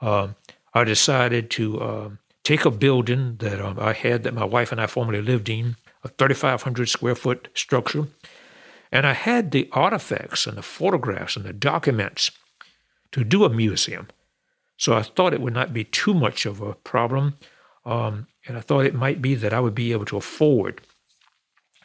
uh, 0.00 0.28
I 0.74 0.84
decided 0.84 1.50
to 1.50 1.80
uh, 1.80 2.10
take 2.50 2.64
a 2.64 2.70
building 2.70 3.36
that 3.36 3.60
um, 3.60 3.78
I 3.78 3.92
had 3.92 4.24
that 4.24 4.34
my 4.34 4.44
wife 4.44 4.72
and 4.72 4.80
I 4.80 4.88
formerly 4.88 5.22
lived 5.22 5.48
in, 5.48 5.76
a 6.02 6.08
3,500 6.08 6.88
square 6.88 7.14
foot 7.14 7.46
structure, 7.54 8.08
and 8.90 9.06
I 9.06 9.12
had 9.12 9.52
the 9.52 9.68
artifacts 9.70 10.48
and 10.48 10.58
the 10.58 10.62
photographs 10.62 11.36
and 11.36 11.44
the 11.44 11.52
documents 11.52 12.32
to 13.12 13.22
do 13.22 13.44
a 13.44 13.48
museum. 13.48 14.08
So 14.76 14.96
I 14.96 15.02
thought 15.02 15.32
it 15.32 15.40
would 15.40 15.54
not 15.54 15.72
be 15.72 15.84
too 15.84 16.12
much 16.12 16.44
of 16.44 16.60
a 16.60 16.74
problem, 16.74 17.38
um, 17.84 18.26
and 18.48 18.56
I 18.56 18.62
thought 18.62 18.84
it 18.84 18.94
might 18.94 19.22
be 19.22 19.36
that 19.36 19.52
I 19.52 19.60
would 19.60 19.76
be 19.76 19.92
able 19.92 20.06
to 20.06 20.16
afford 20.16 20.80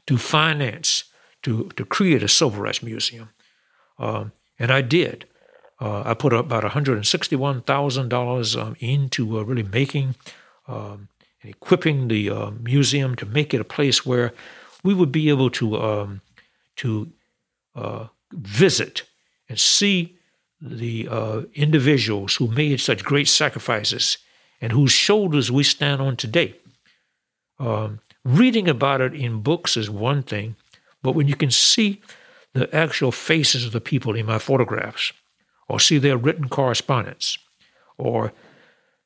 to 0.07 0.18
finance 0.18 1.03
to 1.43 1.70
to 1.76 1.86
create 1.86 2.24
a 2.24 2.28
civil 2.28 2.63
rights 2.63 2.82
museum. 2.82 3.30
Um, 3.99 4.32
and 4.57 4.72
I 4.72 4.82
did. 4.82 5.28
Uh, 5.80 6.01
I 6.05 6.13
put 6.16 6.34
about 6.34 6.63
$161,000 6.63 8.61
um, 8.61 8.76
into 8.80 9.38
uh, 9.38 9.43
really 9.43 9.61
making 9.61 10.16
um, 10.68 11.07
and 11.41 11.51
equipping 11.51 12.07
the 12.07 12.30
uh, 12.30 12.51
museum 12.61 13.16
to 13.16 13.26
make 13.26 13.53
it 13.53 13.61
a 13.61 13.66
place 13.66 14.05
where 14.05 14.34
we 14.84 14.93
would 14.93 15.11
be 15.11 15.30
able 15.30 15.49
to 15.49 15.82
um, 15.82 16.22
to 16.78 17.11
uh, 17.76 18.07
visit 18.32 19.03
and 19.49 19.59
see 19.59 20.18
the 20.61 21.07
uh, 21.09 21.41
individuals 21.53 22.36
who 22.36 22.47
made 22.47 22.80
such 22.80 23.03
great 23.03 23.28
sacrifices 23.28 24.18
and 24.61 24.72
whose 24.72 24.91
shoulders 24.91 25.51
we 25.51 25.63
stand 25.63 26.01
on 26.01 26.16
today. 26.16 26.55
Um, 27.59 27.99
reading 28.24 28.68
about 28.68 29.01
it 29.01 29.13
in 29.13 29.41
books 29.41 29.78
is 29.78 29.89
one 29.89 30.24
thing, 30.24 30.55
but 31.03 31.13
when 31.13 31.28
you 31.28 31.36
can 31.36 31.51
see 31.51 32.01
the 32.53 32.74
actual 32.74 33.11
faces 33.11 33.66
of 33.66 33.74
the 33.74 33.82
people 33.82 34.16
in 34.16 34.26
my 34.26 34.39
photographs, 34.39 35.11
or 35.68 35.80
see 35.80 35.97
their 35.97 36.18
written 36.18 36.47
correspondence, 36.47 37.38
or 37.97 38.32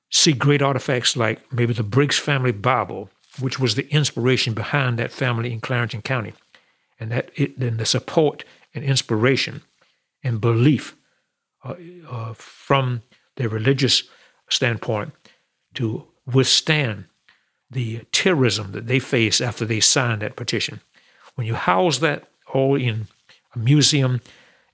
see 0.10 0.34
great 0.34 0.62
artifacts 0.62 1.16
like 1.16 1.40
maybe 1.52 1.74
the 1.74 1.84
Briggs 1.84 2.18
family 2.18 2.52
Bible, 2.52 3.10
which 3.40 3.60
was 3.60 3.76
the 3.76 3.88
inspiration 3.94 4.54
behind 4.54 4.98
that 4.98 5.12
family 5.12 5.52
in 5.52 5.62
Clarendon 5.62 6.02
County, 6.02 6.34
and 7.00 7.12
that 7.12 7.32
it, 7.36 7.60
then 7.60 7.78
the 7.78 7.86
support 7.86 8.44
and 8.74 8.84
inspiration 8.84 9.62
and 10.24 10.42
belief 10.42 10.96
uh, 11.64 11.76
uh, 12.10 12.34
from 12.34 13.02
their 13.36 13.50
religious 13.50 14.04
standpoint 14.50 15.14
to 15.76 16.06
withstand 16.26 17.06
the 17.72 18.00
terrorism 18.12 18.72
that 18.72 18.88
they 18.88 19.00
faced 19.00 19.42
after 19.42 19.66
they 19.66 19.80
signed 19.80 20.22
that 20.22 20.36
petition. 20.36 20.82
When 21.36 21.46
you 21.46 21.54
house 21.54 22.00
that 22.00 22.28
all 22.54 22.76
in 22.76 23.08
a 23.56 23.60
museum, 23.60 24.22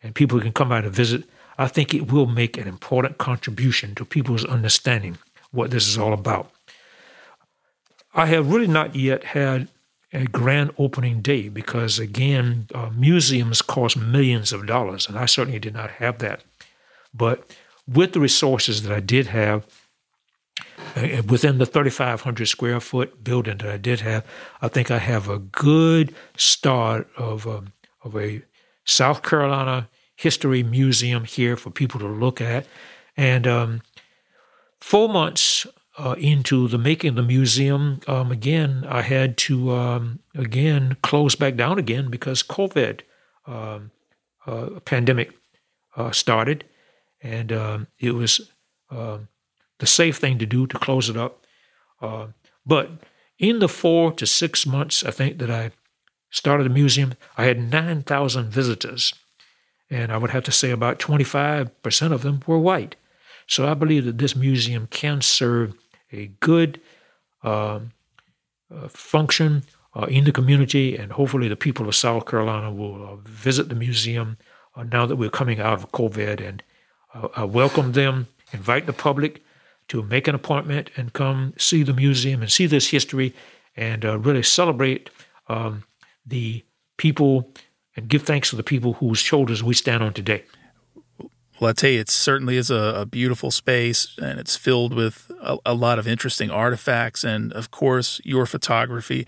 and 0.02 0.16
people 0.16 0.40
can 0.40 0.54
come 0.54 0.70
by 0.70 0.82
to 0.82 0.90
visit, 0.90 1.24
I 1.58 1.68
think 1.68 1.93
it 1.93 2.12
will 2.12 2.26
make 2.26 2.58
an 2.58 2.68
important 2.68 3.18
contribution 3.18 3.95
to 3.95 4.06
people's 4.06 4.45
understanding 4.45 5.18
what 5.51 5.72
this 5.72 5.88
is 5.88 5.97
all 5.97 6.14
about. 6.14 6.51
I 8.14 8.28
have 8.28 8.51
really 8.51 8.68
not 8.68 8.95
yet 8.95 9.24
had 9.24 9.68
a 10.14 10.26
grand 10.26 10.72
opening 10.78 11.22
day 11.22 11.49
because, 11.49 11.99
again, 11.99 12.68
uh, 12.74 12.89
museums 12.95 13.62
cost 13.62 13.97
millions 13.97 14.53
of 14.53 14.66
dollars, 14.66 15.08
and 15.08 15.18
I 15.18 15.26
certainly 15.26 15.60
did 15.60 15.74
not 15.74 15.91
have 15.91 16.20
that. 16.20 16.43
But 17.14 17.45
with 17.88 18.14
the 18.14 18.20
resources 18.20 18.84
that 18.84 18.93
I 18.93 19.01
did 19.01 19.28
have, 19.28 19.66
uh, 20.95 21.22
within 21.28 21.58
the 21.58 21.66
3,500 21.66 22.47
square 22.47 22.80
foot 22.80 23.24
building 23.24 23.58
that 23.58 23.70
I 23.70 23.78
did 23.78 24.01
have, 24.01 24.26
I 24.62 24.70
think 24.70 24.89
I 24.89 24.99
have 24.99 25.28
a 25.28 25.39
good 25.39 26.16
start 26.38 27.10
of, 27.18 27.45
um, 27.45 27.74
of 28.03 28.16
a 28.16 28.41
South 28.86 29.24
Carolina 29.24 29.89
History 30.16 30.63
Museum 30.63 31.24
here 31.26 31.55
for 31.55 31.70
people 31.70 31.99
to 31.99 32.07
look 32.07 32.41
at. 32.41 32.66
And 33.18 33.47
um, 33.47 33.82
four 34.80 35.09
months 35.09 35.68
uh, 35.97 36.16
into 36.18 36.68
the 36.68 36.78
making 36.78 37.09
of 37.09 37.16
the 37.16 37.24
museum, 37.24 38.01
um, 38.07 38.32
again, 38.32 38.86
I 38.88 39.01
had 39.01 39.38
to 39.38 39.72
um, 39.72 40.20
again 40.34 40.97
close 41.01 41.36
back 41.36 41.55
down 41.55 41.80
again 41.80 42.09
because 42.09 42.43
COVID 42.43 43.01
um, 43.47 43.91
uh, 44.45 44.80
pandemic 44.84 45.32
uh, 45.95 46.11
started, 46.11 46.66
and 47.22 47.51
um, 47.51 47.88
it 47.99 48.11
was 48.11 48.51
um, 48.89 49.30
the 49.80 49.88
safe 49.88 50.18
thing 50.18 50.38
to 50.39 50.45
do 50.45 50.68
to 50.68 50.78
close 50.78 51.09
it 51.09 51.18
up. 51.18 51.45
But 52.66 52.89
in 53.38 53.59
the 53.59 53.70
four 53.70 54.11
to 54.13 54.26
six 54.26 54.66
months, 54.66 55.03
I 55.03 55.11
think 55.11 55.38
that 55.39 55.51
I 55.51 55.72
started 56.30 56.66
the 56.66 56.70
museum, 56.74 57.13
I 57.38 57.45
had 57.45 57.72
9,000 57.72 58.49
visitors. 58.49 59.13
And 59.90 60.12
I 60.12 60.18
would 60.18 60.32
have 60.32 60.44
to 60.46 60.52
say 60.52 60.72
about 60.72 61.00
25% 61.00 62.12
of 62.12 62.22
them 62.22 62.42
were 62.46 62.60
white. 62.60 62.96
So 63.48 63.68
I 63.68 63.74
believe 63.74 64.06
that 64.06 64.18
this 64.18 64.36
museum 64.36 64.88
can 64.88 65.22
serve 65.22 65.76
a 66.12 66.28
good 66.40 66.82
um, 67.44 67.92
uh, 68.74 68.88
function 68.88 69.64
uh, 69.96 70.06
in 70.06 70.24
the 70.24 70.32
community, 70.32 70.98
and 70.98 71.12
hopefully 71.12 71.48
the 71.48 71.56
people 71.56 71.88
of 71.88 71.96
South 71.96 72.26
Carolina 72.26 72.72
will 72.72 73.08
uh, 73.08 73.16
visit 73.18 73.70
the 73.70 73.76
museum 73.76 74.38
uh, 74.76 74.84
now 74.84 75.06
that 75.06 75.16
we're 75.16 75.30
coming 75.30 75.60
out 75.60 75.74
of 75.74 75.92
COVID 75.92 76.46
and 76.46 76.64
uh, 77.14 77.48
welcome 77.48 77.94
them, 77.94 78.28
invite 78.52 78.88
the 78.88 78.94
public 78.94 79.44
to 79.88 80.02
make 80.04 80.28
an 80.28 80.36
appointment 80.36 80.90
and 80.98 81.14
come 81.14 81.54
see 81.58 81.84
the 81.84 81.94
museum 81.94 82.42
and 82.42 82.52
see 82.52 82.66
this 82.66 82.90
history 82.90 83.34
and 83.78 84.04
uh, 84.04 84.18
really 84.20 84.44
celebrate 84.44 85.10
um, 85.48 85.84
the 86.26 86.64
people 86.98 87.52
and 87.96 88.08
give 88.08 88.24
thanks 88.24 88.50
to 88.50 88.56
the 88.56 88.64
people 88.64 88.93
whose 88.93 89.20
shoulders 89.20 89.64
we 89.64 89.74
stand 89.74 90.04
on 90.04 90.14
today. 90.14 90.43
Well, 91.60 91.70
I 91.70 91.74
tell 91.74 91.89
you, 91.89 92.02
it 92.02 92.10
certainly 92.10 92.58
is 92.58 92.70
a, 92.70 92.93
a 92.98 93.06
beautiful 93.06 93.50
space, 93.50 94.18
and 94.22 94.39
it's 94.39 94.58
filled 94.58 94.93
with 94.93 95.32
a, 95.41 95.58
a, 95.66 95.74
lot 95.74 96.00
of 96.00 96.08
interesting 96.08 96.52
artifacts, 96.52 97.24
and 97.24 97.54
of 97.54 97.72
course, 97.72 98.20
your 98.26 98.46
photography. 98.46 99.26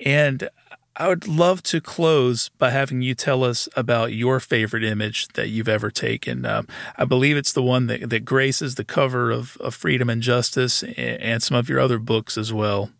And 0.00 0.48
I 0.96 1.08
would 1.08 1.28
love 1.28 1.62
to 1.64 1.80
close 1.82 2.48
by 2.50 2.70
having 2.70 3.02
you 3.02 3.14
tell 3.14 3.44
us 3.44 3.68
about 3.76 4.14
your 4.14 4.40
favorite 4.40 4.84
image 4.84 5.28
that 5.28 5.48
you've 5.48 5.68
ever 5.68 5.90
taken. 5.90 6.46
Um, 6.46 6.68
I 6.96 7.04
believe 7.04 7.36
it's 7.36 7.52
the 7.52 7.62
one 7.62 7.86
that, 7.86 8.08
that 8.08 8.24
graces 8.24 8.76
the 8.76 8.84
cover 8.84 9.30
of, 9.30 9.58
of 9.58 9.74
Freedom 9.74 10.08
and 10.08 10.22
Justice 10.22 10.82
and, 10.82 10.96
and 10.96 11.42
some 11.42 11.56
of 11.56 11.68
your 11.68 11.80
other 11.80 11.98
books 11.98 12.38
as 12.38 12.52
well. 12.52 12.90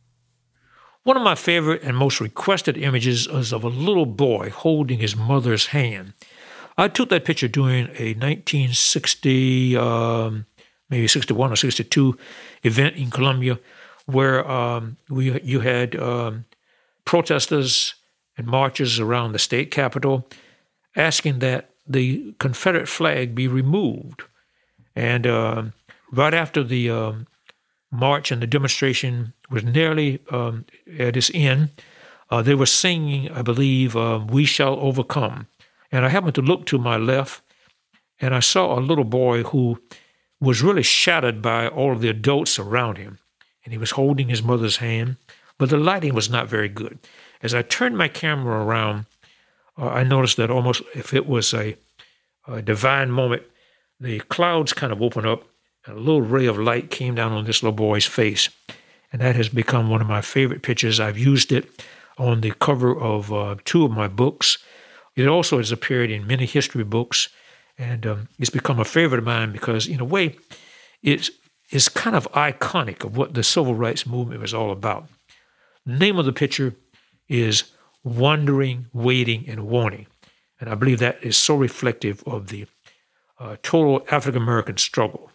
One 1.05 1.17
of 1.17 1.23
my 1.23 1.35
favorite 1.35 1.83
and 1.83 1.97
most 1.97 2.21
requested 2.21 2.79
images 2.79 3.27
is 3.27 3.53
of 3.53 3.65
a 3.65 3.69
little 3.69 4.07
boy 4.07 4.51
holding 4.51 5.01
his 5.01 5.17
mother's 5.17 5.67
hand. 5.67 6.13
I 6.79 6.89
took 6.89 7.09
that 7.09 7.25
picture 7.25 7.49
during 7.49 7.87
a 7.99 8.15
1960, 8.15 9.77
um, 9.77 10.47
maybe 10.89 11.09
61 11.09 11.53
or 11.53 11.57
62 11.57 12.17
event 12.63 12.97
in 12.97 13.11
Columbia 13.11 13.59
where 14.07 14.49
um, 14.49 14.97
we 15.09 15.41
you 15.43 15.61
had 15.61 15.97
um, 15.97 16.45
protesters 17.05 17.95
and 18.37 18.47
marches 18.47 19.01
around 19.01 19.33
the 19.33 19.39
state 19.39 19.71
capitol 19.71 20.29
asking 20.97 21.39
that 21.41 21.71
the 21.87 22.35
Confederate 22.39 22.89
flag 22.89 23.35
be 23.35 23.49
removed. 23.49 24.23
And 24.95 25.27
uh, 25.27 25.65
right 26.13 26.35
after 26.35 26.63
the 26.63 26.91
um, 26.91 27.27
march 27.93 28.33
and 28.33 28.43
the 28.43 28.47
demonstration 28.47 29.33
was 29.51 29.63
nearly 29.63 30.21
um, 30.31 30.65
at 30.99 31.17
its 31.17 31.31
end, 31.35 31.71
uh, 32.31 32.43
they 32.43 32.55
were 32.55 32.67
singing, 32.67 33.31
I 33.31 33.43
believe, 33.43 33.95
uh, 33.97 34.25
We 34.29 34.45
Shall 34.45 34.81
Overcome. 34.81 35.47
And 35.93 36.05
I 36.05 36.09
happened 36.09 36.35
to 36.37 36.43
look 36.43 36.67
to 36.67 36.79
my 36.79 36.97
left, 36.97 37.43
and 38.21 38.35
I 38.35 38.41
saw 38.41 38.79
a 38.79 38.81
little 38.81 39.05
boy 39.05 39.43
who 39.45 39.81
was 40.41 40.63
really 40.63 40.83
shattered 40.83 41.43
by 41.43 41.69
all 41.69 41.93
of 41.93 42.01
the 42.01 42.09
adults 42.09 42.59
around 42.59 42.97
him. 42.97 43.19
And 43.65 43.73
he 43.73 43.79
was 43.79 43.93
holding 43.93 44.29
his 44.29 44.43
mother's 44.43 44.79
hand 44.79 45.17
but 45.63 45.71
the 45.71 45.77
lighting 45.77 46.13
was 46.13 46.29
not 46.29 46.49
very 46.49 46.69
good. 46.69 46.99
As 47.41 47.55
I 47.55 47.63
turned 47.63 47.97
my 47.97 48.09
camera 48.09 48.65
around, 48.65 49.07
uh, 49.79 49.87
I 49.87 50.03
noticed 50.03 50.37
that 50.39 50.51
almost 50.51 50.83
if 50.93 51.15
it 51.15 51.25
was 51.25 51.55
a, 51.55 51.77
a 52.49 52.61
divine 52.61 53.13
moment, 53.13 53.45
the 54.01 54.19
clouds 54.19 54.73
kind 54.73 54.93
of 54.93 55.01
opened 55.01 55.29
up 55.29 55.45
a 55.87 55.95
little 55.95 56.23
ray 56.23 56.47
of 56.47 56.59
light 56.59 56.91
came 56.91 57.15
down 57.15 57.33
on 57.33 57.45
this 57.45 57.63
little 57.63 57.77
boy's 57.77 58.07
face. 58.07 58.49
And 59.13 59.21
that 59.21 59.37
has 59.37 59.49
become 59.49 59.91
one 59.91 60.01
of 60.01 60.07
my 60.07 60.21
favorite 60.21 60.63
pictures. 60.63 61.01
I've 61.01 61.19
used 61.19 61.53
it 61.53 61.85
on 62.19 62.41
the 62.41 62.53
cover 62.53 62.99
of 62.99 63.33
uh, 63.33 63.57
two 63.65 63.85
of 63.85 63.91
my 63.91 64.09
books. 64.09 64.59
It 65.17 65.27
also 65.27 65.59
has 65.59 65.73
appeared 65.73 66.11
in 66.11 66.27
many 66.27 66.47
history 66.47 66.85
books, 66.85 67.29
and 67.77 68.07
um, 68.07 68.29
it's 68.39 68.51
become 68.51 68.81
a 68.81 68.85
favorite 68.85 69.19
of 69.19 69.25
mine 69.25 69.53
because, 69.53 69.87
in 69.87 70.01
a 70.01 70.05
way, 70.05 70.37
it's, 71.03 71.31
it's 71.71 71.89
kind 71.89 72.17
of 72.17 72.31
iconic 72.33 73.05
of 73.05 73.17
what 73.17 73.35
the 73.35 73.43
civil 73.43 73.75
rights 73.75 74.07
movement 74.07 74.41
was 74.41 74.55
all 74.55 74.71
about. 74.71 75.09
The 75.85 75.99
name 75.99 76.19
of 76.19 76.25
the 76.25 76.33
picture 76.33 76.75
is 77.29 77.65
Wondering, 78.05 78.87
Waiting, 78.93 79.45
and 79.49 79.69
Warning. 79.69 80.07
And 80.61 80.71
I 80.71 80.75
believe 80.75 81.01
that 81.01 81.23
is 81.23 81.37
so 81.37 81.57
reflective 81.57 82.23
of 82.27 82.49
the 82.49 82.67
uh, 83.39 83.57
total 83.63 84.07
African 84.11 84.41
American 84.41 84.77
struggle. 84.77 85.32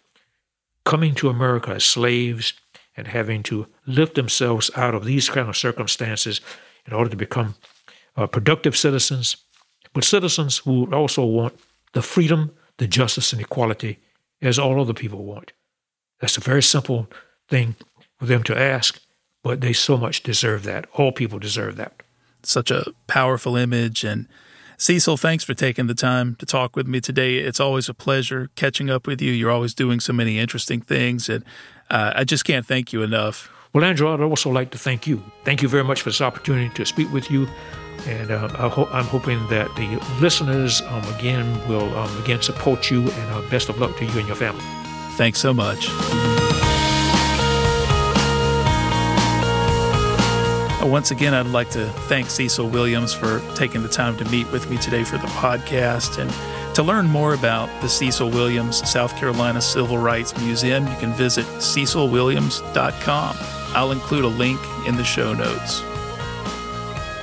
Coming 0.88 1.14
to 1.16 1.28
America 1.28 1.72
as 1.72 1.84
slaves 1.84 2.54
and 2.96 3.06
having 3.06 3.42
to 3.42 3.66
lift 3.86 4.14
themselves 4.14 4.70
out 4.74 4.94
of 4.94 5.04
these 5.04 5.28
kind 5.28 5.46
of 5.46 5.56
circumstances 5.56 6.40
in 6.86 6.94
order 6.94 7.10
to 7.10 7.16
become 7.16 7.56
uh, 8.16 8.26
productive 8.26 8.74
citizens, 8.74 9.36
but 9.92 10.02
citizens 10.02 10.56
who 10.64 10.90
also 10.94 11.26
want 11.26 11.60
the 11.92 12.00
freedom, 12.00 12.52
the 12.78 12.86
justice, 12.86 13.34
and 13.34 13.42
equality 13.42 13.98
as 14.40 14.58
all 14.58 14.80
other 14.80 14.94
people 14.94 15.24
want. 15.24 15.52
That's 16.20 16.38
a 16.38 16.40
very 16.40 16.62
simple 16.62 17.06
thing 17.48 17.76
for 18.18 18.24
them 18.24 18.42
to 18.44 18.58
ask, 18.58 18.98
but 19.42 19.60
they 19.60 19.74
so 19.74 19.98
much 19.98 20.22
deserve 20.22 20.62
that. 20.62 20.86
All 20.94 21.12
people 21.12 21.38
deserve 21.38 21.76
that. 21.76 22.02
Such 22.42 22.70
a 22.70 22.94
powerful 23.06 23.56
image. 23.56 24.04
And 24.04 24.26
Cecil, 24.80 25.16
thanks 25.16 25.42
for 25.42 25.54
taking 25.54 25.88
the 25.88 25.94
time 25.94 26.36
to 26.36 26.46
talk 26.46 26.76
with 26.76 26.86
me 26.86 27.00
today. 27.00 27.38
It's 27.38 27.58
always 27.58 27.88
a 27.88 27.94
pleasure 27.94 28.48
catching 28.54 28.88
up 28.88 29.08
with 29.08 29.20
you. 29.20 29.32
You're 29.32 29.50
always 29.50 29.74
doing 29.74 29.98
so 29.98 30.12
many 30.12 30.38
interesting 30.38 30.80
things, 30.80 31.28
and 31.28 31.44
uh, 31.90 32.12
I 32.14 32.22
just 32.22 32.44
can't 32.44 32.64
thank 32.64 32.92
you 32.92 33.02
enough. 33.02 33.50
Well, 33.72 33.82
Andrew, 33.84 34.08
I'd 34.08 34.20
also 34.20 34.50
like 34.50 34.70
to 34.70 34.78
thank 34.78 35.06
you. 35.06 35.20
Thank 35.44 35.62
you 35.62 35.68
very 35.68 35.82
much 35.82 36.02
for 36.02 36.10
this 36.10 36.20
opportunity 36.20 36.72
to 36.74 36.86
speak 36.86 37.12
with 37.12 37.28
you. 37.28 37.48
And 38.06 38.30
uh, 38.30 38.48
I 38.56 39.00
am 39.00 39.06
hoping 39.06 39.44
that 39.48 39.74
the 39.74 40.00
listeners, 40.20 40.80
um, 40.82 41.04
again, 41.14 41.68
will 41.68 41.92
um, 41.98 42.22
again 42.22 42.40
support 42.40 42.90
you. 42.90 43.00
And 43.00 43.34
uh, 43.34 43.50
best 43.50 43.68
of 43.68 43.78
luck 43.78 43.96
to 43.98 44.04
you 44.04 44.18
and 44.18 44.26
your 44.28 44.36
family. 44.36 44.64
Thanks 45.16 45.40
so 45.40 45.52
much. 45.52 45.88
Once 50.80 51.10
again, 51.10 51.34
I'd 51.34 51.46
like 51.46 51.70
to 51.70 51.86
thank 52.08 52.30
Cecil 52.30 52.68
Williams 52.68 53.12
for 53.12 53.40
taking 53.54 53.82
the 53.82 53.88
time 53.88 54.16
to 54.16 54.24
meet 54.26 54.50
with 54.52 54.70
me 54.70 54.78
today 54.78 55.04
for 55.04 55.18
the 55.18 55.26
podcast. 55.26 56.18
And 56.18 56.32
to 56.74 56.82
learn 56.82 57.06
more 57.06 57.34
about 57.34 57.68
the 57.82 57.88
Cecil 57.88 58.30
Williams 58.30 58.88
South 58.88 59.14
Carolina 59.16 59.60
Civil 59.60 59.98
Rights 59.98 60.38
Museum, 60.38 60.86
you 60.86 60.96
can 60.96 61.12
visit 61.12 61.44
cecilwilliams.com. 61.46 63.36
I'll 63.74 63.92
include 63.92 64.24
a 64.24 64.28
link 64.28 64.60
in 64.86 64.96
the 64.96 65.04
show 65.04 65.34
notes. 65.34 65.82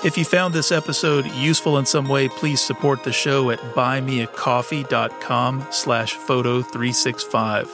If 0.03 0.17
you 0.17 0.25
found 0.25 0.51
this 0.53 0.71
episode 0.71 1.27
useful 1.27 1.77
in 1.77 1.85
some 1.85 2.07
way, 2.07 2.27
please 2.27 2.59
support 2.59 3.03
the 3.03 3.11
show 3.11 3.51
at 3.51 3.59
buymeacoffee.com 3.59 5.67
slash 5.69 6.17
photo365. 6.17 7.69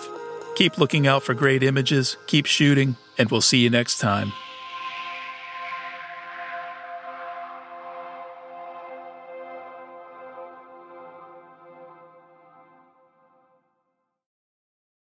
Keep 0.55 0.77
looking 0.77 1.07
out 1.07 1.23
for 1.23 1.33
great 1.33 1.63
images, 1.63 2.17
keep 2.27 2.45
shooting, 2.45 2.97
and 3.17 3.31
we'll 3.31 3.39
see 3.41 3.59
you 3.59 3.69
next 3.69 3.99
time. 3.99 4.33